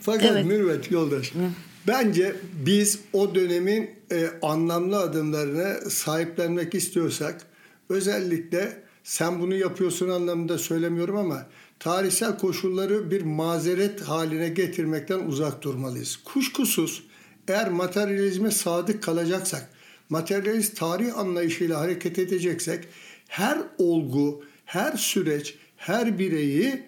fakat 0.00 0.24
evet. 0.24 0.46
Mürvet 0.46 0.90
yoldaş. 0.90 1.34
Hı. 1.34 1.38
Bence 1.86 2.36
biz 2.66 2.98
o 3.12 3.34
dönemin 3.34 3.90
e, 4.12 4.28
anlamlı 4.42 4.98
adımlarını 4.98 5.90
sahiplenmek 5.90 6.74
istiyorsak 6.74 7.46
özellikle 7.88 8.82
sen 9.04 9.40
bunu 9.40 9.54
yapıyorsun 9.54 10.08
anlamında 10.08 10.58
söylemiyorum 10.58 11.16
ama 11.16 11.46
tarihsel 11.78 12.38
koşulları 12.38 13.10
bir 13.10 13.22
mazeret 13.22 14.00
haline 14.00 14.48
getirmekten 14.48 15.18
uzak 15.18 15.62
durmalıyız. 15.62 16.16
Kuşkusuz 16.16 17.02
eğer 17.48 17.68
materyalizme 17.68 18.50
sadık 18.50 19.02
kalacaksak, 19.02 19.68
materyalist 20.08 20.76
tarih 20.76 21.18
anlayışıyla 21.18 21.80
hareket 21.80 22.18
edeceksek 22.18 22.84
her 23.28 23.58
olgu, 23.78 24.44
her 24.64 24.96
süreç, 24.96 25.54
her 25.76 26.18
bireyi 26.18 26.82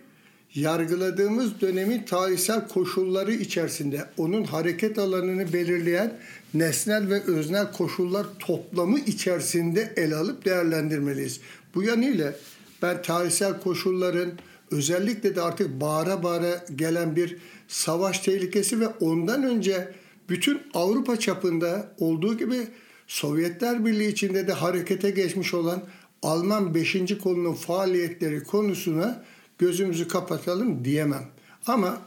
yargıladığımız 0.55 1.61
dönemin 1.61 2.03
tarihsel 2.03 2.69
koşulları 2.69 3.33
içerisinde 3.33 4.05
onun 4.17 4.45
hareket 4.45 4.99
alanını 4.99 5.53
belirleyen 5.53 6.19
nesnel 6.55 7.11
ve 7.11 7.23
öznel 7.23 7.73
koşullar 7.73 8.27
toplamı 8.39 8.99
içerisinde 8.99 9.93
ele 9.97 10.17
alıp 10.17 10.45
değerlendirmeliyiz. 10.45 11.41
Bu 11.75 11.83
yanıyla 11.83 12.35
ben 12.83 13.03
tarihsel 13.03 13.61
koşulların 13.61 14.33
özellikle 14.71 15.37
de 15.37 15.43
artık 15.43 15.81
bağıra 15.81 16.23
bağıra 16.23 16.65
gelen 16.77 17.17
bir 17.17 17.37
savaş 17.69 18.19
tehlikesi 18.19 18.81
ve 18.81 18.87
ondan 18.87 19.43
önce 19.43 19.89
bütün 20.29 20.63
Avrupa 20.75 21.19
çapında 21.19 21.93
olduğu 21.99 22.39
gibi 22.39 22.69
Sovyetler 23.07 23.85
Birliği 23.85 24.09
içinde 24.09 24.49
de 24.49 24.53
harekete 24.53 25.11
geçmiş 25.11 25.55
olan 25.55 25.83
Alman 26.23 26.75
5. 26.75 27.19
kolunun 27.23 27.55
faaliyetleri 27.55 28.45
konusuna 28.45 29.25
gözümüzü 29.59 30.09
kapatalım 30.09 30.85
diyemem. 30.85 31.25
Ama 31.67 32.03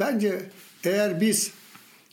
bence 0.00 0.42
eğer 0.84 1.20
biz 1.20 1.52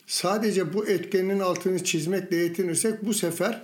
sadece 0.06 0.74
bu 0.74 0.88
etkenin 0.88 1.40
altını 1.40 1.84
çizmekle 1.84 2.36
yetinirsek 2.36 3.06
bu 3.06 3.14
sefer 3.14 3.62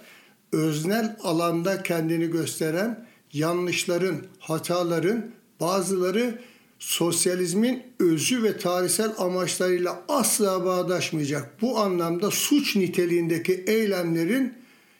öznel 0.52 1.16
alanda 1.22 1.82
kendini 1.82 2.30
gösteren 2.30 3.06
yanlışların, 3.32 4.16
hataların 4.38 5.30
bazıları 5.60 6.38
sosyalizmin 6.78 7.82
özü 7.98 8.42
ve 8.42 8.56
tarihsel 8.56 9.12
amaçlarıyla 9.18 10.04
asla 10.08 10.64
bağdaşmayacak. 10.64 11.62
Bu 11.62 11.78
anlamda 11.78 12.30
suç 12.30 12.76
niteliğindeki 12.76 13.52
eylemlerin 13.52 14.54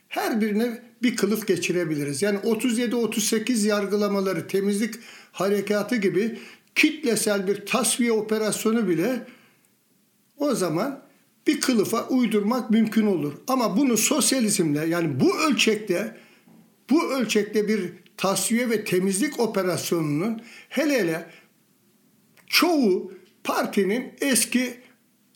her 0.08 0.40
birine 0.40 0.82
bir 1.02 1.16
kılıf 1.16 1.46
geçirebiliriz. 1.46 2.22
Yani 2.22 2.38
37-38 2.38 3.66
yargılamaları, 3.66 4.46
temizlik 4.46 4.94
harekatı 5.32 5.96
gibi 5.96 6.38
kitlesel 6.74 7.46
bir 7.46 7.66
tasfiye 7.66 8.12
operasyonu 8.12 8.88
bile 8.88 9.26
o 10.38 10.54
zaman 10.54 11.02
bir 11.46 11.60
kılıfa 11.60 12.08
uydurmak 12.08 12.70
mümkün 12.70 13.06
olur. 13.06 13.32
Ama 13.48 13.76
bunu 13.76 13.96
sosyalizmle 13.96 14.86
yani 14.86 15.20
bu 15.20 15.38
ölçekte 15.38 16.16
bu 16.90 17.12
ölçekte 17.12 17.68
bir 17.68 17.92
tasfiye 18.16 18.70
ve 18.70 18.84
temizlik 18.84 19.40
operasyonunun 19.40 20.42
hele 20.68 21.00
hele 21.00 21.26
çoğu 22.48 23.12
partinin 23.44 24.12
eski 24.20 24.74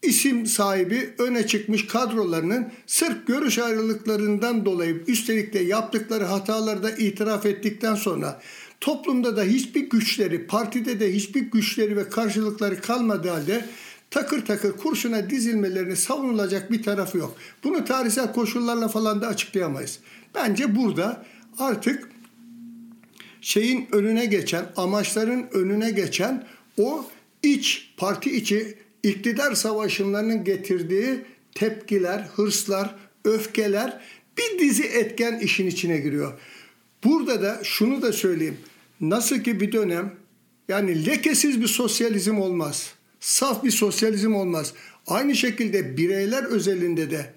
isim 0.03 0.47
sahibi 0.47 1.15
öne 1.19 1.47
çıkmış 1.47 1.87
kadrolarının 1.87 2.73
sırf 2.87 3.27
görüş 3.27 3.59
ayrılıklarından 3.59 4.65
dolayı 4.65 5.05
üstelik 5.07 5.53
de 5.53 5.59
yaptıkları 5.59 6.25
hataları 6.25 6.83
da 6.83 6.91
itiraf 6.91 7.47
ettikten 7.47 7.95
sonra 7.95 8.41
toplumda 8.81 9.37
da 9.37 9.43
hiçbir 9.43 9.91
güçleri, 9.91 10.47
partide 10.47 11.01
de 11.01 11.15
hiçbir 11.15 11.41
güçleri 11.41 11.97
ve 11.97 12.09
karşılıkları 12.09 12.81
kalmadığı 12.81 13.29
halde 13.29 13.65
takır 14.11 14.47
takır 14.47 14.77
kurşuna 14.77 15.31
dizilmelerini 15.31 15.97
savunulacak 15.97 16.73
bir 16.73 16.83
tarafı 16.83 17.19
yok. 17.19 17.37
Bunu 17.65 17.85
tarihsel 17.85 18.33
koşullarla 18.33 18.89
falan 18.89 19.23
da 19.23 19.27
açıklayamayız. 19.27 19.99
Bence 20.35 20.77
burada 20.77 21.25
artık 21.59 22.09
şeyin 23.41 23.89
önüne 23.93 24.27
geçen, 24.27 24.65
amaçların 24.77 25.47
önüne 25.53 25.91
geçen 25.91 26.45
o 26.79 27.05
iç, 27.43 27.93
parti 27.97 28.37
içi 28.37 28.75
iktidar 29.03 29.55
savaşlarının 29.55 30.45
getirdiği 30.45 31.19
tepkiler, 31.55 32.19
hırslar, 32.19 32.95
öfkeler 33.25 34.01
bir 34.39 34.59
dizi 34.59 34.85
etken 34.85 35.39
işin 35.39 35.67
içine 35.67 35.99
giriyor. 35.99 36.33
Burada 37.05 37.43
da 37.43 37.61
şunu 37.65 38.03
da 38.03 38.13
söyleyeyim. 38.13 38.57
Nasıl 39.01 39.39
ki 39.39 39.61
bir 39.61 39.73
dönem 39.73 40.15
yani 40.69 41.07
lekesiz 41.07 41.61
bir 41.61 41.67
sosyalizm 41.67 42.39
olmaz. 42.39 42.95
Saf 43.21 43.65
bir 43.65 43.71
sosyalizm 43.71 44.35
olmaz. 44.35 44.75
Aynı 45.07 45.37
şekilde 45.37 45.97
bireyler 45.97 46.45
özelinde 46.45 47.11
de 47.11 47.33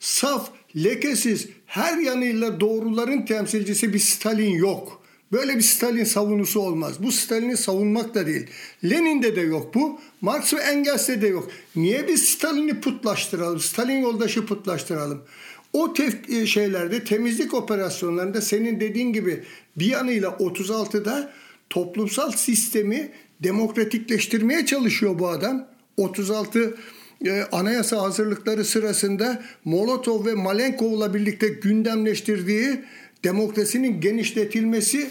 saf, 0.00 0.50
lekesiz, 0.76 1.48
her 1.66 1.98
yanıyla 1.98 2.60
doğruların 2.60 3.24
temsilcisi 3.24 3.94
bir 3.94 3.98
Stalin 3.98 4.50
yok. 4.50 5.02
Böyle 5.32 5.56
bir 5.56 5.62
Stalin 5.62 6.04
savunusu 6.04 6.60
olmaz. 6.60 6.94
Bu 7.02 7.12
Stalin'i 7.12 7.56
savunmak 7.56 8.14
da 8.14 8.26
değil. 8.26 8.46
Lenin'de 8.84 9.36
de 9.36 9.40
yok 9.40 9.74
bu. 9.74 10.00
Marx 10.20 10.54
ve 10.54 10.60
Engels'te 10.60 11.22
de 11.22 11.26
yok. 11.26 11.50
Niye 11.76 12.08
biz 12.08 12.24
Stalin'i 12.24 12.80
putlaştıralım? 12.80 13.60
Stalin 13.60 13.98
yoldaşı 13.98 14.46
putlaştıralım. 14.46 15.22
O 15.72 15.86
tef- 15.86 16.42
e, 16.42 16.46
şeylerde 16.46 17.04
temizlik 17.04 17.54
operasyonlarında 17.54 18.40
senin 18.40 18.80
dediğin 18.80 19.12
gibi 19.12 19.44
bir 19.76 19.86
yanıyla 19.86 20.28
36'da 20.28 21.32
toplumsal 21.70 22.30
sistemi 22.30 23.12
demokratikleştirmeye 23.42 24.66
çalışıyor 24.66 25.18
bu 25.18 25.28
adam. 25.28 25.66
36 25.96 26.76
e, 27.26 27.42
anayasa 27.52 28.02
hazırlıkları 28.02 28.64
sırasında 28.64 29.42
Molotov 29.64 30.26
ve 30.26 30.34
Malenkov'la 30.34 31.14
birlikte 31.14 31.48
gündemleştirdiği 31.48 32.80
demokrasinin 33.26 34.00
genişletilmesi 34.00 35.10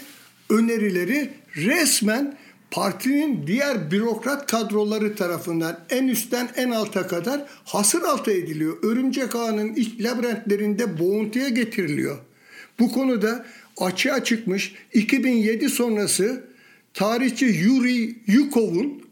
önerileri 0.50 1.30
resmen 1.56 2.36
partinin 2.70 3.46
diğer 3.46 3.90
bürokrat 3.90 4.46
kadroları 4.46 5.14
tarafından 5.14 5.78
en 5.90 6.08
üstten 6.08 6.48
en 6.56 6.70
alta 6.70 7.06
kadar 7.06 7.46
hasır 7.64 8.02
altı 8.02 8.30
ediliyor. 8.30 8.76
Örümcek 8.82 9.34
ağının 9.34 9.74
iç 9.74 10.00
labirentlerinde 10.00 10.98
boğuntuya 10.98 11.48
getiriliyor. 11.48 12.18
Bu 12.78 12.92
konuda 12.92 13.46
açığa 13.76 14.24
çıkmış 14.24 14.74
2007 14.92 15.68
sonrası 15.68 16.44
tarihçi 16.94 17.44
Yuri 17.44 18.14
Yukov'un 18.26 19.02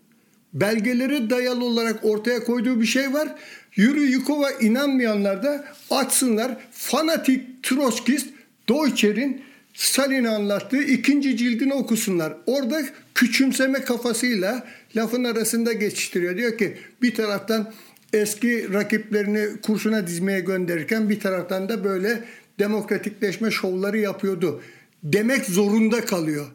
belgelere 0.53 1.31
dayalı 1.31 1.65
olarak 1.65 2.05
ortaya 2.05 2.45
koyduğu 2.45 2.81
bir 2.81 2.87
şey 2.87 3.13
var. 3.13 3.29
Yuri 3.77 4.03
Yukov'a 4.03 4.51
inanmayanlar 4.51 5.43
da 5.43 5.65
açsınlar. 5.91 6.57
Fanatik 6.73 7.63
Troçkist 7.63 8.34
Deutscher'in 8.69 9.43
Stalin'i 9.75 10.29
anlattığı 10.29 10.83
ikinci 10.83 11.37
cildini 11.37 11.75
okusunlar. 11.75 12.37
Orada 12.47 12.83
küçümseme 13.15 13.81
kafasıyla 13.81 14.67
lafın 14.97 15.25
arasında 15.25 15.73
geçiştiriyor. 15.73 16.37
Diyor 16.37 16.59
ki 16.59 16.77
bir 17.03 17.15
taraftan 17.15 17.73
eski 18.13 18.73
rakiplerini 18.73 19.61
kurşuna 19.61 20.07
dizmeye 20.07 20.41
gönderirken 20.41 21.11
bir 21.11 21.21
taraftan 21.21 21.69
da 21.69 21.85
böyle 21.85 22.25
demokratikleşme 22.59 23.51
şovları 23.51 23.99
yapıyordu. 23.99 24.63
Demek 25.03 25.45
zorunda 25.45 26.05
kalıyor. 26.05 26.47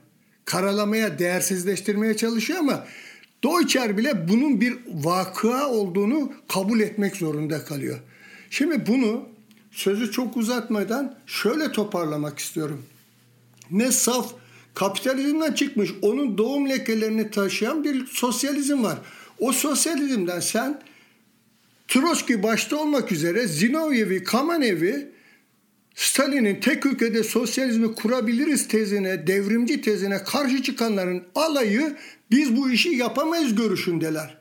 Karalamaya, 0.46 1.20
değersizleştirmeye 1.20 2.18
çalışıyor 2.18 2.60
ama 2.60 2.86
Deutscher 3.44 3.98
bile 3.98 4.28
bunun 4.30 4.62
bir 4.62 4.78
vakıa 4.88 5.68
olduğunu 5.70 6.34
kabul 6.54 6.80
etmek 6.80 7.16
zorunda 7.16 7.66
kalıyor. 7.66 8.00
Şimdi 8.50 8.88
bunu 8.88 9.30
sözü 9.72 10.12
çok 10.12 10.38
uzatmadan 10.38 11.16
şöyle 11.26 11.72
toparlamak 11.72 12.40
istiyorum. 12.40 12.86
Ne 13.72 13.92
saf 13.92 14.34
kapitalizmden 14.74 15.54
çıkmış 15.54 15.90
onun 16.02 16.38
doğum 16.38 16.70
lekelerini 16.70 17.32
taşıyan 17.32 17.84
bir 17.84 18.06
sosyalizm 18.06 18.84
var. 18.84 18.98
O 19.40 19.52
sosyalizmden 19.52 20.40
sen 20.40 20.82
Trotsky 21.88 22.44
başta 22.44 22.78
olmak 22.78 23.12
üzere 23.12 23.48
Zinovyev'i, 23.48 24.24
Kamenev'i 24.24 25.12
Stalin'in 25.96 26.60
tek 26.60 26.86
ülkede 26.86 27.24
sosyalizmi 27.24 27.96
kurabiliriz 27.96 28.68
tezine, 28.68 29.28
devrimci 29.28 29.82
tezine 29.82 30.24
karşı 30.24 30.64
çıkanların 30.64 31.24
alayı 31.36 31.96
biz 32.32 32.58
bu 32.58 32.72
işi 32.72 32.90
yapamayız 32.90 33.56
görüşündeler. 33.56 34.38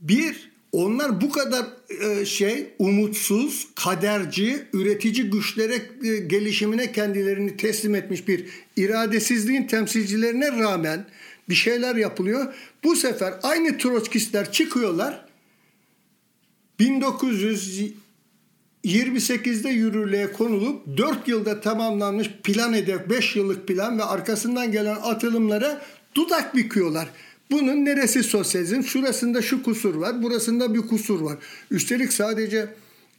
Bir, 0.00 0.49
onlar 0.72 1.20
bu 1.20 1.30
kadar 1.30 1.66
e, 2.00 2.24
şey 2.24 2.66
umutsuz, 2.78 3.68
kaderci, 3.74 4.66
üretici 4.72 5.30
güçlere 5.30 5.82
e, 6.04 6.16
gelişimine 6.16 6.92
kendilerini 6.92 7.56
teslim 7.56 7.94
etmiş 7.94 8.28
bir 8.28 8.46
iradesizliğin 8.76 9.66
temsilcilerine 9.66 10.52
rağmen 10.52 11.06
bir 11.48 11.54
şeyler 11.54 11.96
yapılıyor. 11.96 12.54
Bu 12.84 12.96
sefer 12.96 13.34
aynı 13.42 13.78
Trotskistler 13.78 14.52
çıkıyorlar. 14.52 15.26
1928'de 16.80 19.68
yürürlüğe 19.68 20.32
konulup 20.32 20.96
4 20.96 21.28
yılda 21.28 21.60
tamamlanmış 21.60 22.30
plan 22.42 22.74
hedef 22.74 23.10
5 23.10 23.36
yıllık 23.36 23.68
plan 23.68 23.98
ve 23.98 24.04
arkasından 24.04 24.72
gelen 24.72 24.96
atılımlara 25.02 25.82
dudak 26.14 26.54
büküyorlar. 26.54 27.08
Bunun 27.50 27.84
neresi 27.84 28.22
sosyalizm? 28.22 28.82
Şurasında 28.82 29.42
şu 29.42 29.62
kusur 29.62 29.94
var, 29.94 30.22
burasında 30.22 30.74
bir 30.74 30.80
kusur 30.80 31.20
var. 31.20 31.38
Üstelik 31.70 32.12
sadece 32.12 32.68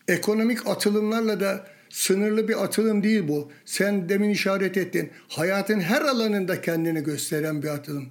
ekonomik 0.08 0.68
atılımlarla 0.68 1.40
da 1.40 1.68
sınırlı 1.90 2.48
bir 2.48 2.64
atılım 2.64 3.04
değil 3.04 3.28
bu. 3.28 3.52
Sen 3.66 4.10
demin 4.10 4.30
işaret 4.30 4.78
ettin. 4.78 5.10
Hayatın 5.28 5.80
her 5.80 6.02
alanında 6.02 6.62
kendini 6.62 7.04
gösteren 7.04 7.64
bir 7.64 7.68
atılım. 7.68 8.06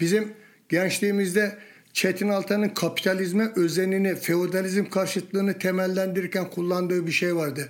Bizim 0.00 0.32
gençliğimizde 0.68 1.58
Çetin 1.92 2.28
Altan'ın 2.28 2.68
kapitalizme 2.68 3.52
özenini, 3.56 4.14
feodalizm 4.14 4.84
karşıtlığını 4.84 5.58
temellendirirken 5.58 6.50
kullandığı 6.50 7.06
bir 7.06 7.12
şey 7.12 7.36
vardı. 7.36 7.68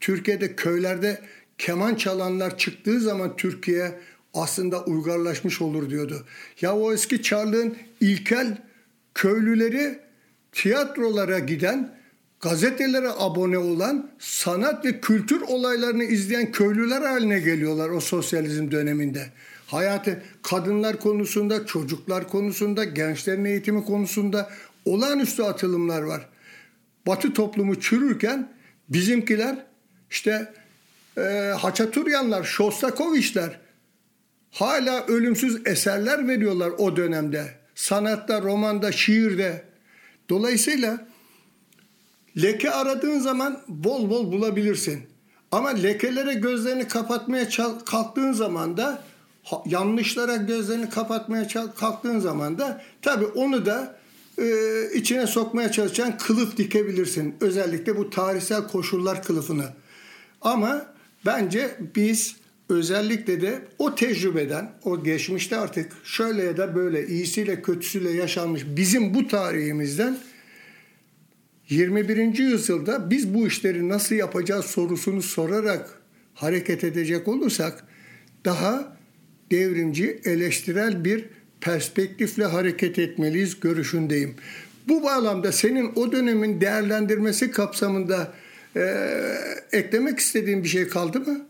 Türkiye'de 0.00 0.56
köylerde 0.56 1.20
keman 1.58 1.94
çalanlar 1.94 2.58
çıktığı 2.58 3.00
zaman 3.00 3.36
Türkiye 3.36 3.92
aslında 4.38 4.84
uygarlaşmış 4.84 5.62
olur 5.62 5.90
diyordu. 5.90 6.24
Ya 6.60 6.76
o 6.76 6.92
eski 6.92 7.22
Çarlığın 7.22 7.76
ilkel 8.00 8.58
köylüleri 9.14 9.98
tiyatrolara 10.52 11.38
giden, 11.38 11.94
gazetelere 12.40 13.08
abone 13.18 13.58
olan, 13.58 14.10
sanat 14.18 14.84
ve 14.84 15.00
kültür 15.00 15.40
olaylarını 15.40 16.04
izleyen 16.04 16.52
köylüler 16.52 17.02
haline 17.02 17.40
geliyorlar 17.40 17.90
o 17.90 18.00
sosyalizm 18.00 18.70
döneminde. 18.70 19.26
Hayatı 19.66 20.22
kadınlar 20.42 21.00
konusunda, 21.00 21.66
çocuklar 21.66 22.28
konusunda, 22.28 22.84
gençlerin 22.84 23.44
eğitimi 23.44 23.84
konusunda 23.84 24.50
olağanüstü 24.84 25.42
atılımlar 25.42 26.02
var. 26.02 26.28
Batı 27.06 27.32
toplumu 27.32 27.80
çürürken 27.80 28.52
bizimkiler 28.88 29.56
işte 30.10 30.52
e, 31.18 31.20
Haçaturyanlar, 31.58 32.44
Shostakovichler 32.44 33.60
hala 34.52 35.06
ölümsüz 35.06 35.66
eserler 35.66 36.28
veriyorlar 36.28 36.70
o 36.78 36.96
dönemde. 36.96 37.54
Sanatta, 37.74 38.42
romanda, 38.42 38.92
şiirde. 38.92 39.64
Dolayısıyla 40.28 41.06
leke 42.42 42.70
aradığın 42.70 43.18
zaman 43.18 43.60
bol 43.68 44.10
bol 44.10 44.32
bulabilirsin. 44.32 45.02
Ama 45.52 45.68
lekelere 45.68 46.34
gözlerini 46.34 46.88
kapatmaya 46.88 47.48
kalktığın 47.84 48.32
zaman 48.32 48.76
da 48.76 49.02
yanlışlara 49.66 50.36
gözlerini 50.36 50.90
kapatmaya 50.90 51.48
kalktığın 51.76 52.18
zaman 52.18 52.58
da 52.58 52.82
tabii 53.02 53.26
onu 53.26 53.66
da 53.66 53.98
e, 54.38 54.46
içine 54.94 55.26
sokmaya 55.26 55.72
çalışan 55.72 56.18
kılıf 56.18 56.56
dikebilirsin. 56.56 57.36
Özellikle 57.40 57.96
bu 57.96 58.10
tarihsel 58.10 58.68
koşullar 58.68 59.22
kılıfını. 59.22 59.64
Ama 60.40 60.86
bence 61.26 61.76
biz 61.96 62.36
özellikle 62.68 63.40
de 63.40 63.58
o 63.78 63.94
tecrübeden, 63.94 64.72
o 64.84 65.04
geçmişte 65.04 65.56
artık 65.56 65.92
şöyle 66.04 66.42
ya 66.42 66.56
da 66.56 66.74
böyle 66.74 67.06
iyisiyle 67.06 67.62
kötüsüyle 67.62 68.10
yaşanmış 68.10 68.62
bizim 68.76 69.14
bu 69.14 69.28
tarihimizden 69.28 70.18
21. 71.68 72.38
yüzyılda 72.38 73.10
biz 73.10 73.34
bu 73.34 73.46
işleri 73.46 73.88
nasıl 73.88 74.14
yapacağız 74.14 74.64
sorusunu 74.64 75.22
sorarak 75.22 75.98
hareket 76.34 76.84
edecek 76.84 77.28
olursak 77.28 77.84
daha 78.44 78.96
devrimci, 79.50 80.20
eleştirel 80.24 81.04
bir 81.04 81.24
perspektifle 81.60 82.44
hareket 82.44 82.98
etmeliyiz 82.98 83.60
görüşündeyim. 83.60 84.34
Bu 84.88 85.02
bağlamda 85.02 85.52
senin 85.52 85.92
o 85.96 86.12
dönemin 86.12 86.60
değerlendirmesi 86.60 87.50
kapsamında 87.50 88.34
e, 88.76 88.82
eklemek 89.72 90.18
istediğin 90.18 90.64
bir 90.64 90.68
şey 90.68 90.88
kaldı 90.88 91.20
mı? 91.20 91.47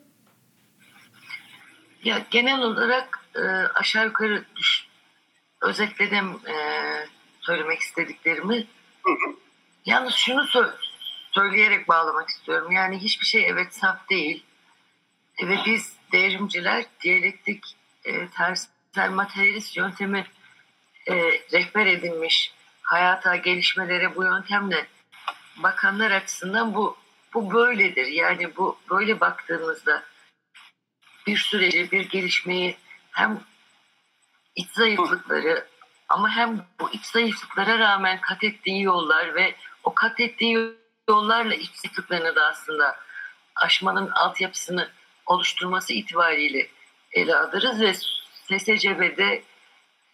Ya 2.08 2.26
genel 2.30 2.62
olarak 2.62 3.20
e, 3.34 3.40
aşağı 3.74 4.04
yukarı 4.04 4.44
düş, 4.56 4.86
özetledim 5.62 6.40
e, 6.46 6.54
söylemek 7.40 7.80
istediklerimi. 7.80 8.66
Hı 9.02 9.10
hı. 9.10 9.36
Yalnız 9.86 10.14
şunu 10.14 10.40
sö- 10.40 10.74
söyleyerek 11.32 11.88
bağlamak 11.88 12.28
istiyorum. 12.28 12.72
Yani 12.72 12.98
hiçbir 12.98 13.26
şey 13.26 13.48
evet 13.48 13.74
saf 13.74 14.08
değil. 14.08 14.44
E, 15.38 15.48
ve 15.48 15.58
biz 15.66 15.96
devrimciler 16.12 16.84
diyalektik 17.00 17.64
e, 18.04 18.28
tersel 18.28 19.10
materyalist 19.10 19.76
yöntemi 19.76 20.26
e, 21.08 21.14
rehber 21.52 21.86
edinmiş 21.86 22.52
hayata 22.82 23.36
gelişmelere 23.36 24.16
bu 24.16 24.24
yöntemle 24.24 24.86
bakanlar 25.56 26.10
açısından 26.10 26.74
bu 26.74 26.96
bu 27.34 27.52
böyledir. 27.52 28.06
Yani 28.06 28.56
bu 28.56 28.78
böyle 28.90 29.20
baktığımızda 29.20 30.04
bir 31.28 31.36
süreci, 31.36 31.90
bir 31.90 32.08
gelişmeyi 32.08 32.76
hem 33.10 33.40
iç 34.56 34.70
zayıflıkları 34.70 35.66
ama 36.08 36.30
hem 36.30 36.66
bu 36.80 36.90
iç 36.90 37.04
zayıflıklara 37.04 37.78
rağmen 37.78 38.20
kat 38.20 38.44
ettiği 38.44 38.82
yollar 38.82 39.34
ve 39.34 39.54
o 39.84 39.94
kat 39.94 40.20
ettiği 40.20 40.74
yollarla 41.08 41.54
iç 41.54 41.70
zayıflıklarını 41.74 42.36
da 42.36 42.44
aslında 42.44 42.96
aşmanın 43.56 44.10
altyapısını 44.10 44.90
oluşturması 45.26 45.92
itibariyle 45.92 46.68
ele 47.12 47.36
alırız 47.36 47.80
ve 47.80 47.94
SSCB'de 48.58 49.42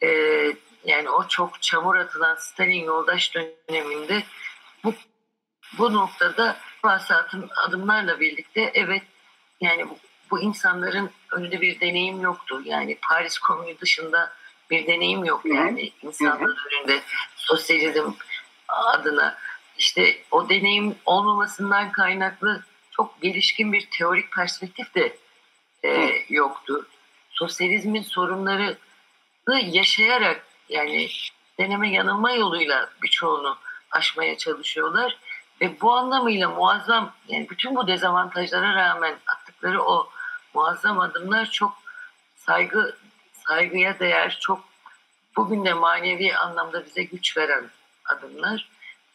e, 0.02 0.08
yani 0.84 1.10
o 1.10 1.28
çok 1.28 1.62
çamur 1.62 1.96
atılan 1.96 2.34
Stalin 2.34 2.84
yoldaş 2.84 3.34
döneminde 3.34 4.22
bu, 4.84 4.94
bu 5.78 5.92
noktada 5.92 6.56
vasatın 6.84 7.50
adımlarla 7.56 8.20
birlikte 8.20 8.70
evet 8.74 9.02
yani 9.60 9.88
bu 9.88 9.98
bu 10.30 10.40
insanların 10.40 11.10
önünde 11.32 11.60
bir 11.60 11.80
deneyim 11.80 12.20
yoktu. 12.20 12.62
Yani 12.64 12.98
Paris 13.08 13.38
Komünü 13.38 13.80
dışında 13.80 14.32
bir 14.70 14.86
deneyim 14.86 15.24
yok 15.24 15.40
yani 15.44 15.92
insanların 16.02 16.56
önünde 16.70 17.02
sosyalizm 17.36 18.12
adına. 18.68 19.38
işte 19.78 20.22
o 20.30 20.48
deneyim 20.48 20.94
olmamasından 21.04 21.92
kaynaklı 21.92 22.64
çok 22.90 23.22
gelişkin 23.22 23.72
bir 23.72 23.88
teorik 23.90 24.32
perspektif 24.32 24.94
de 24.94 25.16
e, 25.84 26.10
yoktu. 26.28 26.86
Sosyalizmin 27.30 28.02
sorunları 28.02 28.78
yaşayarak 29.52 30.46
yani 30.68 31.08
deneme 31.58 31.90
yanılma 31.90 32.32
yoluyla 32.32 32.90
birçoğunu 33.02 33.58
aşmaya 33.90 34.38
çalışıyorlar. 34.38 35.18
Ve 35.60 35.80
bu 35.80 35.92
anlamıyla 35.92 36.48
muazzam 36.48 37.12
yani 37.28 37.50
bütün 37.50 37.76
bu 37.76 37.86
dezavantajlara 37.86 38.74
rağmen 38.74 39.16
attıkları 39.26 39.82
o 39.82 40.10
muazzam 40.54 41.00
adımlar 41.00 41.50
çok 41.50 41.72
saygı 42.36 42.96
saygıya 43.32 43.98
değer 43.98 44.38
çok 44.40 44.64
bugün 45.36 45.64
de 45.64 45.74
manevi 45.74 46.36
anlamda 46.36 46.86
bize 46.86 47.02
güç 47.02 47.36
veren 47.36 47.70
adımlar. 48.04 48.68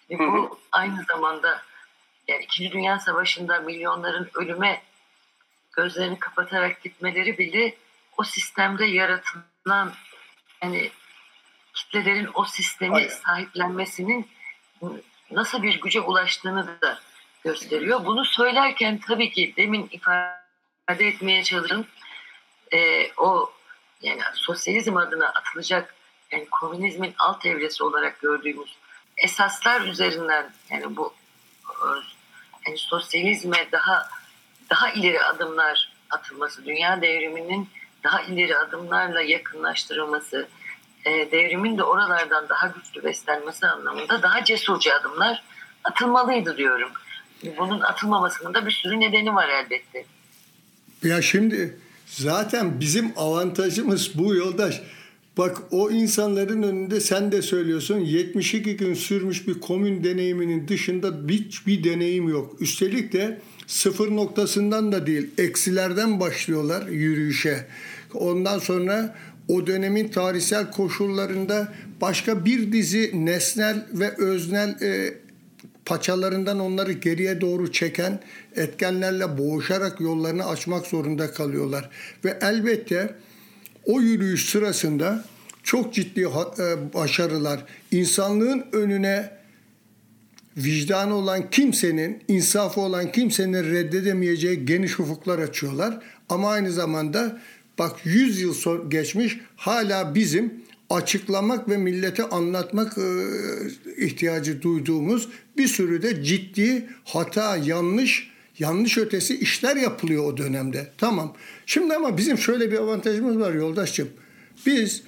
Ve 0.09 0.19
bu 0.19 0.59
aynı 0.71 1.03
zamanda 1.03 1.61
yani 2.27 2.43
İkinci 2.43 2.71
Dünya 2.71 2.99
Savaşı'nda 2.99 3.59
milyonların 3.59 4.29
ölüme 4.33 4.81
gözlerini 5.71 6.19
kapatarak 6.19 6.83
gitmeleri 6.83 7.37
bile 7.37 7.75
o 8.17 8.23
sistemde 8.23 8.85
yaratılan 8.85 9.93
yani 10.63 10.91
kitlelerin 11.73 12.29
o 12.33 12.45
sistemi 12.45 12.95
Aynen. 12.95 13.07
sahiplenmesinin 13.07 14.27
nasıl 15.31 15.63
bir 15.63 15.81
güce 15.81 16.01
ulaştığını 16.01 16.81
da 16.81 16.99
gösteriyor. 17.43 18.05
Bunu 18.05 18.25
söylerken 18.25 18.99
tabii 19.07 19.31
ki 19.31 19.53
demin 19.57 19.89
ifade 19.91 20.38
etmeye 20.89 21.43
çalıştım. 21.43 21.87
E, 22.73 23.11
o 23.17 23.51
yani 24.01 24.21
sosyalizm 24.33 24.97
adına 24.97 25.27
atılacak 25.27 25.95
yani 26.31 26.47
komünizmin 26.51 27.13
alt 27.17 27.45
evresi 27.45 27.83
olarak 27.83 28.21
gördüğümüz 28.21 28.77
esaslar 29.17 29.81
üzerinden 29.81 30.53
yani 30.69 30.95
bu 30.95 31.13
yani 32.67 32.77
sosyalizme 32.77 33.71
daha 33.71 34.09
daha 34.69 34.89
ileri 34.89 35.23
adımlar 35.23 35.91
atılması, 36.09 36.65
dünya 36.65 37.01
devriminin 37.01 37.69
daha 38.03 38.21
ileri 38.21 38.57
adımlarla 38.57 39.21
yakınlaştırılması, 39.21 40.47
e, 41.05 41.31
devrimin 41.31 41.77
de 41.77 41.83
oralardan 41.83 42.49
daha 42.49 42.67
güçlü 42.67 43.03
beslenmesi 43.03 43.67
anlamında 43.67 44.23
daha 44.23 44.43
cesurca 44.43 44.95
adımlar 44.95 45.43
atılmalıydı 45.83 46.57
diyorum. 46.57 46.91
Bunun 47.57 47.81
atılmamasının 47.81 48.53
da 48.53 48.65
bir 48.65 48.71
sürü 48.71 48.99
nedeni 48.99 49.35
var 49.35 49.49
elbette. 49.49 50.05
Ya 51.03 51.21
şimdi 51.21 51.77
zaten 52.05 52.79
bizim 52.79 53.11
avantajımız 53.15 54.11
bu 54.15 54.35
yoldaş. 54.35 54.81
Bak 55.37 55.57
o 55.71 55.91
insanların 55.91 56.63
önünde 56.63 56.99
sen 56.99 57.31
de 57.31 57.41
söylüyorsun 57.41 57.99
72 57.99 58.77
gün 58.77 58.93
sürmüş 58.93 59.47
bir 59.47 59.53
komün 59.53 60.03
deneyiminin 60.03 60.67
dışında 60.67 61.13
hiçbir 61.29 61.83
deneyim 61.83 62.29
yok. 62.29 62.61
Üstelik 62.61 63.13
de 63.13 63.39
sıfır 63.67 64.15
noktasından 64.15 64.91
da 64.91 65.07
değil 65.07 65.27
eksilerden 65.37 66.19
başlıyorlar 66.19 66.87
yürüyüşe. 66.87 67.67
Ondan 68.13 68.59
sonra 68.59 69.15
o 69.47 69.67
dönemin 69.67 70.07
tarihsel 70.07 70.71
koşullarında 70.71 71.73
başka 72.01 72.45
bir 72.45 72.71
dizi 72.71 73.11
nesnel 73.13 73.85
ve 73.93 74.15
öznel 74.17 74.81
e, 74.81 75.13
paçalarından 75.89 76.59
onları 76.59 76.91
geriye 76.91 77.41
doğru 77.41 77.71
çeken 77.71 78.19
etkenlerle 78.55 79.37
boğuşarak 79.37 80.01
yollarını 80.01 80.45
açmak 80.45 80.87
zorunda 80.87 81.31
kalıyorlar. 81.31 81.89
Ve 82.25 82.37
elbette 82.41 83.15
o 83.85 84.01
yürüyüş 84.01 84.49
sırasında 84.49 85.25
çok 85.63 85.93
ciddi 85.93 86.21
e, 86.21 86.93
başarılar 86.93 87.65
insanlığın 87.91 88.65
önüne 88.71 89.31
vicdanı 90.57 91.15
olan 91.15 91.49
kimsenin, 91.49 92.23
insafı 92.27 92.81
olan 92.81 93.11
kimsenin 93.11 93.63
reddedemeyeceği 93.63 94.65
geniş 94.65 94.99
ufuklar 94.99 95.39
açıyorlar. 95.39 95.99
Ama 96.29 96.49
aynı 96.49 96.71
zamanda 96.71 97.39
bak 97.79 97.95
100 98.03 98.41
yıl 98.41 98.89
geçmiş 98.89 99.39
hala 99.55 100.15
bizim 100.15 100.53
açıklamak 100.89 101.69
ve 101.69 101.77
millete 101.77 102.23
anlatmak 102.23 102.97
e, 102.97 104.05
ihtiyacı 104.05 104.61
duyduğumuz 104.61 105.29
bir 105.57 105.67
sürü 105.67 106.01
de 106.01 106.23
ciddi 106.23 106.87
hata, 107.05 107.57
yanlış, 107.57 108.29
yanlış 108.59 108.97
ötesi 108.97 109.39
işler 109.39 109.75
yapılıyor 109.75 110.23
o 110.23 110.37
dönemde. 110.37 110.87
Tamam. 110.97 111.35
Şimdi 111.65 111.95
ama 111.95 112.17
bizim 112.17 112.37
şöyle 112.37 112.71
bir 112.71 112.77
avantajımız 112.77 113.39
var 113.39 113.53
yoldaşçım. 113.53 114.09
Biz 114.65 115.03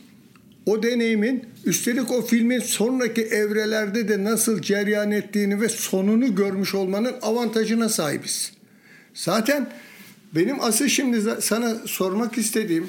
o 0.66 0.84
deneyimin 0.84 1.46
üstelik 1.66 2.12
o 2.12 2.22
filmin 2.22 2.60
sonraki 2.60 3.22
evrelerde 3.22 4.08
de 4.08 4.24
nasıl 4.24 4.62
ceryan 4.62 5.12
ettiğini 5.12 5.62
ve 5.62 5.70
sonunu 5.70 6.36
görmüş 6.36 6.76
olmanın 6.76 7.14
avantajına 7.22 7.90
sahibiz. 7.90 8.52
Zaten 9.14 9.70
benim 10.36 10.62
asıl 10.62 10.88
şimdi 10.88 11.42
sana 11.42 11.76
sormak 11.86 12.38
istediğim, 12.38 12.88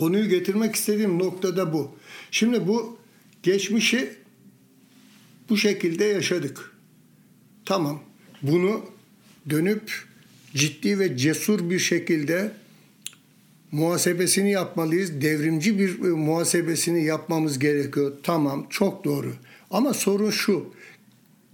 konuyu 0.00 0.28
getirmek 0.28 0.74
istediğim 0.74 1.18
noktada 1.18 1.72
bu. 1.72 1.90
Şimdi 2.30 2.68
bu 2.68 2.98
geçmişi 3.42 4.12
bu 5.48 5.56
şekilde 5.56 6.04
yaşadık. 6.04 6.72
Tamam. 7.64 8.02
Bunu 8.42 8.84
dönüp 9.50 9.92
ciddi 10.54 10.98
ve 10.98 11.16
cesur 11.16 11.70
bir 11.70 11.78
şekilde 11.78 12.52
muhasebesini 13.72 14.50
yapmalıyız. 14.50 15.20
Devrimci 15.20 15.78
bir 15.78 15.98
e, 16.04 16.08
muhasebesini 16.08 17.04
yapmamız 17.04 17.58
gerekiyor. 17.58 18.12
Tamam, 18.22 18.66
çok 18.70 19.04
doğru. 19.04 19.32
Ama 19.70 19.94
sorun 19.94 20.30
şu. 20.30 20.74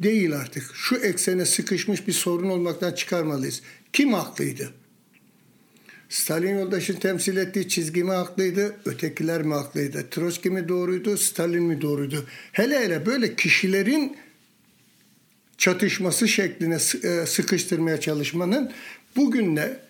Değil 0.02 0.36
artık. 0.36 0.70
Şu 0.74 0.96
eksene 0.96 1.46
sıkışmış 1.46 2.06
bir 2.06 2.12
sorun 2.12 2.48
olmaktan 2.48 2.92
çıkarmalıyız. 2.92 3.62
Kim 3.92 4.12
haklıydı? 4.12 4.70
Stalin 6.08 6.58
yoldaşın 6.58 6.94
temsil 6.94 7.36
ettiği 7.36 7.68
çizgi 7.68 8.04
mi 8.04 8.12
haklıydı, 8.12 8.76
ötekiler 8.84 9.42
mi 9.42 9.54
haklıydı? 9.54 10.10
Trotsky 10.10 10.54
mi 10.54 10.68
doğruydu, 10.68 11.16
Stalin 11.16 11.62
mi 11.62 11.82
doğruydu? 11.82 12.26
Hele 12.52 12.80
hele 12.80 13.06
böyle 13.06 13.34
kişilerin 13.34 14.16
çatışması 15.58 16.28
şekline 16.28 16.74
e, 16.74 17.26
sıkıştırmaya 17.26 18.00
çalışmanın 18.00 18.72
bugünle 19.16 19.80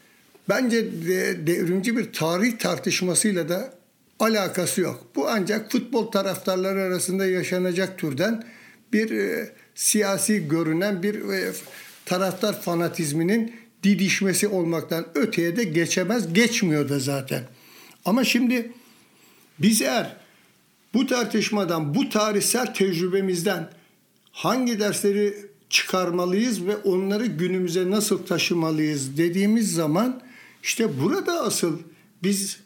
bence 0.49 0.85
de 0.85 1.47
devrimci 1.47 1.97
bir 1.97 2.13
tarih 2.13 2.59
tartışmasıyla 2.59 3.49
da 3.49 3.75
alakası 4.21 4.81
yok. 4.81 5.07
Bu 5.17 5.29
ancak 5.29 5.73
futbol 5.73 6.11
taraftarları 6.11 6.83
arasında 6.83 7.27
yaşanacak 7.27 7.99
türden 7.99 8.45
bir 8.93 9.11
e, 9.11 9.51
siyasi 9.75 10.49
görünen 10.49 11.03
bir 11.03 11.29
e, 11.29 11.53
taraftar 12.05 12.63
fanatizminin 12.63 13.66
didişmesi 13.83 14.49
olmaktan 14.49 15.07
öteye 15.15 15.57
de 15.57 15.65
geçemez, 15.65 16.33
geçmiyor 16.33 16.89
da 16.89 16.99
zaten. 16.99 17.43
Ama 18.05 18.25
şimdi 18.25 18.73
biz 19.59 19.83
eğer 19.83 20.17
bu 20.95 21.07
tartışmadan, 21.07 21.95
bu 21.95 22.09
tarihsel 22.09 22.75
tecrübemizden 22.75 23.71
hangi 24.33 24.81
dersleri 24.81 25.35
çıkarmalıyız 25.71 26.67
ve 26.67 26.77
onları 26.77 27.27
günümüze 27.27 27.91
nasıl 27.91 28.27
taşımalıyız 28.27 29.19
dediğimiz 29.19 29.73
zaman 29.73 30.23
işte 30.63 31.01
burada 31.03 31.41
asıl 31.41 31.79
biz 32.23 32.61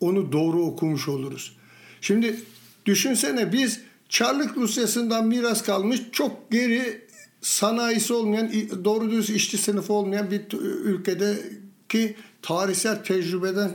onu 0.00 0.32
doğru 0.32 0.62
okumuş 0.62 1.08
oluruz. 1.08 1.56
Şimdi 2.00 2.40
düşünsene 2.86 3.52
biz 3.52 3.80
Çarlık 4.08 4.56
Rusyası'ndan 4.56 5.26
miras 5.26 5.62
kalmış 5.62 6.00
çok 6.12 6.50
geri 6.50 7.01
sanayisi 7.42 8.12
olmayan, 8.12 8.52
doğru 8.84 9.10
düz 9.10 9.30
işçi 9.30 9.58
sınıfı 9.58 9.92
olmayan 9.92 10.30
bir 10.30 10.42
ülkedeki 10.84 12.16
tarihsel 12.42 13.04
tecrübeden 13.04 13.70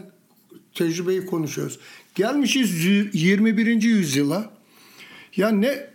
tecrübeyi 0.74 1.26
konuşuyoruz. 1.26 1.80
Gelmişiz 2.16 2.86
21. 3.14 3.82
yüzyıla. 3.82 4.50
Ya 5.36 5.50
ne 5.50 5.88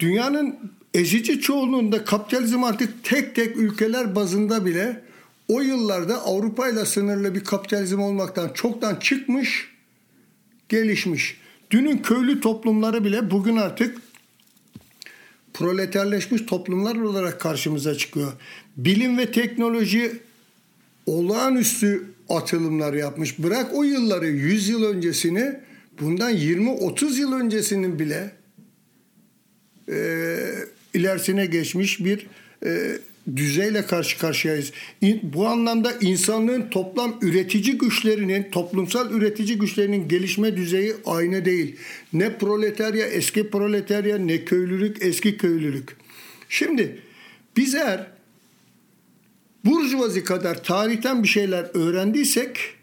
dünyanın 0.00 0.56
ezici 0.94 1.40
çoğunluğunda 1.40 2.04
kapitalizm 2.04 2.64
artık 2.64 3.04
tek 3.04 3.34
tek 3.34 3.56
ülkeler 3.56 4.14
bazında 4.14 4.66
bile 4.66 5.02
o 5.48 5.60
yıllarda 5.60 6.22
Avrupa 6.22 6.68
ile 6.68 6.84
sınırlı 6.84 7.34
bir 7.34 7.44
kapitalizm 7.44 8.00
olmaktan 8.00 8.50
çoktan 8.54 8.96
çıkmış, 8.96 9.70
gelişmiş. 10.68 11.36
Dünün 11.70 11.98
köylü 11.98 12.40
toplumları 12.40 13.04
bile 13.04 13.30
bugün 13.30 13.56
artık 13.56 13.98
proleterleşmiş 15.56 16.42
toplumlar 16.42 16.96
olarak 16.96 17.40
karşımıza 17.40 17.94
çıkıyor. 17.94 18.32
Bilim 18.76 19.18
ve 19.18 19.32
teknoloji 19.32 20.12
olağanüstü 21.06 22.04
atılımlar 22.28 22.94
yapmış. 22.94 23.38
Bırak 23.38 23.74
o 23.74 23.82
yılları 23.82 24.26
100 24.26 24.68
yıl 24.68 24.84
öncesini 24.84 25.60
bundan 26.00 26.32
20-30 26.32 27.20
yıl 27.20 27.32
öncesinin 27.32 27.98
bile 27.98 28.30
e, 29.88 30.36
ilerisine 30.94 31.46
geçmiş 31.46 32.04
bir 32.04 32.26
e, 32.64 32.98
düzeyle 33.36 33.86
karşı 33.86 34.18
karşıyayız. 34.18 34.72
Bu 35.22 35.46
anlamda 35.46 35.92
insanlığın 36.00 36.70
toplam 36.70 37.18
üretici 37.22 37.78
güçlerinin, 37.78 38.50
toplumsal 38.50 39.10
üretici 39.10 39.58
güçlerinin 39.58 40.08
gelişme 40.08 40.56
düzeyi 40.56 40.94
aynı 41.06 41.44
değil. 41.44 41.76
Ne 42.12 42.38
proletarya 42.38 43.06
eski 43.06 43.50
proletarya 43.50 44.18
ne 44.18 44.44
köylülük 44.44 45.02
eski 45.02 45.36
köylülük. 45.36 45.96
Şimdi 46.48 46.98
biz 47.56 47.74
eğer 47.74 48.06
burjuvazi 49.64 50.24
kadar 50.24 50.64
tarihten 50.64 51.22
bir 51.22 51.28
şeyler 51.28 51.70
öğrendiysek 51.74 52.76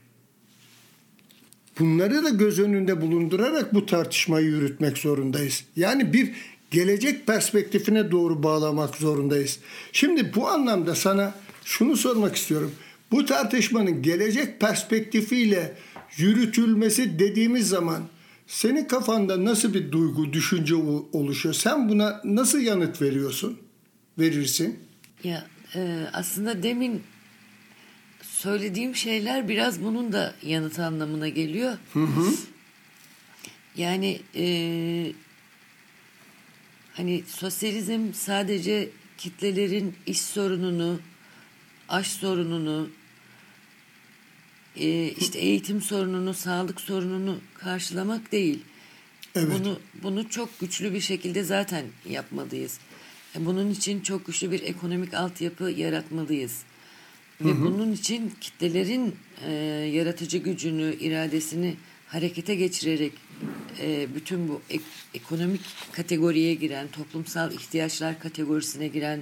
Bunları 1.80 2.24
da 2.24 2.30
göz 2.30 2.60
önünde 2.60 3.02
bulundurarak 3.02 3.74
bu 3.74 3.86
tartışmayı 3.86 4.46
yürütmek 4.46 4.98
zorundayız. 4.98 5.64
Yani 5.76 6.14
bir 6.14 6.32
gelecek 6.74 7.28
perspektifine 7.28 8.12
doğru 8.12 8.44
bağlamak 8.44 8.96
zorundayız. 8.96 9.60
Şimdi 9.92 10.36
bu 10.36 10.48
anlamda 10.48 10.96
sana 10.96 11.36
şunu 11.66 11.98
sormak 11.98 12.36
istiyorum. 12.36 12.72
Bu 13.12 13.26
tartışmanın 13.26 14.02
gelecek 14.02 14.60
perspektifiyle 14.60 15.78
yürütülmesi 16.18 17.20
dediğimiz 17.20 17.70
zaman 17.70 18.04
senin 18.48 18.86
kafanda 18.86 19.46
nasıl 19.46 19.74
bir 19.74 19.92
duygu, 19.92 20.34
düşünce 20.34 20.76
oluşuyor? 21.14 21.56
Sen 21.56 21.90
buna 21.90 22.22
nasıl 22.24 22.60
yanıt 22.60 23.02
veriyorsun? 23.02 23.60
Verirsin. 24.20 24.80
Ya 25.24 25.46
e, 25.76 26.06
aslında 26.14 26.64
demin 26.64 27.02
söylediğim 28.22 28.96
şeyler 28.96 29.50
biraz 29.50 29.84
bunun 29.84 30.14
da 30.14 30.34
yanıt 30.44 30.80
anlamına 30.80 31.30
geliyor. 31.30 31.78
Hı 31.94 32.00
hı. 32.00 32.34
Yani 33.78 34.20
e, 34.36 34.46
hani 36.94 37.24
sosyalizm 37.28 38.14
sadece 38.14 38.90
kitlelerin 39.18 39.96
iş 40.06 40.22
sorununu, 40.22 41.00
aş 41.90 42.08
sorununu, 42.08 42.90
e, 44.76 45.08
işte 45.08 45.40
eğitim 45.40 45.82
sorununu, 45.82 46.34
sağlık 46.34 46.82
sorununu 46.82 47.40
karşılamak 47.54 48.32
değil. 48.32 48.60
Evet. 49.36 49.60
Bunu 49.60 49.80
bunu 50.04 50.30
çok 50.30 50.60
güçlü 50.60 50.94
bir 50.94 51.02
şekilde 51.02 51.44
zaten 51.44 51.86
yapmalıyız. 52.10 52.80
E, 53.36 53.46
bunun 53.46 53.72
için 53.72 54.02
çok 54.02 54.26
güçlü 54.26 54.52
bir 54.52 54.62
ekonomik 54.62 55.14
altyapı 55.14 55.64
yaratmalıyız. 55.64 56.64
Ve 57.42 57.50
hı 57.50 57.54
hı. 57.54 57.62
bunun 57.62 57.92
için 57.92 58.34
kitlelerin 58.42 59.16
e, 59.48 59.52
yaratıcı 59.94 60.38
gücünü, 60.38 60.96
iradesini 61.00 61.76
harekete 62.08 62.56
geçirerek 62.56 63.12
e, 63.80 64.08
bütün 64.16 64.48
bu 64.48 64.62
ek, 64.70 64.84
ekonomik 65.14 65.62
kategoriye 65.92 66.54
giren, 66.54 66.88
toplumsal 66.88 67.52
ihtiyaçlar 67.52 68.20
kategorisine 68.20 68.88
giren 68.88 69.22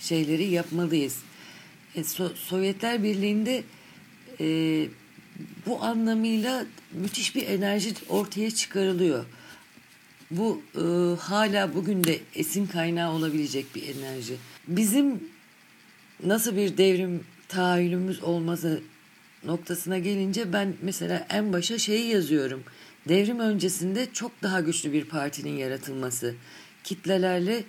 şeyleri 0.00 0.44
yapmalıyız. 0.44 1.18
E, 1.96 2.04
so, 2.04 2.28
Sovyetler 2.28 3.02
Birliği'nde 3.02 3.64
e, 4.40 4.46
bu 5.66 5.82
anlamıyla 5.82 6.66
müthiş 6.92 7.36
bir 7.36 7.46
enerji 7.46 7.94
ortaya 8.08 8.50
çıkarılıyor. 8.50 9.24
Bu 10.30 10.62
e, 10.74 10.80
hala 11.20 11.74
bugün 11.74 12.04
de 12.04 12.18
esin 12.34 12.66
kaynağı 12.66 13.12
olabilecek 13.12 13.74
bir 13.74 13.82
enerji. 13.96 14.36
Bizim 14.68 15.20
nasıl 16.24 16.56
bir 16.56 16.76
devrim 16.76 17.24
tahayyülümüz 17.48 18.22
olması 18.22 18.80
noktasına 19.44 19.98
gelince 19.98 20.52
ben 20.52 20.74
mesela 20.82 21.26
en 21.30 21.52
başa 21.52 21.78
şeyi 21.78 22.06
yazıyorum. 22.06 22.62
Devrim 23.08 23.38
öncesinde 23.38 24.06
çok 24.12 24.42
daha 24.42 24.60
güçlü 24.60 24.92
bir 24.92 25.04
partinin 25.04 25.56
yaratılması. 25.56 26.34
Kitlelerle 26.84 27.64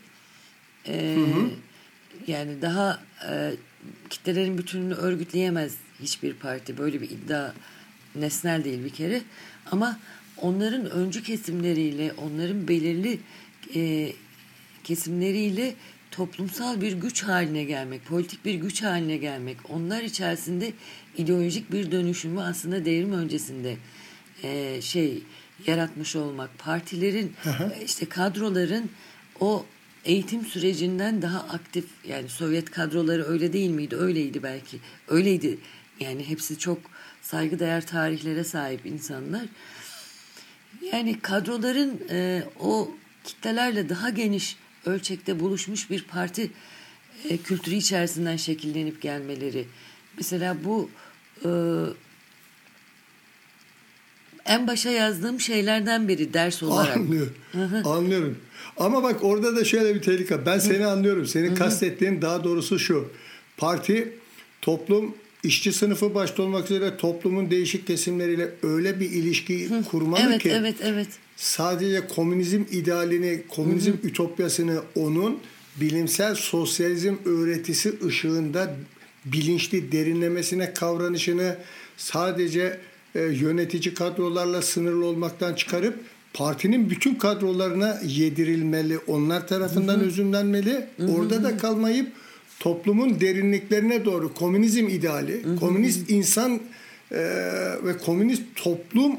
e, 0.88 1.16
hı 1.16 1.40
hı. 1.40 1.50
yani 2.28 2.62
daha 2.62 3.04
e, 3.30 3.54
kitlelerin 4.10 4.58
bütününü 4.58 4.94
örgütleyemez 4.94 5.74
hiçbir 6.02 6.34
parti. 6.34 6.78
Böyle 6.78 7.02
bir 7.02 7.10
iddia 7.10 7.54
nesnel 8.16 8.64
değil 8.64 8.84
bir 8.84 8.90
kere. 8.90 9.22
Ama 9.72 10.00
onların 10.38 10.92
öncü 10.92 11.24
kesimleriyle, 11.24 12.14
onların 12.14 12.68
belirli 12.68 13.20
e, 13.76 14.12
kesimleriyle 14.84 15.76
toplumsal 16.12 16.82
bir 16.82 16.94
güç 16.94 17.24
haline 17.24 17.64
gelmek, 17.64 18.06
politik 18.06 18.46
bir 18.46 18.54
güç 18.54 18.84
haline 18.84 19.18
gelmek, 19.18 19.58
onlar 19.70 20.02
içerisinde 20.02 20.74
ideolojik 21.18 21.72
bir 21.72 21.92
dönüşümü 21.92 22.42
aslında 22.42 22.86
devrim 22.86 23.14
öncesinde 23.14 23.78
e, 24.44 24.82
şey 24.82 25.24
yaratmış 25.68 26.16
olmak, 26.16 26.58
partilerin 26.58 27.34
işte 27.86 28.10
kadroların 28.10 28.90
o 29.40 29.66
eğitim 30.06 30.46
sürecinden 30.46 31.22
daha 31.22 31.40
aktif 31.40 31.86
yani 32.08 32.30
Sovyet 32.30 32.72
kadroları 32.72 33.26
öyle 33.26 33.54
değil 33.54 33.70
miydi? 33.70 33.96
Öyleydi 33.96 34.44
belki. 34.44 34.80
Öyleydi. 35.08 35.58
Yani 36.00 36.30
hepsi 36.30 36.60
çok 36.60 36.78
saygıdeğer 37.22 37.88
tarihlere 37.88 38.44
sahip 38.44 38.86
insanlar. 38.86 39.46
Yani 40.94 41.20
kadroların 41.20 42.00
e, 42.10 42.44
o 42.60 42.92
kitlelerle 43.24 43.90
daha 43.90 44.10
geniş 44.10 44.58
ölçekte 44.86 45.40
buluşmuş 45.40 45.90
bir 45.90 46.04
parti 46.04 46.52
e, 47.30 47.38
kültürü 47.38 47.76
içerisinden 47.76 48.38
şekillenip 48.38 49.02
gelmeleri. 49.02 49.68
Mesela 50.18 50.58
bu 50.64 50.90
e, 51.46 51.50
en 54.46 54.68
başa 54.68 54.90
yazdığım 54.90 55.40
şeylerden 55.40 56.08
biri 56.08 56.34
ders 56.34 56.64
olarak. 56.64 56.98
Anlıyorum. 56.98 57.34
Anlıyorum. 57.86 58.38
Ama 58.78 59.04
bak 59.04 59.24
orada 59.24 59.56
da 59.56 59.64
şöyle 59.64 59.96
bir 59.96 60.02
tehlike. 60.02 60.46
Ben 60.46 60.60
seni 60.60 60.86
anlıyorum. 60.86 61.26
Senin 61.26 61.56
kastettiğin 61.56 62.22
daha 62.22 62.44
doğrusu 62.44 62.80
şu. 62.80 63.08
Parti, 63.58 64.14
toplum, 64.62 65.16
işçi 65.44 65.74
sınıfı 65.74 66.16
başta 66.16 66.44
olmak 66.44 66.66
üzere 66.66 66.98
toplumun 66.98 67.52
değişik 67.52 67.88
kesimleriyle 67.88 68.50
öyle 68.64 69.00
bir 69.00 69.10
ilişki 69.10 69.70
kurmalı 69.92 70.22
evet, 70.30 70.44
ki. 70.44 70.50
Evet, 70.50 70.76
evet, 70.84 71.08
Sadece 71.36 72.08
komünizm 72.08 72.64
idealini, 72.72 73.44
komünizm 73.50 73.94
ütopyasını 74.04 74.82
onun 74.96 75.40
bilimsel 75.76 76.36
sosyalizm 76.36 77.16
öğretisi 77.26 77.94
ışığında 78.06 78.76
bilinçli 79.26 79.92
derinlemesine 79.92 80.74
kavranışını 80.74 81.58
sadece 81.98 82.80
e, 83.16 83.22
yönetici 83.22 83.94
kadrolarla 83.94 84.62
sınırlı 84.62 85.06
olmaktan 85.06 85.54
çıkarıp 85.54 85.96
partinin 86.34 86.90
bütün 86.90 87.16
kadrolarına 87.16 88.00
yedirilmeli, 88.06 88.98
onlar 89.08 89.48
tarafından 89.48 89.96
Hı-hı. 89.96 90.06
özümlenmeli. 90.06 90.86
Hı-hı. 90.98 91.12
Orada 91.12 91.44
da 91.44 91.58
kalmayıp 91.58 92.12
toplumun 92.60 93.20
derinliklerine 93.20 94.06
doğru 94.06 94.34
komünizm 94.34 94.88
ideali, 94.88 95.44
Hı-hı. 95.44 95.56
komünist 95.56 96.10
insan 96.10 96.60
e, 97.12 97.20
ve 97.84 97.98
komünist 98.06 98.44
toplum 98.56 99.16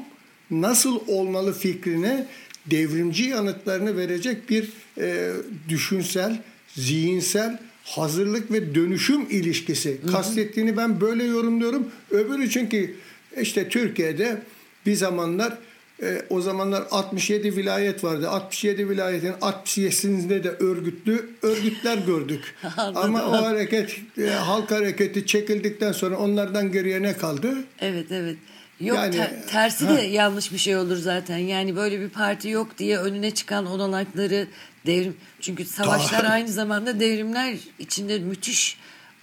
nasıl 0.51 0.99
olmalı 1.07 1.53
fikrine 1.53 2.27
devrimci 2.65 3.23
yanıtlarını 3.23 3.97
verecek 3.97 4.49
bir 4.49 4.69
e, 4.97 5.31
düşünsel, 5.69 6.41
zihinsel 6.75 7.59
hazırlık 7.83 8.51
ve 8.51 8.75
dönüşüm 8.75 9.21
ilişkisi 9.29 9.97
hı 10.01 10.07
hı. 10.07 10.11
kastettiğini 10.11 10.77
ben 10.77 11.01
böyle 11.01 11.23
yorumluyorum. 11.23 11.87
Öbürü 12.11 12.49
çünkü 12.49 12.95
işte 13.41 13.69
Türkiye'de 13.69 14.37
bir 14.85 14.93
zamanlar 14.93 15.57
e, 16.01 16.21
o 16.29 16.41
zamanlar 16.41 16.83
67 16.91 17.57
vilayet 17.57 18.03
vardı. 18.03 18.29
67 18.29 18.89
vilayetin 18.89 19.33
67'sinde 19.33 20.43
de 20.43 20.49
örgütlü 20.49 21.29
örgütler 21.41 21.97
gördük. 21.97 22.55
Ama 22.77 23.25
o 23.25 23.31
hareket 23.31 23.99
e, 24.17 24.29
halk 24.29 24.71
hareketi 24.71 25.25
çekildikten 25.25 25.91
sonra 25.91 26.17
onlardan 26.17 26.71
geriye 26.71 27.01
ne 27.01 27.17
kaldı? 27.17 27.53
Evet 27.79 28.11
evet. 28.11 28.37
Yok 28.79 28.97
yani, 28.97 29.15
ter, 29.15 29.47
tersi 29.47 29.85
ha. 29.85 29.97
de 29.97 30.01
yanlış 30.01 30.53
bir 30.53 30.57
şey 30.57 30.77
olur 30.77 30.97
zaten. 30.97 31.37
Yani 31.37 31.75
böyle 31.75 31.99
bir 31.99 32.09
parti 32.09 32.49
yok 32.49 32.77
diye 32.77 32.97
önüne 32.97 33.31
çıkan 33.31 33.65
olanakları 33.65 34.47
devrim 34.85 35.17
çünkü 35.41 35.65
savaşlar 35.65 36.23
aynı 36.23 36.47
zamanda 36.47 36.99
devrimler 36.99 37.55
içinde 37.79 38.19
müthiş 38.19 38.77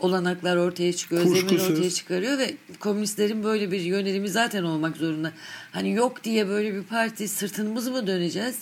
olanaklar 0.04 0.56
ortaya 0.56 0.92
çıkıyor, 0.92 1.22
Kuşkusuz. 1.22 1.58
zemin 1.58 1.72
ortaya 1.72 1.90
çıkarıyor 1.90 2.38
ve 2.38 2.54
komünistlerin 2.80 3.44
böyle 3.44 3.72
bir 3.72 3.80
yönelimi 3.80 4.28
zaten 4.28 4.62
olmak 4.62 4.96
zorunda. 4.96 5.32
Hani 5.72 5.92
yok 5.92 6.24
diye 6.24 6.48
böyle 6.48 6.74
bir 6.74 6.82
parti 6.82 7.28
sırtımızı 7.28 7.90
mı 7.90 8.06
döneceğiz? 8.06 8.56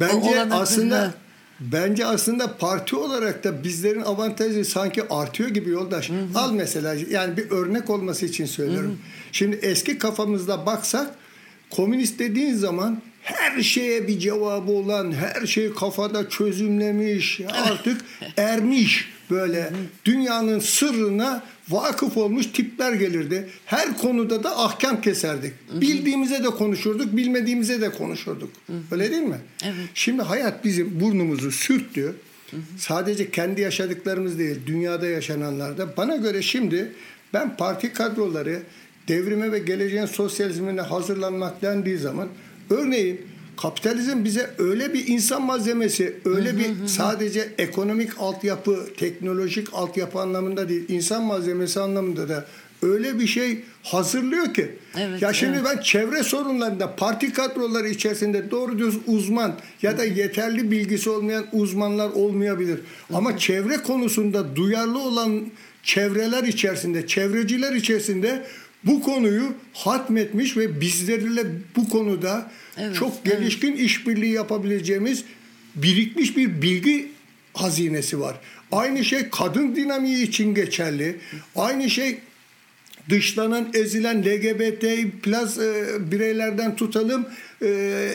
Bence 0.00 0.40
aslında 0.50 1.14
bence 1.60 2.06
aslında 2.06 2.56
parti 2.56 2.96
olarak 2.96 3.44
da 3.44 3.64
bizlerin 3.64 4.02
avantajı 4.02 4.64
sanki 4.64 5.08
artıyor 5.10 5.50
gibi 5.50 5.70
yoldaş. 5.70 6.10
Hı 6.10 6.12
hı. 6.12 6.38
Al 6.38 6.52
mesela 6.52 6.94
yani 7.10 7.36
bir 7.36 7.50
örnek 7.50 7.90
olması 7.90 8.26
için 8.26 8.46
söylüyorum. 8.46 8.90
Hı 8.90 8.94
hı. 8.94 9.32
Şimdi 9.32 9.56
eski 9.56 9.98
kafamızda 9.98 10.66
baksak 10.66 11.14
komünist 11.70 12.18
dediğin 12.18 12.54
zaman 12.54 13.02
her 13.22 13.62
şeye 13.62 14.08
bir 14.08 14.18
cevabı 14.18 14.72
olan, 14.72 15.12
her 15.12 15.46
şeyi 15.46 15.74
kafada 15.74 16.28
çözümlemiş, 16.28 17.40
artık 17.52 18.00
ermiş 18.36 19.08
böyle 19.30 19.72
dünyanın 20.04 20.58
sırrına 20.58 21.42
vakıf 21.68 22.16
olmuş 22.16 22.46
tipler 22.46 22.92
gelirdi. 22.92 23.48
Her 23.66 23.98
konuda 23.98 24.44
da 24.44 24.58
ahkam 24.58 25.00
keserdik. 25.00 25.52
Bildiğimize 25.74 26.44
de 26.44 26.48
konuşurduk, 26.50 27.16
bilmediğimize 27.16 27.80
de 27.80 27.90
konuşurduk. 27.90 28.50
Öyle 28.90 29.10
değil 29.10 29.22
mi? 29.22 29.38
Evet. 29.64 29.74
Şimdi 29.94 30.22
hayat 30.22 30.64
bizim 30.64 31.00
burnumuzu 31.00 31.50
sürttü. 31.50 32.14
Sadece 32.78 33.30
kendi 33.30 33.60
yaşadıklarımız 33.60 34.38
değil, 34.38 34.56
dünyada 34.66 35.06
yaşananlarda. 35.06 35.96
Bana 35.96 36.16
göre 36.16 36.42
şimdi 36.42 36.92
ben 37.32 37.56
parti 37.56 37.92
kadroları 37.92 38.62
devrime 39.08 39.52
ve 39.52 39.58
geleceğin 39.58 40.06
sosyalizmine 40.06 40.80
hazırlanmak 40.80 41.62
dendiği 41.62 41.98
zaman 41.98 42.28
örneğin 42.70 43.20
kapitalizm 43.62 44.24
bize 44.24 44.50
öyle 44.58 44.94
bir 44.94 45.06
insan 45.08 45.42
malzemesi, 45.42 46.16
öyle 46.24 46.58
bir 46.58 46.86
sadece 46.86 47.48
ekonomik 47.58 48.10
altyapı, 48.18 48.86
teknolojik 48.96 49.68
altyapı 49.72 50.20
anlamında 50.20 50.68
değil, 50.68 50.84
insan 50.88 51.22
malzemesi 51.22 51.80
anlamında 51.80 52.28
da 52.28 52.46
öyle 52.82 53.18
bir 53.18 53.26
şey 53.26 53.64
hazırlıyor 53.82 54.54
ki. 54.54 54.76
Evet, 54.98 55.22
ya 55.22 55.32
şimdi 55.32 55.58
evet. 55.58 55.66
ben 55.76 55.82
çevre 55.82 56.22
sorunlarında 56.22 56.96
parti 56.96 57.32
kadroları 57.32 57.88
içerisinde 57.88 58.50
doğru 58.50 58.78
düz 58.78 58.98
uzman 59.06 59.54
ya 59.82 59.98
da 59.98 60.04
yeterli 60.04 60.70
bilgisi 60.70 61.10
olmayan 61.10 61.46
uzmanlar 61.52 62.10
olmayabilir. 62.10 62.80
Ama 63.12 63.38
çevre 63.38 63.76
konusunda 63.76 64.56
duyarlı 64.56 64.98
olan 64.98 65.46
çevreler 65.82 66.44
içerisinde, 66.44 67.06
çevreciler 67.06 67.72
içerisinde 67.72 68.46
bu 68.84 69.02
konuyu 69.02 69.54
hatmetmiş 69.72 70.56
ve 70.56 70.80
bizlerle 70.80 71.46
bu 71.76 71.88
konuda 71.88 72.50
Evet, 72.78 72.96
çok 72.96 73.24
gelişkin 73.24 73.76
işbirliği 73.76 74.32
yapabileceğimiz 74.32 75.24
birikmiş 75.74 76.36
bir 76.36 76.62
bilgi 76.62 77.08
hazinesi 77.54 78.20
var. 78.20 78.36
Aynı 78.72 79.04
şey 79.04 79.30
kadın 79.30 79.76
dinamiği 79.76 80.22
için 80.28 80.54
geçerli. 80.54 81.16
Aynı 81.56 81.90
şey 81.90 82.18
dışlanan, 83.10 83.68
ezilen 83.74 84.22
LGBT 84.22 84.84
plus 85.22 85.58
e, 85.58 85.86
bireylerden 86.12 86.76
tutalım 86.76 87.26
e, 87.62 87.68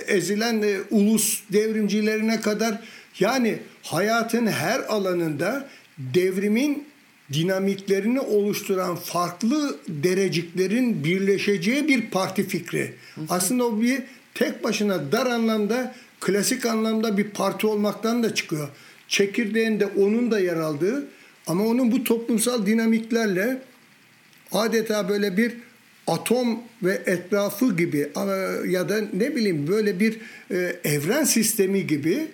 ezilen 0.08 0.62
e, 0.62 0.78
ulus 0.92 1.42
devrimcilerine 1.54 2.42
kadar 2.42 2.82
yani 3.20 3.60
hayatın 3.84 4.48
her 4.48 4.80
alanında 4.80 5.70
devrimin 5.98 6.88
dinamiklerini 7.34 8.20
oluşturan 8.20 8.96
farklı 8.96 9.78
dereciklerin 9.88 11.04
birleşeceği 11.04 11.88
bir 11.88 12.10
parti 12.10 12.48
fikri. 12.48 12.94
Aslında 13.30 13.66
o 13.66 13.82
bir 13.82 14.04
tek 14.34 14.64
başına 14.64 15.12
dar 15.12 15.26
anlamda 15.26 15.96
klasik 16.20 16.66
anlamda 16.66 17.18
bir 17.18 17.30
parti 17.30 17.68
olmaktan 17.68 18.24
da 18.24 18.36
çıkıyor. 18.36 18.70
Çekirdeğinde 19.08 19.86
onun 19.86 20.32
da 20.32 20.40
yer 20.40 20.58
aldığı 20.58 21.08
ama 21.48 21.64
onun 21.64 21.92
bu 21.92 22.04
toplumsal 22.04 22.66
dinamiklerle 22.66 23.62
adeta 24.52 25.10
böyle 25.10 25.38
bir 25.38 25.54
atom 26.08 26.60
ve 26.84 27.02
etrafı 27.06 27.78
gibi 27.78 28.10
ya 28.68 28.90
da 28.90 29.02
ne 29.14 29.36
bileyim 29.36 29.68
böyle 29.68 30.00
bir 30.00 30.18
e, 30.52 30.76
evren 30.84 31.24
sistemi 31.24 31.88
gibi 31.88 32.28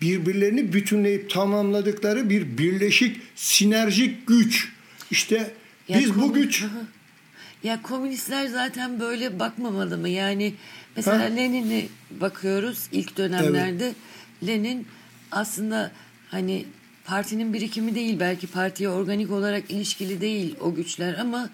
birbirlerini 0.00 0.72
bütünleyip 0.72 1.30
tamamladıkları 1.30 2.30
bir 2.30 2.58
birleşik 2.58 3.20
sinerjik 3.36 4.26
güç. 4.26 4.72
İşte 5.10 5.50
Ya 5.88 5.98
biz 5.98 6.14
bu 6.14 6.20
komün- 6.20 6.32
güç 6.34 6.62
Hı 6.62 6.66
hı. 6.66 6.84
Ya 7.62 7.82
komünistler 7.82 8.46
zaten 8.46 9.00
böyle 9.00 9.38
bakmamalı 9.40 9.98
mı? 9.98 10.08
Yani 10.08 10.54
mesela? 10.96 11.22
Lenin'e 11.22 11.86
bakıyoruz 12.20 12.78
ilk 12.92 13.16
dönemlerde. 13.18 13.92
Lenin 14.46 14.86
aslında 15.30 15.92
hani 16.28 16.64
partinin 17.04 17.52
birikimi 17.52 17.94
değil 17.94 18.20
belki 18.20 18.46
partiye 18.46 18.88
organik 18.88 19.30
olarak 19.30 19.70
ilişkili 19.70 20.20
değil 20.20 20.54
o 20.60 20.74
güçler 20.74 21.18
ama 21.18 21.50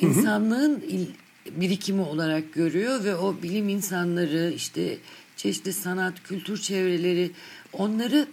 insanlığın 0.00 0.80
il- 0.88 1.06
birikimi 1.60 2.00
olarak 2.00 2.52
görüyor 2.54 3.04
ve 3.04 3.16
o 3.16 3.36
bilim 3.42 3.68
insanları 3.68 4.52
işte 4.56 4.98
çeşitli 5.36 5.72
sanat 5.72 6.22
kültür 6.22 6.58
çevreleri 6.60 7.30
onları 7.72 8.28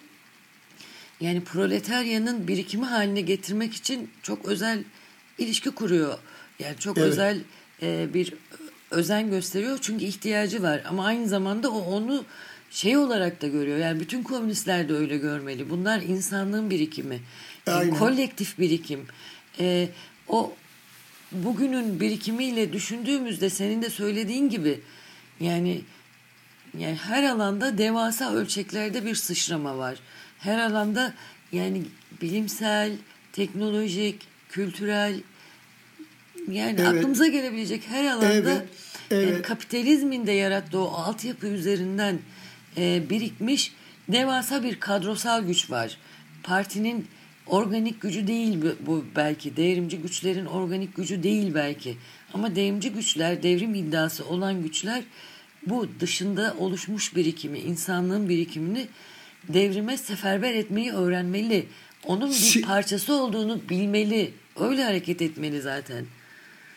yani 1.21 1.43
proletaryanın 1.43 2.47
birikimi 2.47 2.85
haline 2.85 3.21
getirmek 3.21 3.73
için 3.73 4.09
çok 4.23 4.45
özel 4.45 4.83
ilişki 5.37 5.71
kuruyor. 5.71 6.17
Yani 6.59 6.77
çok 6.79 6.97
Evet. 6.97 7.07
özel 7.07 7.39
e, 7.81 8.13
bir 8.13 8.33
özen 8.91 9.29
gösteriyor 9.29 9.79
çünkü 9.81 10.05
ihtiyacı 10.05 10.63
var 10.63 10.81
ama 10.89 11.05
aynı 11.05 11.27
zamanda 11.27 11.71
o 11.71 11.79
onu 11.79 12.25
şey 12.71 12.97
olarak 12.97 13.41
da 13.41 13.47
görüyor. 13.47 13.77
Yani 13.77 13.99
bütün 13.99 14.23
komünistler 14.23 14.89
de 14.89 14.93
öyle 14.93 15.17
görmeli. 15.17 15.69
Bunlar 15.69 16.01
insanlığın 16.01 16.69
birikimi. 16.69 17.19
Yani 17.67 17.77
Aynen. 17.77 17.95
kolektif 17.95 18.59
birikim. 18.59 19.05
E, 19.59 19.89
o 20.27 20.53
bugünün 21.31 21.99
birikimiyle 21.99 22.73
düşündüğümüzde 22.73 23.49
senin 23.49 23.81
de 23.81 23.89
söylediğin 23.89 24.49
gibi 24.49 24.79
yani 25.39 25.81
yani 26.77 26.95
her 26.95 27.23
alanda 27.23 27.77
devasa 27.77 28.33
ölçeklerde 28.33 29.05
bir 29.05 29.15
sıçrama 29.15 29.77
var. 29.77 29.99
Her 30.39 30.59
alanda 30.59 31.13
yani 31.51 31.83
bilimsel, 32.21 32.91
teknolojik, 33.33 34.27
kültürel 34.49 35.21
yani 36.51 36.75
Evet. 36.79 36.87
aklımıza 36.87 37.27
gelebilecek 37.27 37.83
her 37.89 38.05
alanda 38.05 38.51
Evet, 38.51 38.67
evet. 39.11 39.31
yani 39.31 39.41
kapitalizmin 39.41 40.27
de 40.27 40.31
yarattığı 40.31 40.79
o 40.79 40.87
altyapı 40.87 41.47
üzerinden 41.47 42.19
e, 42.77 43.09
birikmiş 43.09 43.73
devasa 44.07 44.63
bir 44.63 44.79
kadrosal 44.79 45.43
güç 45.43 45.71
var. 45.71 45.97
Partinin 46.43 47.07
organik 47.47 48.01
gücü 48.01 48.27
değil 48.27 48.61
bu, 48.61 48.85
bu 48.87 49.05
belki. 49.15 49.57
Devrimci 49.57 49.97
güçlerin 49.97 50.45
organik 50.45 50.95
gücü 50.95 51.23
değil 51.23 51.53
belki. 51.53 51.97
Ama 52.33 52.55
devrimci 52.55 52.89
güçler, 52.89 53.43
devrim 53.43 53.75
iddiası 53.75 54.25
olan 54.25 54.63
güçler 54.63 55.03
bu 55.69 55.87
dışında 55.99 56.55
oluşmuş 56.59 57.15
birikimi, 57.15 57.59
insanlığın 57.59 58.29
birikimini 58.29 58.87
devrime 59.47 59.97
seferber 59.97 60.53
etmeyi 60.53 60.91
öğrenmeli. 60.91 61.65
Onun 62.03 62.31
bir 62.31 62.61
parçası 62.61 63.13
olduğunu 63.13 63.61
bilmeli. 63.69 64.31
Öyle 64.59 64.83
hareket 64.83 65.21
etmeli 65.21 65.61
zaten. 65.61 66.05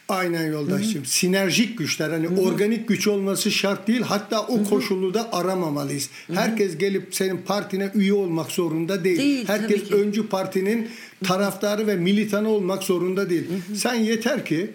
Aynen 0.08 0.52
yoldaşım. 0.52 1.04
Sinerjik 1.04 1.78
güçler 1.78 2.10
hani 2.10 2.28
organik 2.40 2.88
güç 2.88 3.06
olması 3.06 3.50
şart 3.50 3.88
değil. 3.88 4.00
Hatta 4.00 4.46
o 4.46 4.64
koşulu 4.64 5.14
da 5.14 5.32
aramamalıyız. 5.32 6.10
Herkes 6.32 6.78
gelip 6.78 7.14
senin 7.14 7.36
partine 7.36 7.90
üye 7.94 8.12
olmak 8.12 8.50
zorunda 8.50 9.04
değil. 9.04 9.18
Değil, 9.18 9.48
Herkes 9.48 9.90
öncü 9.90 10.28
partinin 10.28 10.88
taraftarı 11.24 11.86
ve 11.86 11.96
militanı 11.96 12.48
olmak 12.48 12.82
zorunda 12.82 13.30
değil. 13.30 13.44
Sen 13.74 13.94
yeter 13.94 14.44
ki 14.44 14.70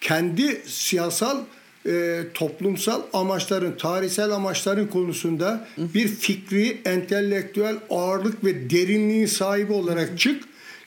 kendi 0.00 0.62
siyasal 0.66 1.38
e, 1.86 2.22
toplumsal 2.34 3.02
amaçların, 3.12 3.76
tarihsel 3.76 4.30
amaçların 4.30 4.86
konusunda 4.86 5.68
bir 5.78 6.08
fikri, 6.08 6.80
entelektüel 6.84 7.76
ağırlık 7.90 8.44
ve 8.44 8.70
derinliğin 8.70 9.26
sahibi 9.26 9.72
olarak 9.72 10.18
çık. 10.18 10.44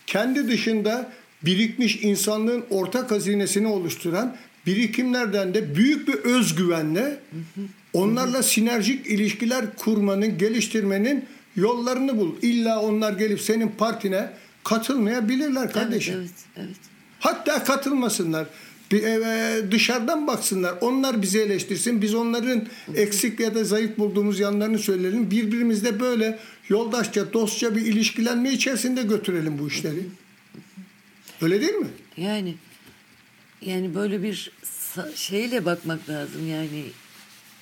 Kendi 0.07 0.47
dışında 0.47 1.11
birikmiş 1.41 2.03
insanlığın 2.03 2.65
ortak 2.69 3.11
hazinesini 3.11 3.67
oluşturan 3.67 4.35
birikimlerden 4.65 5.53
de 5.53 5.75
büyük 5.75 6.07
bir 6.07 6.13
özgüvenle 6.13 7.19
onlarla 7.93 8.43
sinerjik 8.43 9.07
ilişkiler 9.07 9.75
kurmanın, 9.75 10.37
geliştirmenin 10.37 11.25
yollarını 11.55 12.17
bul. 12.17 12.35
İlla 12.41 12.81
onlar 12.81 13.13
gelip 13.13 13.41
senin 13.41 13.67
partine 13.67 14.29
katılmayabilirler 14.63 15.71
kardeşim. 15.71 16.15
Evet, 16.17 16.29
evet, 16.57 16.67
evet. 16.67 16.77
Hatta 17.19 17.63
katılmasınlar. 17.63 18.47
Bir, 18.91 19.03
e, 19.03 19.71
dışarıdan 19.71 20.27
baksınlar. 20.27 20.75
Onlar 20.81 21.21
bizi 21.21 21.39
eleştirsin. 21.39 22.01
Biz 22.01 22.15
onların 22.15 22.67
eksik 22.95 23.39
ya 23.39 23.55
da 23.55 23.63
zayıf 23.63 23.97
bulduğumuz 23.97 24.39
yanlarını 24.39 24.79
söyleyelim. 24.79 25.31
Birbirimizle 25.31 25.99
böyle 25.99 26.39
yoldaşça, 26.69 27.33
dostça 27.33 27.75
bir 27.75 27.81
ilişkilenme 27.81 28.51
içerisinde 28.51 29.03
götürelim 29.03 29.59
bu 29.59 29.67
işleri. 29.67 30.05
Öyle 31.41 31.61
değil 31.61 31.73
mi? 31.73 31.87
Yani 32.17 32.55
yani 33.61 33.95
böyle 33.95 34.23
bir 34.23 34.51
şeyle 35.15 35.65
bakmak 35.65 36.09
lazım 36.09 36.49
yani 36.49 36.83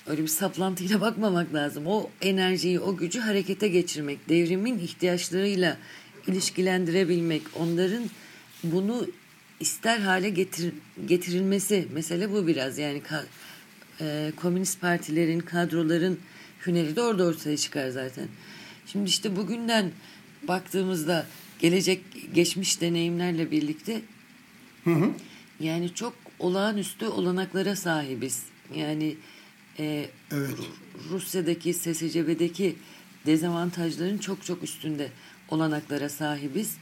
öyle 0.06 0.22
bir 0.22 0.28
saplantıyla 0.28 1.00
bakmamak 1.00 1.54
lazım. 1.54 1.86
O 1.86 2.10
enerjiyi, 2.22 2.80
o 2.80 2.96
gücü 2.96 3.20
harekete 3.20 3.68
geçirmek, 3.68 4.28
devrimin 4.28 4.78
ihtiyaçlarıyla 4.78 5.76
ilişkilendirebilmek, 6.26 7.42
onların 7.54 8.04
bunu 8.64 9.06
ister 9.60 9.98
hale 9.98 10.30
getir, 10.30 10.72
getirilmesi 11.06 11.88
mesele 11.92 12.32
bu 12.32 12.46
biraz 12.46 12.78
yani 12.78 12.98
ka- 13.10 13.24
e, 14.00 14.32
komünist 14.36 14.80
partilerin, 14.80 15.40
kadroların 15.40 16.18
hüneri 16.66 16.96
de 16.96 17.02
orada 17.02 17.24
ortaya 17.24 17.56
çıkar 17.56 17.88
zaten. 17.88 18.28
Şimdi 18.86 19.08
işte 19.08 19.36
bugünden 19.36 19.90
baktığımızda 20.48 21.26
gelecek 21.58 22.00
geçmiş 22.34 22.80
deneyimlerle 22.80 23.50
birlikte 23.50 24.00
yani 25.60 25.94
çok 25.94 26.14
olağanüstü 26.38 27.06
olanaklara 27.06 27.76
sahibiz. 27.76 28.42
Yani 28.74 29.16
e, 29.78 30.06
Evet. 30.32 30.50
Ru- 30.50 31.10
Rusya'daki 31.10 31.74
SSCB'deki 31.74 32.76
dezavantajların 33.26 34.18
çok 34.18 34.44
çok 34.44 34.62
üstünde 34.62 35.08
olanaklara 35.48 36.08
sahibiz. 36.08 36.76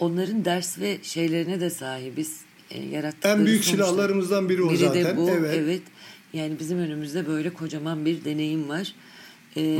Onların 0.00 0.44
ders 0.44 0.78
ve 0.78 0.98
şeylerine 1.02 1.60
de 1.60 1.70
sahibiz. 1.70 2.40
E, 2.70 2.82
yarattıkları 2.82 3.40
En 3.40 3.46
büyük 3.46 3.64
sonuçlar. 3.64 3.84
silahlarımızdan 3.86 4.48
biri 4.48 4.62
o 4.62 4.70
de 4.70 4.76
zaten. 4.76 5.16
bu. 5.16 5.30
Evet. 5.30 5.54
evet. 5.58 5.82
Yani 6.32 6.58
bizim 6.60 6.78
önümüzde 6.78 7.26
böyle 7.26 7.50
kocaman 7.52 8.04
bir 8.06 8.24
deneyim 8.24 8.68
var. 8.68 8.94
E, 9.56 9.78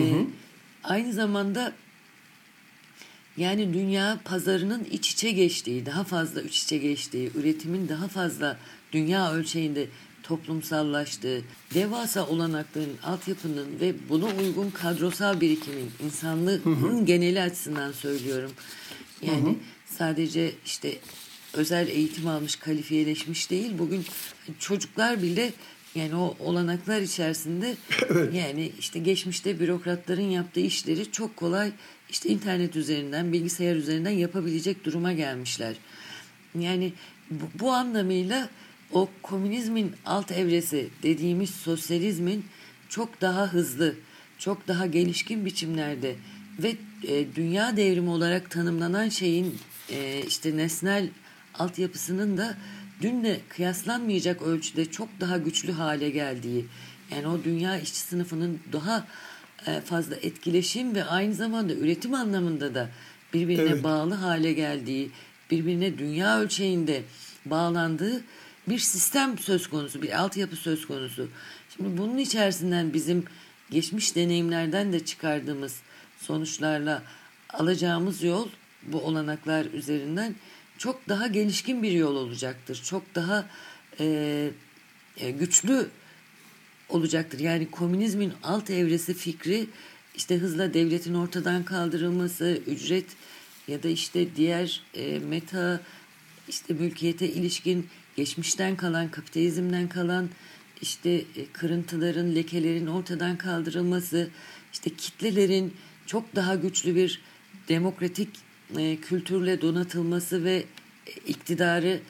Aynı 0.85 1.12
zamanda 1.12 1.73
yani 3.37 3.75
dünya 3.75 4.21
pazarının 4.25 4.85
iç 4.91 5.11
içe 5.11 5.31
geçtiği, 5.31 5.87
daha 5.87 6.05
fazla 6.05 6.43
iç 6.43 6.62
içe 6.62 6.79
geçtiği, 6.79 7.31
üretimin 7.35 7.89
daha 7.89 8.09
fazla 8.09 8.57
dünya 8.93 9.33
ölçeğinde 9.33 9.87
toplumsallaştığı, 10.23 11.43
devasa 11.75 12.27
olanakların, 12.27 12.97
altyapının 13.03 13.81
ve 13.81 13.95
buna 14.09 14.27
uygun 14.27 14.71
kadrosal 14.71 15.41
birikimin, 15.41 15.91
insanlığın 16.05 17.07
geneli 17.07 17.41
açısından 17.41 17.93
söylüyorum. 17.93 18.51
Yani 19.23 19.57
sadece 19.99 20.53
işte 20.66 20.99
özel 21.55 21.88
eğitim 21.88 22.26
almış, 22.26 22.57
kalifiyeleşmiş 22.57 23.51
değil. 23.51 23.78
Bugün 23.78 24.05
çocuklar 24.59 25.22
bile 25.22 25.53
yani 25.95 26.14
o 26.14 26.36
olanaklar 26.38 27.01
içerisinde 27.01 27.76
evet. 28.11 28.34
yani 28.34 28.72
işte 28.78 28.99
geçmişte 28.99 29.61
bürokratların 29.61 30.30
yaptığı 30.30 30.61
işleri 30.61 31.12
çok 31.12 31.36
kolay 31.36 31.72
işte 32.11 32.28
internet 32.28 32.76
üzerinden, 32.76 33.32
bilgisayar 33.32 33.76
üzerinden 33.76 34.11
yapabilecek 34.11 34.84
duruma 34.84 35.12
gelmişler. 35.12 35.74
Yani 36.59 36.93
bu, 37.30 37.45
bu 37.61 37.72
anlamıyla 37.72 38.49
o 38.93 39.09
komünizmin 39.22 39.93
alt 40.07 40.32
evresi 40.32 40.88
dediğimiz 41.03 41.51
sosyalizmin 41.51 42.45
çok 42.88 43.20
daha 43.20 43.53
hızlı, 43.53 43.95
çok 44.38 44.68
daha 44.68 44.86
gelişkin 44.86 45.45
biçimlerde 45.45 46.16
ve 46.59 46.76
e, 47.09 47.34
dünya 47.34 47.76
devrimi 47.76 48.11
olarak 48.11 48.51
tanımlanan 48.51 49.09
şeyin 49.09 49.59
e, 49.91 50.22
işte 50.26 50.57
nesnel 50.57 51.09
altyapısının 51.55 52.36
da 52.36 52.55
dünle 53.03 53.41
kıyaslanmayacak 53.49 54.43
ölçüde 54.43 54.91
çok 54.91 55.09
daha 55.20 55.38
güçlü 55.38 55.72
hale 55.72 56.11
geldiği 56.11 56.66
yani 57.11 57.28
o 57.28 57.45
dünya 57.45 57.80
işçi 57.80 57.99
sınıfının 57.99 58.61
daha 58.72 59.07
e, 59.66 59.80
fazla 59.80 60.16
etkileşim 60.16 60.95
ve 60.95 61.05
aynı 61.05 61.34
zamanda 61.34 61.74
üretim 61.74 62.14
anlamında 62.14 62.74
da 62.74 62.91
birbirine 63.34 63.70
evet. 63.70 63.84
bağlı 63.84 64.14
hale 64.14 64.53
geldiği, 64.53 65.11
birbirine 65.51 65.99
dünya 65.99 66.41
ölçeğinde 66.41 67.03
bağlandığı 67.45 68.24
bir 68.68 68.78
sistem 68.78 69.38
söz 69.38 69.66
konusu, 69.66 70.03
bir 70.03 70.20
altyapı 70.20 70.57
söz 70.57 70.86
konusu. 70.86 71.28
Şimdi 71.76 71.99
bunun 71.99 72.18
içerisinden 72.18 72.95
bizim 72.95 73.24
geçmiş 73.70 74.16
deneyimlerden 74.16 74.93
de 74.93 75.05
çıkardığımız 75.05 75.80
sonuçlarla 76.20 77.03
alacağımız 77.51 78.22
yol 78.22 78.49
bu 78.83 79.01
olanaklar 79.01 79.66
üzerinden 79.66 80.35
çok 80.78 81.09
daha 81.09 81.26
gelişkin 81.26 81.83
bir 81.83 81.93
yol 81.93 82.16
olacaktır. 82.16 82.83
Çok 82.85 83.14
daha 83.14 83.47
e, 84.01 84.51
e, 85.16 85.31
güçlü 85.31 85.89
olacaktır. 86.89 87.39
Yani 87.39 87.70
komünizmin 87.70 88.33
alt 88.43 88.70
evresi 88.70 89.14
fikri 89.14 89.66
işte 90.14 90.39
hızla 90.39 90.74
devletin 90.74 91.14
ortadan 91.14 91.64
kaldırılması, 91.64 92.61
ücret 92.66 93.07
ya 93.68 93.83
da 93.83 93.89
işte 93.89 94.37
diğer 94.37 94.83
e, 94.95 95.18
meta 95.18 95.81
işte 96.49 96.74
mülkiyete 96.74 97.28
ilişkin 97.28 97.89
geçmişten 98.16 98.76
kalan, 98.76 99.11
kapitalizmden 99.11 99.89
kalan 99.89 100.28
işte 100.83 101.11
e, 101.11 101.47
kırıntıların, 101.53 102.35
lekelerin 102.35 102.87
ortadan 102.87 103.37
kaldırılması, 103.37 104.31
işte 104.72 104.91
kitlelerin 104.95 105.74
çok 106.07 106.37
daha 106.37 106.55
güçlü 106.55 106.95
bir 106.95 107.22
demokratik 107.68 108.28
e, 108.79 108.97
kültürle 108.97 109.61
donatılması 109.61 110.45
ve 110.45 110.64
iktidarı 111.27 112.01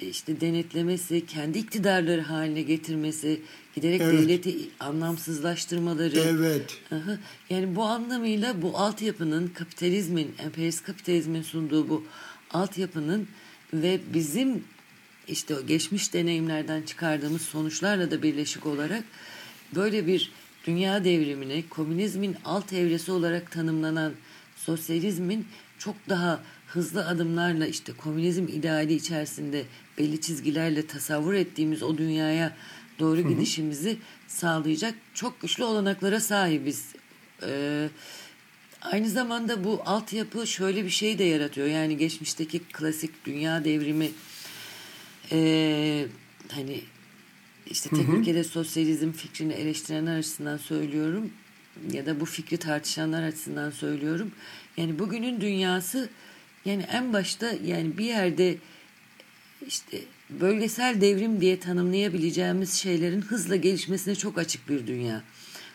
e, 0.00 0.06
işte 0.06 0.40
denetlemesi, 0.40 1.26
kendi 1.26 1.58
iktidarları 1.58 2.20
haline 2.20 2.62
getirmesi, 2.62 3.40
giderek 3.74 4.00
evet. 4.00 4.18
devleti 4.18 4.56
anlamsızlaştırmaları. 4.80 6.18
Evet. 6.18 6.78
Aha. 6.92 7.18
Yani 7.50 7.76
bu 7.76 7.82
anlamıyla 7.82 8.62
bu 8.62 8.78
altyapının 8.78 9.48
kapitalizmin, 9.48 10.34
emperyalist 10.38 10.84
kapitalizmin 10.84 11.42
sunduğu 11.42 11.88
bu 11.88 12.04
altyapının 12.50 13.28
ve 13.74 14.00
bizim 14.14 14.64
işte 15.28 15.56
o 15.56 15.66
geçmiş 15.66 16.14
deneyimlerden 16.14 16.82
çıkardığımız 16.82 17.42
sonuçlarla 17.42 18.10
da 18.10 18.22
birleşik 18.22 18.66
olarak 18.66 19.04
böyle 19.74 20.06
bir 20.06 20.32
dünya 20.66 21.04
devrimine 21.04 21.68
komünizmin 21.68 22.36
alt 22.44 22.72
evresi 22.72 23.12
olarak 23.12 23.50
tanımlanan 23.50 24.12
sosyalizmin 24.56 25.46
çok 25.84 25.94
daha 26.08 26.42
hızlı 26.66 27.06
adımlarla 27.06 27.66
işte 27.66 27.92
komünizm 27.92 28.44
ideali 28.48 28.94
içerisinde 28.94 29.64
belli 29.98 30.20
çizgilerle 30.20 30.86
tasavvur 30.86 31.34
ettiğimiz 31.34 31.82
o 31.82 31.98
dünyaya 31.98 32.56
doğru 32.98 33.20
Hı-hı. 33.20 33.28
gidişimizi 33.28 33.96
sağlayacak 34.28 34.94
çok 35.14 35.40
güçlü 35.40 35.64
olanaklara 35.64 36.20
sahibiz. 36.20 36.92
Ee, 37.42 37.88
aynı 38.82 39.10
zamanda 39.10 39.64
bu 39.64 39.82
altyapı 39.86 40.46
şöyle 40.46 40.84
bir 40.84 40.90
şey 40.90 41.18
de 41.18 41.24
yaratıyor. 41.24 41.66
Yani 41.66 41.96
geçmişteki 41.96 42.58
klasik 42.58 43.24
dünya 43.24 43.64
devrimi 43.64 44.10
e, 45.32 46.06
hani 46.48 46.80
işte 47.66 47.90
tek 47.90 48.08
hı 48.08 48.12
hı. 48.12 48.16
ülkede 48.16 48.44
sosyalizm 48.44 49.12
fikrini 49.12 49.52
eleştirenler 49.52 50.18
açısından 50.18 50.56
söylüyorum 50.56 51.30
ya 51.92 52.06
da 52.06 52.20
bu 52.20 52.24
fikri 52.24 52.56
tartışanlar 52.56 53.22
açısından 53.22 53.70
söylüyorum. 53.70 54.32
Yani 54.76 54.98
bugünün 54.98 55.40
dünyası 55.40 56.08
yani 56.64 56.82
en 56.82 57.12
başta 57.12 57.52
yani 57.64 57.98
bir 57.98 58.04
yerde 58.04 58.56
işte 59.66 59.98
bölgesel 60.30 61.00
devrim 61.00 61.40
diye 61.40 61.60
tanımlayabileceğimiz 61.60 62.74
şeylerin 62.74 63.20
hızla 63.20 63.56
gelişmesine 63.56 64.14
çok 64.14 64.38
açık 64.38 64.68
bir 64.68 64.86
dünya. 64.86 65.22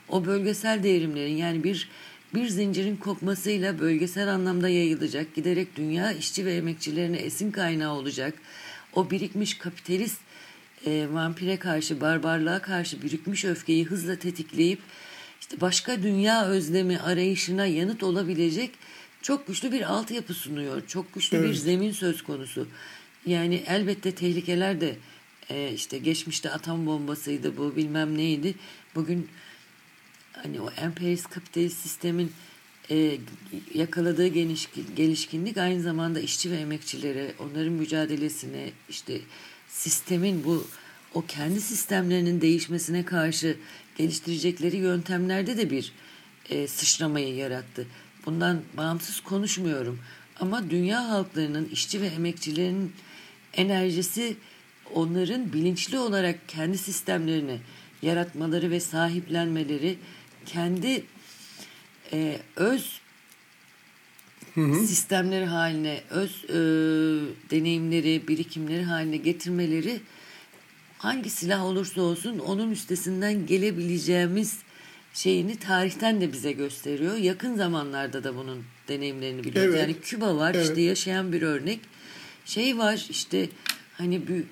O 0.09 0.25
bölgesel 0.25 0.83
devrimlerin 0.83 1.35
yani 1.35 1.63
bir 1.63 1.89
bir 2.33 2.47
zincirin 2.47 2.97
kopmasıyla 2.97 3.79
bölgesel 3.79 4.33
anlamda 4.33 4.69
yayılacak, 4.69 5.35
giderek 5.35 5.75
dünya 5.75 6.11
işçi 6.11 6.45
ve 6.45 6.55
emekçilerine 6.55 7.17
esin 7.17 7.51
kaynağı 7.51 7.93
olacak. 7.93 8.33
O 8.93 9.11
birikmiş 9.11 9.57
kapitalist 9.57 10.19
e, 10.85 11.07
vampire 11.11 11.57
karşı, 11.57 12.01
barbarlığa 12.01 12.59
karşı 12.59 13.01
birikmiş 13.01 13.45
öfkeyi 13.45 13.85
hızla 13.85 14.15
tetikleyip 14.15 14.79
işte 15.41 15.61
başka 15.61 16.03
dünya 16.03 16.45
özlemi 16.45 16.99
arayışına 16.99 17.65
yanıt 17.65 18.03
olabilecek 18.03 18.71
çok 19.21 19.47
güçlü 19.47 19.71
bir 19.71 19.81
altyapı 19.93 20.33
sunuyor. 20.33 20.87
Çok 20.87 21.13
güçlü 21.13 21.37
evet. 21.37 21.49
bir 21.49 21.55
zemin 21.55 21.91
söz 21.91 22.21
konusu. 22.21 22.67
Yani 23.25 23.63
elbette 23.67 24.11
tehlikeler 24.11 24.81
de 24.81 24.97
e, 25.49 25.71
işte 25.73 25.97
geçmişte 25.97 26.49
atom 26.51 26.85
bombasıydı 26.85 27.57
bu 27.57 27.75
bilmem 27.75 28.17
neydi. 28.17 28.55
Bugün 28.95 29.27
hani 30.33 30.61
o 30.61 30.69
emperyalist 30.71 31.29
kapitalist 31.29 31.77
sistemin 31.77 32.31
e, 32.91 33.17
yakaladığı 33.73 34.27
geniş, 34.27 34.69
gelişkinlik 34.95 35.57
aynı 35.57 35.81
zamanda 35.81 36.19
işçi 36.19 36.51
ve 36.51 36.55
emekçilere, 36.55 37.33
onların 37.39 37.73
mücadelesine, 37.73 38.69
işte 38.89 39.21
sistemin 39.69 40.43
bu 40.43 40.67
o 41.13 41.25
kendi 41.25 41.61
sistemlerinin 41.61 42.41
değişmesine 42.41 43.05
karşı 43.05 43.57
geliştirecekleri 43.97 44.77
yöntemlerde 44.77 45.57
de 45.57 45.69
bir 45.69 45.91
e, 46.49 46.67
sıçramayı 46.67 47.35
yarattı. 47.35 47.87
Bundan 48.25 48.61
bağımsız 48.77 49.19
konuşmuyorum. 49.19 49.99
Ama 50.39 50.69
dünya 50.69 51.09
halklarının, 51.09 51.65
işçi 51.65 52.01
ve 52.01 52.07
emekçilerin 52.07 52.93
enerjisi 53.53 54.37
onların 54.93 55.53
bilinçli 55.53 55.99
olarak 55.99 56.49
kendi 56.49 56.77
sistemlerini 56.77 57.59
yaratmaları 58.01 58.71
ve 58.71 58.79
sahiplenmeleri, 58.79 59.97
kendi 60.45 61.03
e, 62.13 62.39
öz 62.55 62.99
hı 64.53 64.61
hı. 64.61 64.87
sistemleri 64.87 65.45
haline, 65.45 66.01
öz 66.09 66.43
e, 66.49 66.55
deneyimleri, 67.51 68.27
birikimleri 68.27 68.83
haline 68.83 69.17
getirmeleri 69.17 69.99
hangi 70.97 71.29
silah 71.29 71.65
olursa 71.65 72.01
olsun 72.01 72.39
onun 72.39 72.71
üstesinden 72.71 73.45
gelebileceğimiz 73.45 74.59
şeyini 75.13 75.55
tarihten 75.55 76.21
de 76.21 76.33
bize 76.33 76.51
gösteriyor. 76.51 77.15
Yakın 77.17 77.55
zamanlarda 77.55 78.23
da 78.23 78.35
bunun 78.35 78.63
deneyimlerini 78.87 79.43
biliyoruz. 79.43 79.75
Evet. 79.75 79.81
Yani 79.81 79.99
Küba 80.01 80.37
var 80.37 80.55
evet. 80.55 80.69
işte 80.69 80.81
yaşayan 80.81 81.33
bir 81.33 81.41
örnek. 81.41 81.79
Şey 82.45 82.77
var 82.77 83.05
işte 83.09 83.49
hani 83.93 84.27
bir 84.27 84.43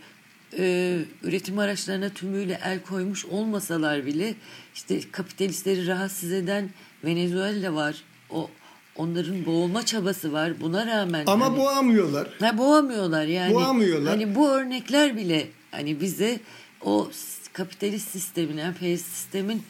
e, 0.57 0.99
üretim 1.23 1.59
araçlarına 1.59 2.09
tümüyle 2.09 2.59
el 2.63 2.81
koymuş 2.81 3.25
olmasalar 3.25 4.05
bile 4.05 4.35
işte 4.75 4.99
kapitalistleri 5.11 5.87
rahatsız 5.87 6.31
eden 6.31 6.69
Venezuela 7.03 7.75
var. 7.75 8.03
O 8.29 8.49
onların 8.95 9.45
boğulma 9.45 9.85
çabası 9.85 10.33
var. 10.33 10.61
Buna 10.61 10.87
rağmen 10.87 11.23
ama 11.27 11.45
hani, 11.45 11.57
boğamıyorlar. 11.57 12.27
Ha 12.39 12.57
boğamıyorlar 12.57 13.25
yani. 13.25 13.53
Boğamıyorlar. 13.53 14.09
Hani 14.09 14.35
bu 14.35 14.49
örnekler 14.49 15.17
bile 15.17 15.47
hani 15.75 16.01
bize 16.01 16.39
o 16.81 17.11
kapitalist 17.53 18.09
sistemin, 18.09 18.57
emperyalist 18.57 19.05
sistemin 19.05 19.63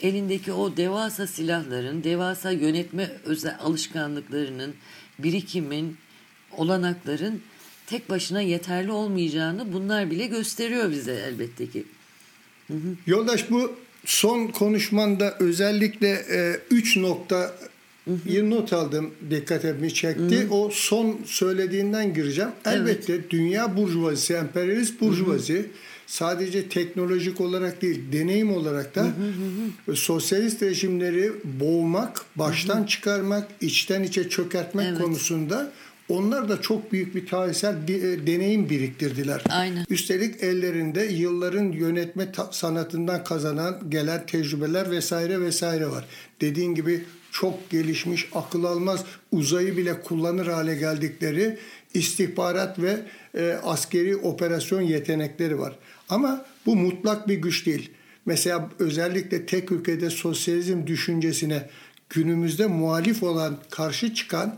elindeki 0.00 0.52
o 0.52 0.76
devasa 0.76 1.26
silahların, 1.26 2.04
devasa 2.04 2.50
yönetme 2.50 3.10
özel 3.24 3.56
alışkanlıklarının, 3.60 4.74
birikimin, 5.18 5.96
olanakların 6.56 7.42
tek 7.86 8.10
başına 8.10 8.40
yeterli 8.40 8.92
olmayacağını 8.92 9.72
bunlar 9.72 10.10
bile 10.10 10.26
gösteriyor 10.26 10.90
bize 10.90 11.12
elbette 11.12 11.66
ki. 11.66 11.84
Hı 12.66 12.74
hı. 12.74 12.96
Yoldaş 13.06 13.50
bu 13.50 13.76
son 14.04 14.46
konuşmanda 14.46 15.36
özellikle 15.40 16.08
e, 16.08 16.60
üç 16.70 16.96
nokta 16.96 17.54
bir 18.06 18.50
not 18.50 18.72
aldım 18.72 19.10
dikkatimi 19.30 19.94
çekti. 19.94 20.40
Hı 20.40 20.48
hı. 20.48 20.54
O 20.54 20.70
son 20.72 21.20
söylediğinden 21.24 22.14
gireceğim. 22.14 22.50
Elbette 22.64 23.12
evet. 23.12 23.30
dünya 23.30 23.76
burjuvazisi, 23.76 24.34
emperyalist 24.34 25.00
burjuvazi 25.00 25.54
hı 25.54 25.58
hı 25.58 25.66
sadece 26.12 26.68
teknolojik 26.68 27.40
olarak 27.40 27.82
değil, 27.82 28.12
deneyim 28.12 28.52
olarak 28.52 28.94
da 28.94 29.02
hı 29.02 29.06
hı 29.06 29.92
hı. 29.92 29.96
sosyalist 29.96 30.62
rejimleri 30.62 31.32
boğmak, 31.44 32.24
baştan 32.36 32.78
hı 32.78 32.82
hı. 32.82 32.86
çıkarmak, 32.86 33.48
içten 33.60 34.02
içe 34.02 34.28
çökertmek 34.28 34.86
evet. 34.86 34.98
konusunda 34.98 35.72
onlar 36.08 36.48
da 36.48 36.60
çok 36.60 36.92
büyük 36.92 37.14
bir 37.14 37.26
tarihsel 37.26 37.88
bir, 37.88 38.02
e, 38.02 38.26
deneyim 38.26 38.70
biriktirdiler. 38.70 39.42
Aynen. 39.50 39.86
Üstelik 39.90 40.42
ellerinde 40.42 41.02
yılların 41.04 41.72
yönetme 41.72 42.32
sanatından 42.50 43.24
kazanan 43.24 43.90
gelen 43.90 44.26
tecrübeler 44.26 44.90
vesaire 44.90 45.40
vesaire 45.40 45.90
var. 45.90 46.04
Dediğin 46.40 46.74
gibi 46.74 47.04
çok 47.32 47.70
gelişmiş, 47.70 48.28
akıl 48.34 48.64
almaz, 48.64 49.04
uzayı 49.32 49.76
bile 49.76 50.00
kullanır 50.00 50.46
hale 50.46 50.74
geldikleri 50.74 51.58
istihbarat 51.94 52.78
ve 52.78 53.00
e, 53.34 53.58
askeri 53.62 54.16
operasyon 54.16 54.80
yetenekleri 54.80 55.58
var. 55.58 55.78
Ama 56.08 56.44
bu 56.66 56.76
mutlak 56.76 57.28
bir 57.28 57.34
güç 57.34 57.66
değil. 57.66 57.90
Mesela 58.26 58.70
özellikle 58.78 59.46
tek 59.46 59.72
ülkede 59.72 60.10
sosyalizm 60.10 60.86
düşüncesine 60.86 61.68
günümüzde 62.10 62.66
muhalif 62.66 63.22
olan, 63.22 63.58
karşı 63.70 64.14
çıkan 64.14 64.56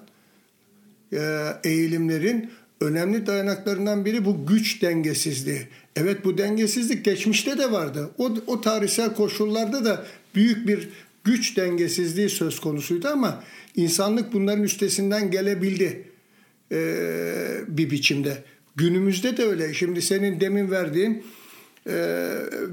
e, 1.12 1.46
eğilimlerin 1.64 2.50
önemli 2.80 3.26
dayanaklarından 3.26 4.04
biri 4.04 4.24
bu 4.24 4.46
güç 4.46 4.82
dengesizliği. 4.82 5.68
Evet 5.96 6.24
bu 6.24 6.38
dengesizlik 6.38 7.04
geçmişte 7.04 7.58
de 7.58 7.72
vardı. 7.72 8.10
O, 8.18 8.36
o 8.46 8.60
tarihsel 8.60 9.14
koşullarda 9.14 9.84
da 9.84 10.06
büyük 10.34 10.68
bir 10.68 10.88
güç 11.24 11.56
dengesizliği 11.56 12.28
söz 12.28 12.60
konusuydu 12.60 13.08
ama 13.08 13.44
insanlık 13.76 14.32
bunların 14.32 14.64
üstesinden 14.64 15.30
gelebildi 15.30 16.08
e, 16.72 16.78
bir 17.68 17.90
biçimde. 17.90 18.42
Günümüzde 18.76 19.36
de 19.36 19.44
öyle. 19.44 19.74
Şimdi 19.74 20.02
senin 20.02 20.40
demin 20.40 20.70
verdiğin 20.70 21.24
e, 21.86 21.94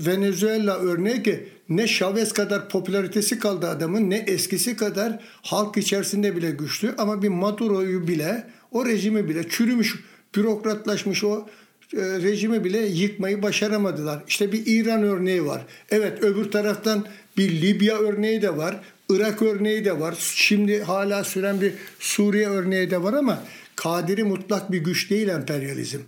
Venezuela 0.06 0.78
örneği 0.78 1.24
ki 1.24 1.48
ne 1.70 1.88
Chavez 1.88 2.34
kadar 2.34 2.70
popülaritesi 2.70 3.40
kaldı 3.40 3.70
adamın 3.70 4.10
ne 4.10 4.18
eskisi 4.18 4.76
kadar 4.76 5.20
halk 5.42 5.78
içerisinde 5.78 6.36
bile 6.36 6.52
güçlü 6.52 6.96
ama 6.98 7.22
bir 7.22 7.30
Maduro'yu 7.30 8.08
bile 8.08 8.48
o 8.72 8.86
rejimi 8.86 9.30
bile 9.30 9.50
çürümüş 9.50 9.96
bürokratlaşmış 10.36 11.24
o 11.24 11.48
rejimi 11.94 12.64
bile 12.64 12.86
yıkmayı 12.86 13.42
başaramadılar. 13.42 14.24
İşte 14.28 14.52
bir 14.52 14.64
İran 14.66 15.04
örneği 15.04 15.46
var. 15.46 15.62
Evet 15.92 16.24
öbür 16.24 16.52
taraftan 16.52 17.06
bir 17.38 17.62
Libya 17.62 17.98
örneği 17.98 18.42
de 18.42 18.58
var. 18.58 18.80
Irak 19.10 19.42
örneği 19.42 19.86
de 19.86 20.00
var. 20.00 20.16
Şimdi 20.20 20.84
hala 20.84 21.24
süren 21.24 21.62
bir 21.62 21.74
Suriye 22.00 22.48
örneği 22.48 22.92
de 22.92 23.04
var 23.04 23.14
ama 23.14 23.44
kadiri 23.76 24.24
mutlak 24.24 24.72
bir 24.72 24.78
güç 24.78 25.10
değil 25.10 25.28
emperyalizm. 25.28 26.00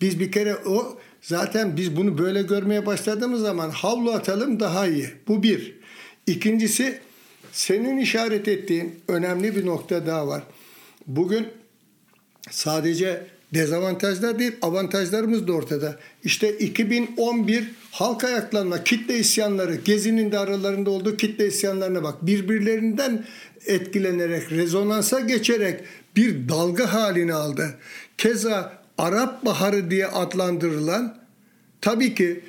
Biz 0.00 0.20
bir 0.20 0.32
kere 0.32 0.56
o 0.56 0.98
zaten 1.22 1.76
biz 1.76 1.96
bunu 1.96 2.18
böyle 2.18 2.42
görmeye 2.42 2.86
başladığımız 2.86 3.40
zaman 3.40 3.70
havlu 3.70 4.12
atalım 4.12 4.60
daha 4.60 4.86
iyi. 4.86 5.08
Bu 5.28 5.42
bir. 5.42 5.74
İkincisi 6.26 7.00
senin 7.52 7.98
işaret 7.98 8.48
ettiğin 8.48 9.00
önemli 9.08 9.56
bir 9.56 9.66
nokta 9.66 10.06
daha 10.06 10.28
var. 10.28 10.42
Bugün 11.06 11.48
sadece 12.50 13.26
dezavantajlar 13.54 14.38
değil 14.38 14.52
avantajlarımız 14.62 15.46
da 15.46 15.52
ortada. 15.52 15.96
İşte 16.24 16.58
2011 16.58 17.70
halk 17.90 18.24
ayaklanma, 18.24 18.84
kitle 18.84 19.18
isyanları, 19.18 19.74
Gezi'nin 19.74 20.32
de 20.32 20.38
aralarında 20.38 20.90
olduğu 20.90 21.16
kitle 21.16 21.46
isyanlarına 21.46 22.02
bak. 22.02 22.26
Birbirlerinden 22.26 23.24
etkilenerek, 23.66 24.52
rezonansa 24.52 25.20
geçerek 25.20 25.80
bir 26.16 26.48
dalga 26.48 26.92
halini 26.92 27.34
aldı. 27.34 27.74
Keza 28.18 28.82
Arap 28.98 29.44
Baharı 29.44 29.90
diye 29.90 30.06
adlandırılan 30.06 31.18
tabii 31.80 32.14
ki 32.14 32.40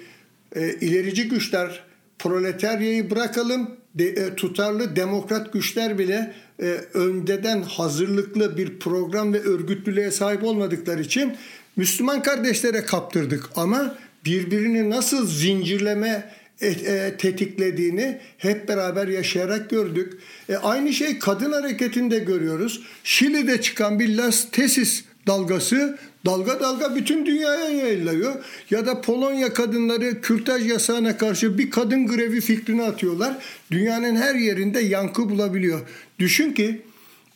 e, 0.55 0.73
ilerici 0.73 1.29
güçler 1.29 1.83
proletaryayı 2.19 3.09
bırakalım 3.09 3.69
de, 3.95 4.07
e, 4.07 4.35
tutarlı 4.35 4.95
demokrat 4.95 5.53
güçler 5.53 5.99
bile 5.99 6.33
e, 6.59 6.65
önceden 6.93 7.61
hazırlıklı 7.61 8.57
bir 8.57 8.79
program 8.79 9.33
ve 9.33 9.39
örgütlülüğe 9.39 10.11
sahip 10.11 10.43
olmadıkları 10.43 11.01
için 11.01 11.33
Müslüman 11.75 12.21
kardeşlere 12.21 12.85
kaptırdık 12.85 13.49
ama 13.55 13.95
birbirini 14.25 14.89
nasıl 14.89 15.27
zincirleme 15.27 16.33
e, 16.61 16.67
e, 16.67 17.17
tetiklediğini 17.17 18.19
hep 18.37 18.67
beraber 18.67 19.07
yaşayarak 19.07 19.69
gördük. 19.69 20.13
E, 20.49 20.55
aynı 20.55 20.93
şey 20.93 21.19
kadın 21.19 21.51
hareketinde 21.51 22.19
görüyoruz. 22.19 22.81
Şili'de 23.03 23.61
çıkan 23.61 23.99
bir 23.99 24.17
Las 24.17 24.51
Tesis 24.51 25.03
dalgası 25.27 25.97
dalga 26.25 26.59
dalga 26.59 26.95
bütün 26.95 27.25
dünyaya 27.25 27.69
yayılıyor. 27.69 28.33
Ya 28.69 28.85
da 28.85 29.01
Polonya 29.01 29.53
kadınları 29.53 30.21
kürtaj 30.21 30.69
yasağına 30.69 31.17
karşı 31.17 31.57
bir 31.57 31.69
kadın 31.69 32.07
grevi 32.07 32.41
fikrini 32.41 32.83
atıyorlar. 32.83 33.37
Dünyanın 33.71 34.15
her 34.15 34.35
yerinde 34.35 34.79
yankı 34.79 35.29
bulabiliyor. 35.29 35.81
Düşün 36.19 36.53
ki 36.53 36.81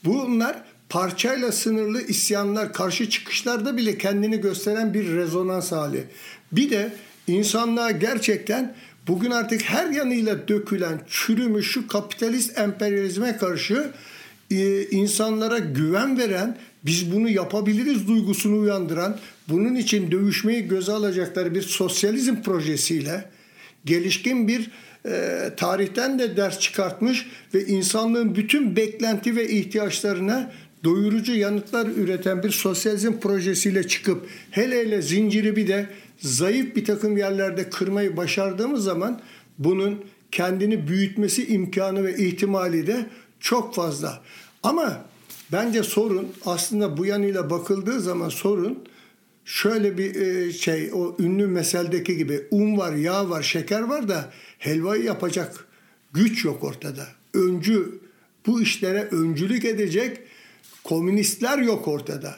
bunlar 0.05 0.63
parçayla 0.89 1.51
sınırlı 1.51 2.01
isyanlar, 2.01 2.73
karşı 2.73 3.09
çıkışlarda 3.09 3.78
bile 3.78 3.97
kendini 3.97 4.41
gösteren 4.41 4.93
bir 4.93 5.15
rezonans 5.15 5.71
hali. 5.71 6.03
Bir 6.51 6.69
de 6.69 6.93
insanlığa 7.28 7.91
gerçekten 7.91 8.75
bugün 9.07 9.32
artık 9.32 9.61
her 9.61 9.89
yanıyla 9.89 10.47
dökülen, 10.47 11.01
çürümüş 11.07 11.71
şu 11.71 11.88
kapitalist 11.88 12.57
emperyalizme 12.57 13.38
karşı 13.38 13.91
e, 14.51 14.84
insanlara 14.84 15.59
güven 15.59 16.17
veren, 16.17 16.57
biz 16.86 17.11
bunu 17.11 17.30
yapabiliriz 17.30 18.07
duygusunu 18.07 18.59
uyandıran, 18.59 19.17
bunun 19.49 19.75
için 19.75 20.11
dövüşmeyi 20.11 20.67
göze 20.67 20.91
alacakları 20.91 21.55
bir 21.55 21.61
sosyalizm 21.61 22.36
projesiyle 22.41 23.25
gelişkin 23.86 24.47
bir 24.47 24.71
e, 25.07 25.49
tarihten 25.57 26.19
de 26.19 26.37
ders 26.37 26.59
çıkartmış 26.59 27.27
ve 27.53 27.65
insanlığın 27.65 28.35
bütün 28.35 28.75
beklenti 28.75 29.35
ve 29.35 29.49
ihtiyaçlarına 29.49 30.51
doyurucu 30.83 31.35
yanıtlar 31.35 31.87
üreten 31.87 32.43
bir 32.43 32.49
sosyalizm 32.49 33.13
projesiyle 33.19 33.87
çıkıp 33.87 34.27
hele 34.51 34.79
hele 34.79 35.01
zinciri 35.01 35.55
bir 35.55 35.67
de 35.67 35.89
zayıf 36.19 36.75
bir 36.75 36.85
takım 36.85 37.17
yerlerde 37.17 37.69
kırmayı 37.69 38.17
başardığımız 38.17 38.83
zaman 38.83 39.21
bunun 39.57 40.05
kendini 40.31 40.87
büyütmesi 40.87 41.47
imkanı 41.47 42.03
ve 42.03 42.17
ihtimali 42.17 42.87
de 42.87 43.05
çok 43.39 43.75
fazla. 43.75 44.21
Ama 44.63 45.05
bence 45.51 45.83
sorun 45.83 46.27
aslında 46.45 46.97
bu 46.97 47.05
yanıyla 47.05 47.49
bakıldığı 47.49 47.99
zaman 47.99 48.29
sorun 48.29 48.83
şöyle 49.45 49.97
bir 49.97 50.15
e, 50.15 50.51
şey 50.53 50.91
o 50.93 51.15
ünlü 51.19 51.47
meseldeki 51.47 52.17
gibi 52.17 52.41
un 52.51 52.77
var, 52.77 52.93
yağ 52.93 53.29
var, 53.29 53.43
şeker 53.43 53.81
var 53.81 54.09
da 54.09 54.31
helvayı 54.57 55.03
yapacak 55.03 55.67
güç 56.13 56.45
yok 56.45 56.63
ortada. 56.63 57.07
Öncü 57.33 57.99
bu 58.45 58.61
işlere 58.61 59.03
öncülük 59.03 59.65
edecek 59.65 60.17
komünistler 60.83 61.57
yok 61.57 61.87
ortada. 61.87 62.35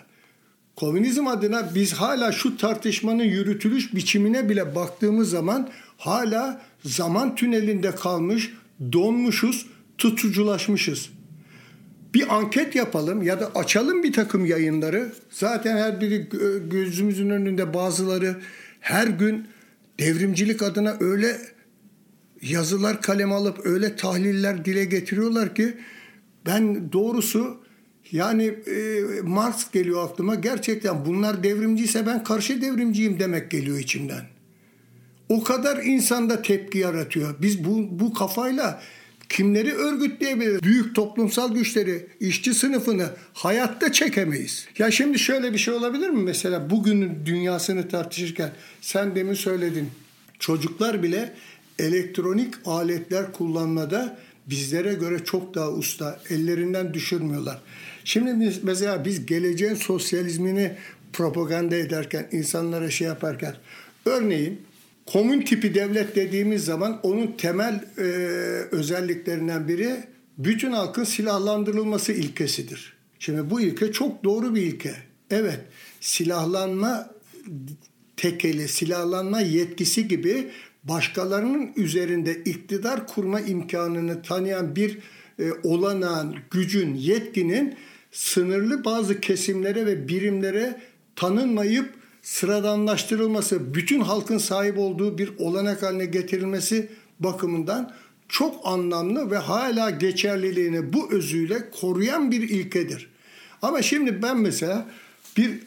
Komünizm 0.76 1.28
adına 1.28 1.76
biz 1.76 1.93
hala 1.93 2.32
şu 2.32 2.57
tartışmanın 2.57 3.24
yürütülüş 3.24 3.95
biçimine 3.95 4.49
bile 4.49 4.76
baktığımız 4.76 5.30
zaman 5.30 5.70
hala 5.97 6.61
zaman 6.84 7.36
tünelinde 7.36 7.95
kalmış, 7.95 8.53
donmuşuz, 8.91 9.65
tutuculaşmışız. 9.97 11.09
Bir 12.13 12.36
anket 12.36 12.76
yapalım 12.76 13.22
ya 13.22 13.39
da 13.39 13.51
açalım 13.55 14.03
bir 14.03 14.13
takım 14.13 14.45
yayınları. 14.45 15.13
Zaten 15.30 15.78
her 15.78 16.01
biri 16.01 16.30
gözümüzün 16.70 17.30
önünde 17.30 17.74
bazıları 17.74 18.36
her 18.80 19.07
gün 19.07 19.47
devrimcilik 19.99 20.61
adına 20.61 20.97
öyle 20.99 21.38
yazılar 22.42 23.02
kalem 23.02 23.32
alıp 23.32 23.66
öyle 23.66 23.96
tahliller 23.96 24.66
dile 24.66 24.86
getiriyorlar 24.86 25.56
ki 25.56 25.78
ben 26.46 26.92
doğrusu 26.92 27.58
yani 28.12 28.44
e, 28.46 29.02
Marx 29.24 29.72
geliyor 29.72 30.10
aklıma. 30.10 30.36
Gerçekten 30.36 31.06
bunlar 31.06 31.44
devrimciyse 31.44 32.08
ben 32.08 32.24
karşı 32.24 32.62
devrimciyim 32.62 33.20
demek 33.20 33.52
geliyor 33.52 33.80
içimden. 33.80 34.26
O 35.30 35.44
kadar 35.44 35.84
insanda 35.84 36.42
tepki 36.42 36.78
yaratıyor. 36.78 37.36
Biz 37.42 37.64
bu, 37.66 38.00
bu 38.00 38.14
kafayla 38.14 38.82
kimleri 39.30 39.74
örgütleyebiliriz? 39.74 40.64
Büyük 40.64 40.96
toplumsal 40.96 41.54
güçleri, 41.54 42.08
işçi 42.20 42.54
sınıfını 42.54 43.10
hayatta 43.34 43.92
çekemeyiz. 43.92 44.68
Ya 44.78 44.92
şimdi 44.92 45.20
şöyle 45.20 45.54
bir 45.54 45.58
şey 45.58 45.74
olabilir 45.74 46.10
mi? 46.10 46.24
Mesela 46.24 46.70
bugünün 46.70 47.26
dünyasını 47.26 47.88
tartışırken 47.88 48.52
sen 48.82 49.16
demin 49.16 49.34
söyledin. 49.34 49.90
Çocuklar 50.40 51.04
bile 51.04 51.34
elektronik 51.80 52.54
aletler 52.66 53.32
kullanmada 53.32 54.20
bizlere 54.50 54.94
göre 54.94 55.24
çok 55.24 55.56
daha 55.56 55.72
usta. 55.72 56.20
Ellerinden 56.30 56.94
düşürmüyorlar. 56.94 57.62
Şimdi 58.04 58.46
biz, 58.46 58.64
mesela 58.64 59.06
biz 59.06 59.26
geleceğin 59.26 59.76
sosyalizmini 59.76 60.72
propaganda 61.14 61.76
ederken, 61.76 62.28
insanlara 62.32 62.90
şey 62.92 63.08
yaparken 63.08 63.56
örneğin 64.06 64.62
komün 65.06 65.42
tipi 65.42 65.74
devlet 65.76 66.16
dediğimiz 66.16 66.66
zaman 66.66 67.00
onun 67.04 67.28
temel 67.38 67.84
e, 67.98 68.02
özelliklerinden 68.72 69.68
biri 69.68 70.04
bütün 70.38 70.72
halkın 70.72 71.04
silahlandırılması 71.04 72.12
ilkesidir. 72.14 72.94
Şimdi 73.20 73.50
bu 73.50 73.62
ilke 73.62 73.92
çok 73.92 74.24
doğru 74.24 74.56
bir 74.56 74.62
ilke. 74.62 74.94
Evet, 75.32 75.60
silahlanma 76.02 77.10
tekeli, 78.18 78.68
silahlanma 78.68 79.42
yetkisi 79.42 80.08
gibi 80.08 80.52
başkalarının 80.84 81.72
üzerinde 81.76 82.36
iktidar 82.36 83.08
kurma 83.08 83.40
imkanını 83.40 84.22
tanıyan 84.22 84.76
bir 84.76 84.98
e, 85.40 85.52
olanağın, 85.64 86.36
gücün, 86.52 86.96
yetkinin 86.96 87.76
sınırlı 88.12 88.86
bazı 88.86 89.22
kesimlere 89.22 89.86
ve 89.86 90.08
birimlere 90.08 90.82
tanınmayıp 91.16 91.94
sıradanlaştırılması, 92.22 93.74
bütün 93.74 94.02
halkın 94.02 94.38
sahip 94.38 94.78
olduğu 94.78 95.18
bir 95.18 95.32
olanak 95.38 95.84
haline 95.84 96.06
getirilmesi 96.06 96.90
bakımından 97.20 97.94
çok 98.30 98.68
anlamlı 98.68 99.32
ve 99.32 99.38
hala 99.38 99.90
geçerliliğini 99.90 100.94
bu 100.94 101.12
özüyle 101.12 101.70
koruyan 101.82 102.32
bir 102.32 102.50
ilkedir. 102.50 103.10
Ama 103.62 103.82
şimdi 103.82 104.22
ben 104.22 104.38
mesela 104.38 104.88
bir 105.38 105.60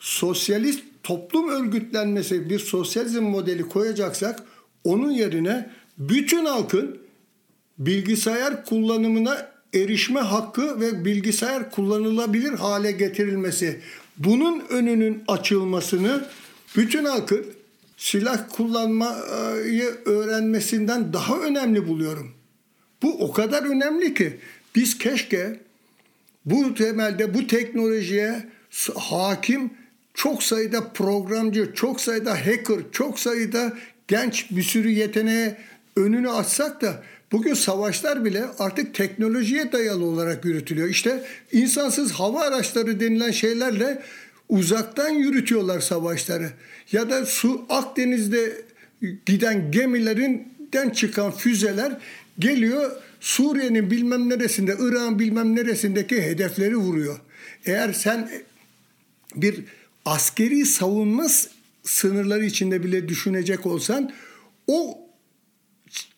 sosyalist 0.00 0.87
toplum 1.08 1.48
örgütlenmesi, 1.48 2.50
bir 2.50 2.58
sosyalizm 2.58 3.22
modeli 3.22 3.62
koyacaksak 3.62 4.42
onun 4.84 5.10
yerine 5.10 5.70
bütün 5.98 6.44
halkın 6.44 6.98
bilgisayar 7.78 8.64
kullanımına 8.64 9.50
erişme 9.74 10.20
hakkı 10.20 10.80
ve 10.80 11.04
bilgisayar 11.04 11.70
kullanılabilir 11.70 12.52
hale 12.52 12.92
getirilmesi, 12.92 13.80
bunun 14.18 14.62
önünün 14.68 15.22
açılmasını 15.28 16.24
bütün 16.76 17.04
halkın 17.04 17.46
silah 17.96 18.48
kullanmayı 18.48 19.94
öğrenmesinden 20.04 21.12
daha 21.12 21.40
önemli 21.40 21.88
buluyorum. 21.88 22.32
Bu 23.02 23.24
o 23.24 23.32
kadar 23.32 23.62
önemli 23.62 24.14
ki 24.14 24.36
biz 24.74 24.98
keşke 24.98 25.60
bu 26.44 26.74
temelde 26.74 27.34
bu 27.34 27.46
teknolojiye 27.46 28.48
hakim 28.94 29.77
çok 30.18 30.42
sayıda 30.42 30.88
programcı, 30.88 31.72
çok 31.74 32.00
sayıda 32.00 32.34
hacker, 32.34 32.78
çok 32.92 33.20
sayıda 33.20 33.72
genç 34.08 34.50
bir 34.50 34.62
sürü 34.62 34.90
yeteneğe 34.90 35.56
önünü 35.96 36.30
açsak 36.30 36.82
da 36.82 37.02
bugün 37.32 37.54
savaşlar 37.54 38.24
bile 38.24 38.44
artık 38.58 38.94
teknolojiye 38.94 39.72
dayalı 39.72 40.04
olarak 40.04 40.44
yürütülüyor. 40.44 40.88
İşte 40.88 41.24
insansız 41.52 42.12
hava 42.12 42.40
araçları 42.40 43.00
denilen 43.00 43.30
şeylerle 43.30 44.02
uzaktan 44.48 45.08
yürütüyorlar 45.08 45.80
savaşları. 45.80 46.50
Ya 46.92 47.10
da 47.10 47.26
su 47.26 47.66
Akdeniz'de 47.68 48.62
giden 49.26 49.70
gemilerinden 49.70 50.90
çıkan 50.90 51.32
füzeler 51.32 51.92
geliyor 52.38 52.90
Suriye'nin 53.20 53.90
bilmem 53.90 54.28
neresinde, 54.28 54.76
Irak'ın 54.78 55.18
bilmem 55.18 55.56
neresindeki 55.56 56.22
hedefleri 56.22 56.76
vuruyor. 56.76 57.20
Eğer 57.66 57.92
sen 57.92 58.30
bir 59.34 59.64
askeri 60.08 60.66
savunma 60.66 61.26
sınırları 61.82 62.44
içinde 62.44 62.82
bile 62.82 63.08
düşünecek 63.08 63.66
olsan 63.66 64.12
o 64.66 64.98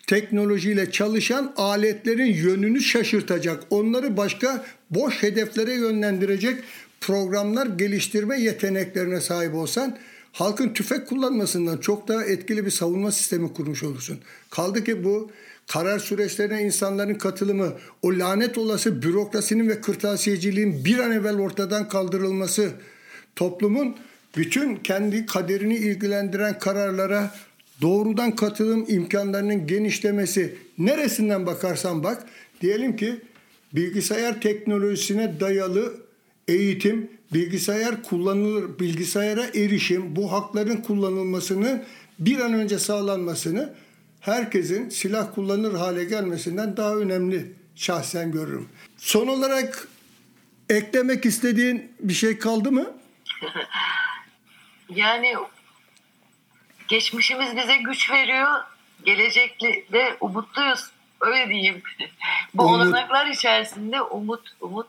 teknolojiyle 0.06 0.90
çalışan 0.90 1.52
aletlerin 1.56 2.34
yönünü 2.34 2.80
şaşırtacak, 2.80 3.62
onları 3.70 4.16
başka 4.16 4.64
boş 4.90 5.22
hedeflere 5.22 5.74
yönlendirecek 5.74 6.64
programlar 7.00 7.66
geliştirme 7.66 8.40
yeteneklerine 8.40 9.20
sahip 9.20 9.54
olsan 9.54 9.98
halkın 10.32 10.68
tüfek 10.68 11.06
kullanmasından 11.06 11.76
çok 11.76 12.08
daha 12.08 12.24
etkili 12.24 12.66
bir 12.66 12.70
savunma 12.70 13.12
sistemi 13.12 13.52
kurmuş 13.52 13.82
olursun. 13.82 14.18
Kaldı 14.50 14.84
ki 14.84 15.04
bu 15.04 15.30
karar 15.66 15.98
süreçlerine 15.98 16.62
insanların 16.62 17.14
katılımı, 17.14 17.72
o 18.02 18.08
lanet 18.08 18.58
olası 18.58 19.02
bürokrasinin 19.02 19.68
ve 19.68 19.80
kırtasiyeciliğin 19.80 20.84
bir 20.84 20.98
an 20.98 21.12
evvel 21.12 21.38
ortadan 21.38 21.88
kaldırılması, 21.88 22.70
toplumun 23.36 23.96
bütün 24.36 24.76
kendi 24.76 25.26
kaderini 25.26 25.76
ilgilendiren 25.76 26.58
kararlara 26.58 27.34
doğrudan 27.80 28.36
katılım 28.36 28.84
imkanlarının 28.88 29.66
genişlemesi 29.66 30.54
neresinden 30.78 31.46
bakarsan 31.46 32.04
bak 32.04 32.26
diyelim 32.60 32.96
ki 32.96 33.20
bilgisayar 33.72 34.40
teknolojisine 34.40 35.40
dayalı 35.40 35.94
eğitim, 36.48 37.10
bilgisayar 37.34 38.02
kullanılır, 38.02 38.78
bilgisayara 38.78 39.44
erişim, 39.44 40.16
bu 40.16 40.32
hakların 40.32 40.76
kullanılmasını 40.76 41.82
bir 42.18 42.40
an 42.40 42.52
önce 42.52 42.78
sağlanmasını 42.78 43.74
herkesin 44.20 44.88
silah 44.88 45.34
kullanır 45.34 45.74
hale 45.74 46.04
gelmesinden 46.04 46.76
daha 46.76 46.96
önemli 46.96 47.52
şahsen 47.74 48.32
görürüm. 48.32 48.66
Son 48.96 49.26
olarak 49.26 49.88
eklemek 50.68 51.26
istediğin 51.26 51.92
bir 52.00 52.12
şey 52.12 52.38
kaldı 52.38 52.72
mı? 52.72 52.99
yani 54.88 55.34
geçmişimiz 56.88 57.56
bize 57.56 57.76
güç 57.76 58.10
veriyor. 58.10 58.48
Gelecekte 59.04 59.84
de 59.92 60.16
umutluyuz. 60.20 60.90
Öyle 61.20 61.48
diyeyim. 61.48 61.82
Bu 62.54 62.62
umut. 62.62 62.76
olanaklar 62.76 63.26
içerisinde 63.26 64.02
umut, 64.02 64.56
umut. 64.60 64.86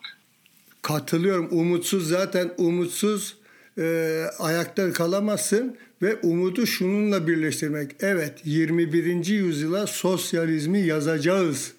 Katılıyorum. 0.82 1.47
Umutsuz 1.52 2.08
zaten 2.08 2.52
umutsuz 2.58 3.38
e, 3.78 4.26
ayakta 4.39 4.93
kalamazsın 4.93 5.78
ve 6.02 6.16
umudu 6.16 6.68
şununla 6.68 7.28
birleştirmek. 7.28 7.91
Evet 7.99 8.41
21. 8.45 9.26
yüzyıla 9.26 9.88
sosyalizmi 9.88 10.80
yazacağız. 10.80 11.74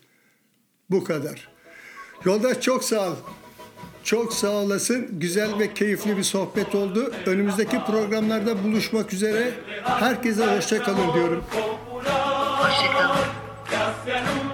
Bu 0.90 1.04
kadar. 1.04 1.48
Yoldaş 2.24 2.60
çok 2.60 2.84
sağ 2.84 3.10
ol. 3.10 3.16
Çok 4.04 4.32
sağ 4.32 4.50
olasın. 4.50 5.08
Güzel 5.12 5.58
ve 5.58 5.74
keyifli 5.74 6.16
bir 6.16 6.22
sohbet 6.22 6.74
oldu. 6.74 7.12
Önümüzdeki 7.26 7.84
programlarda 7.84 8.64
buluşmak 8.64 9.12
üzere. 9.12 9.50
Herkese 9.84 10.56
hoşça 10.56 10.82
kalın 10.82 11.14
diyorum. 11.14 11.44
Hoşça 12.58 12.92
kalın. 12.92 14.51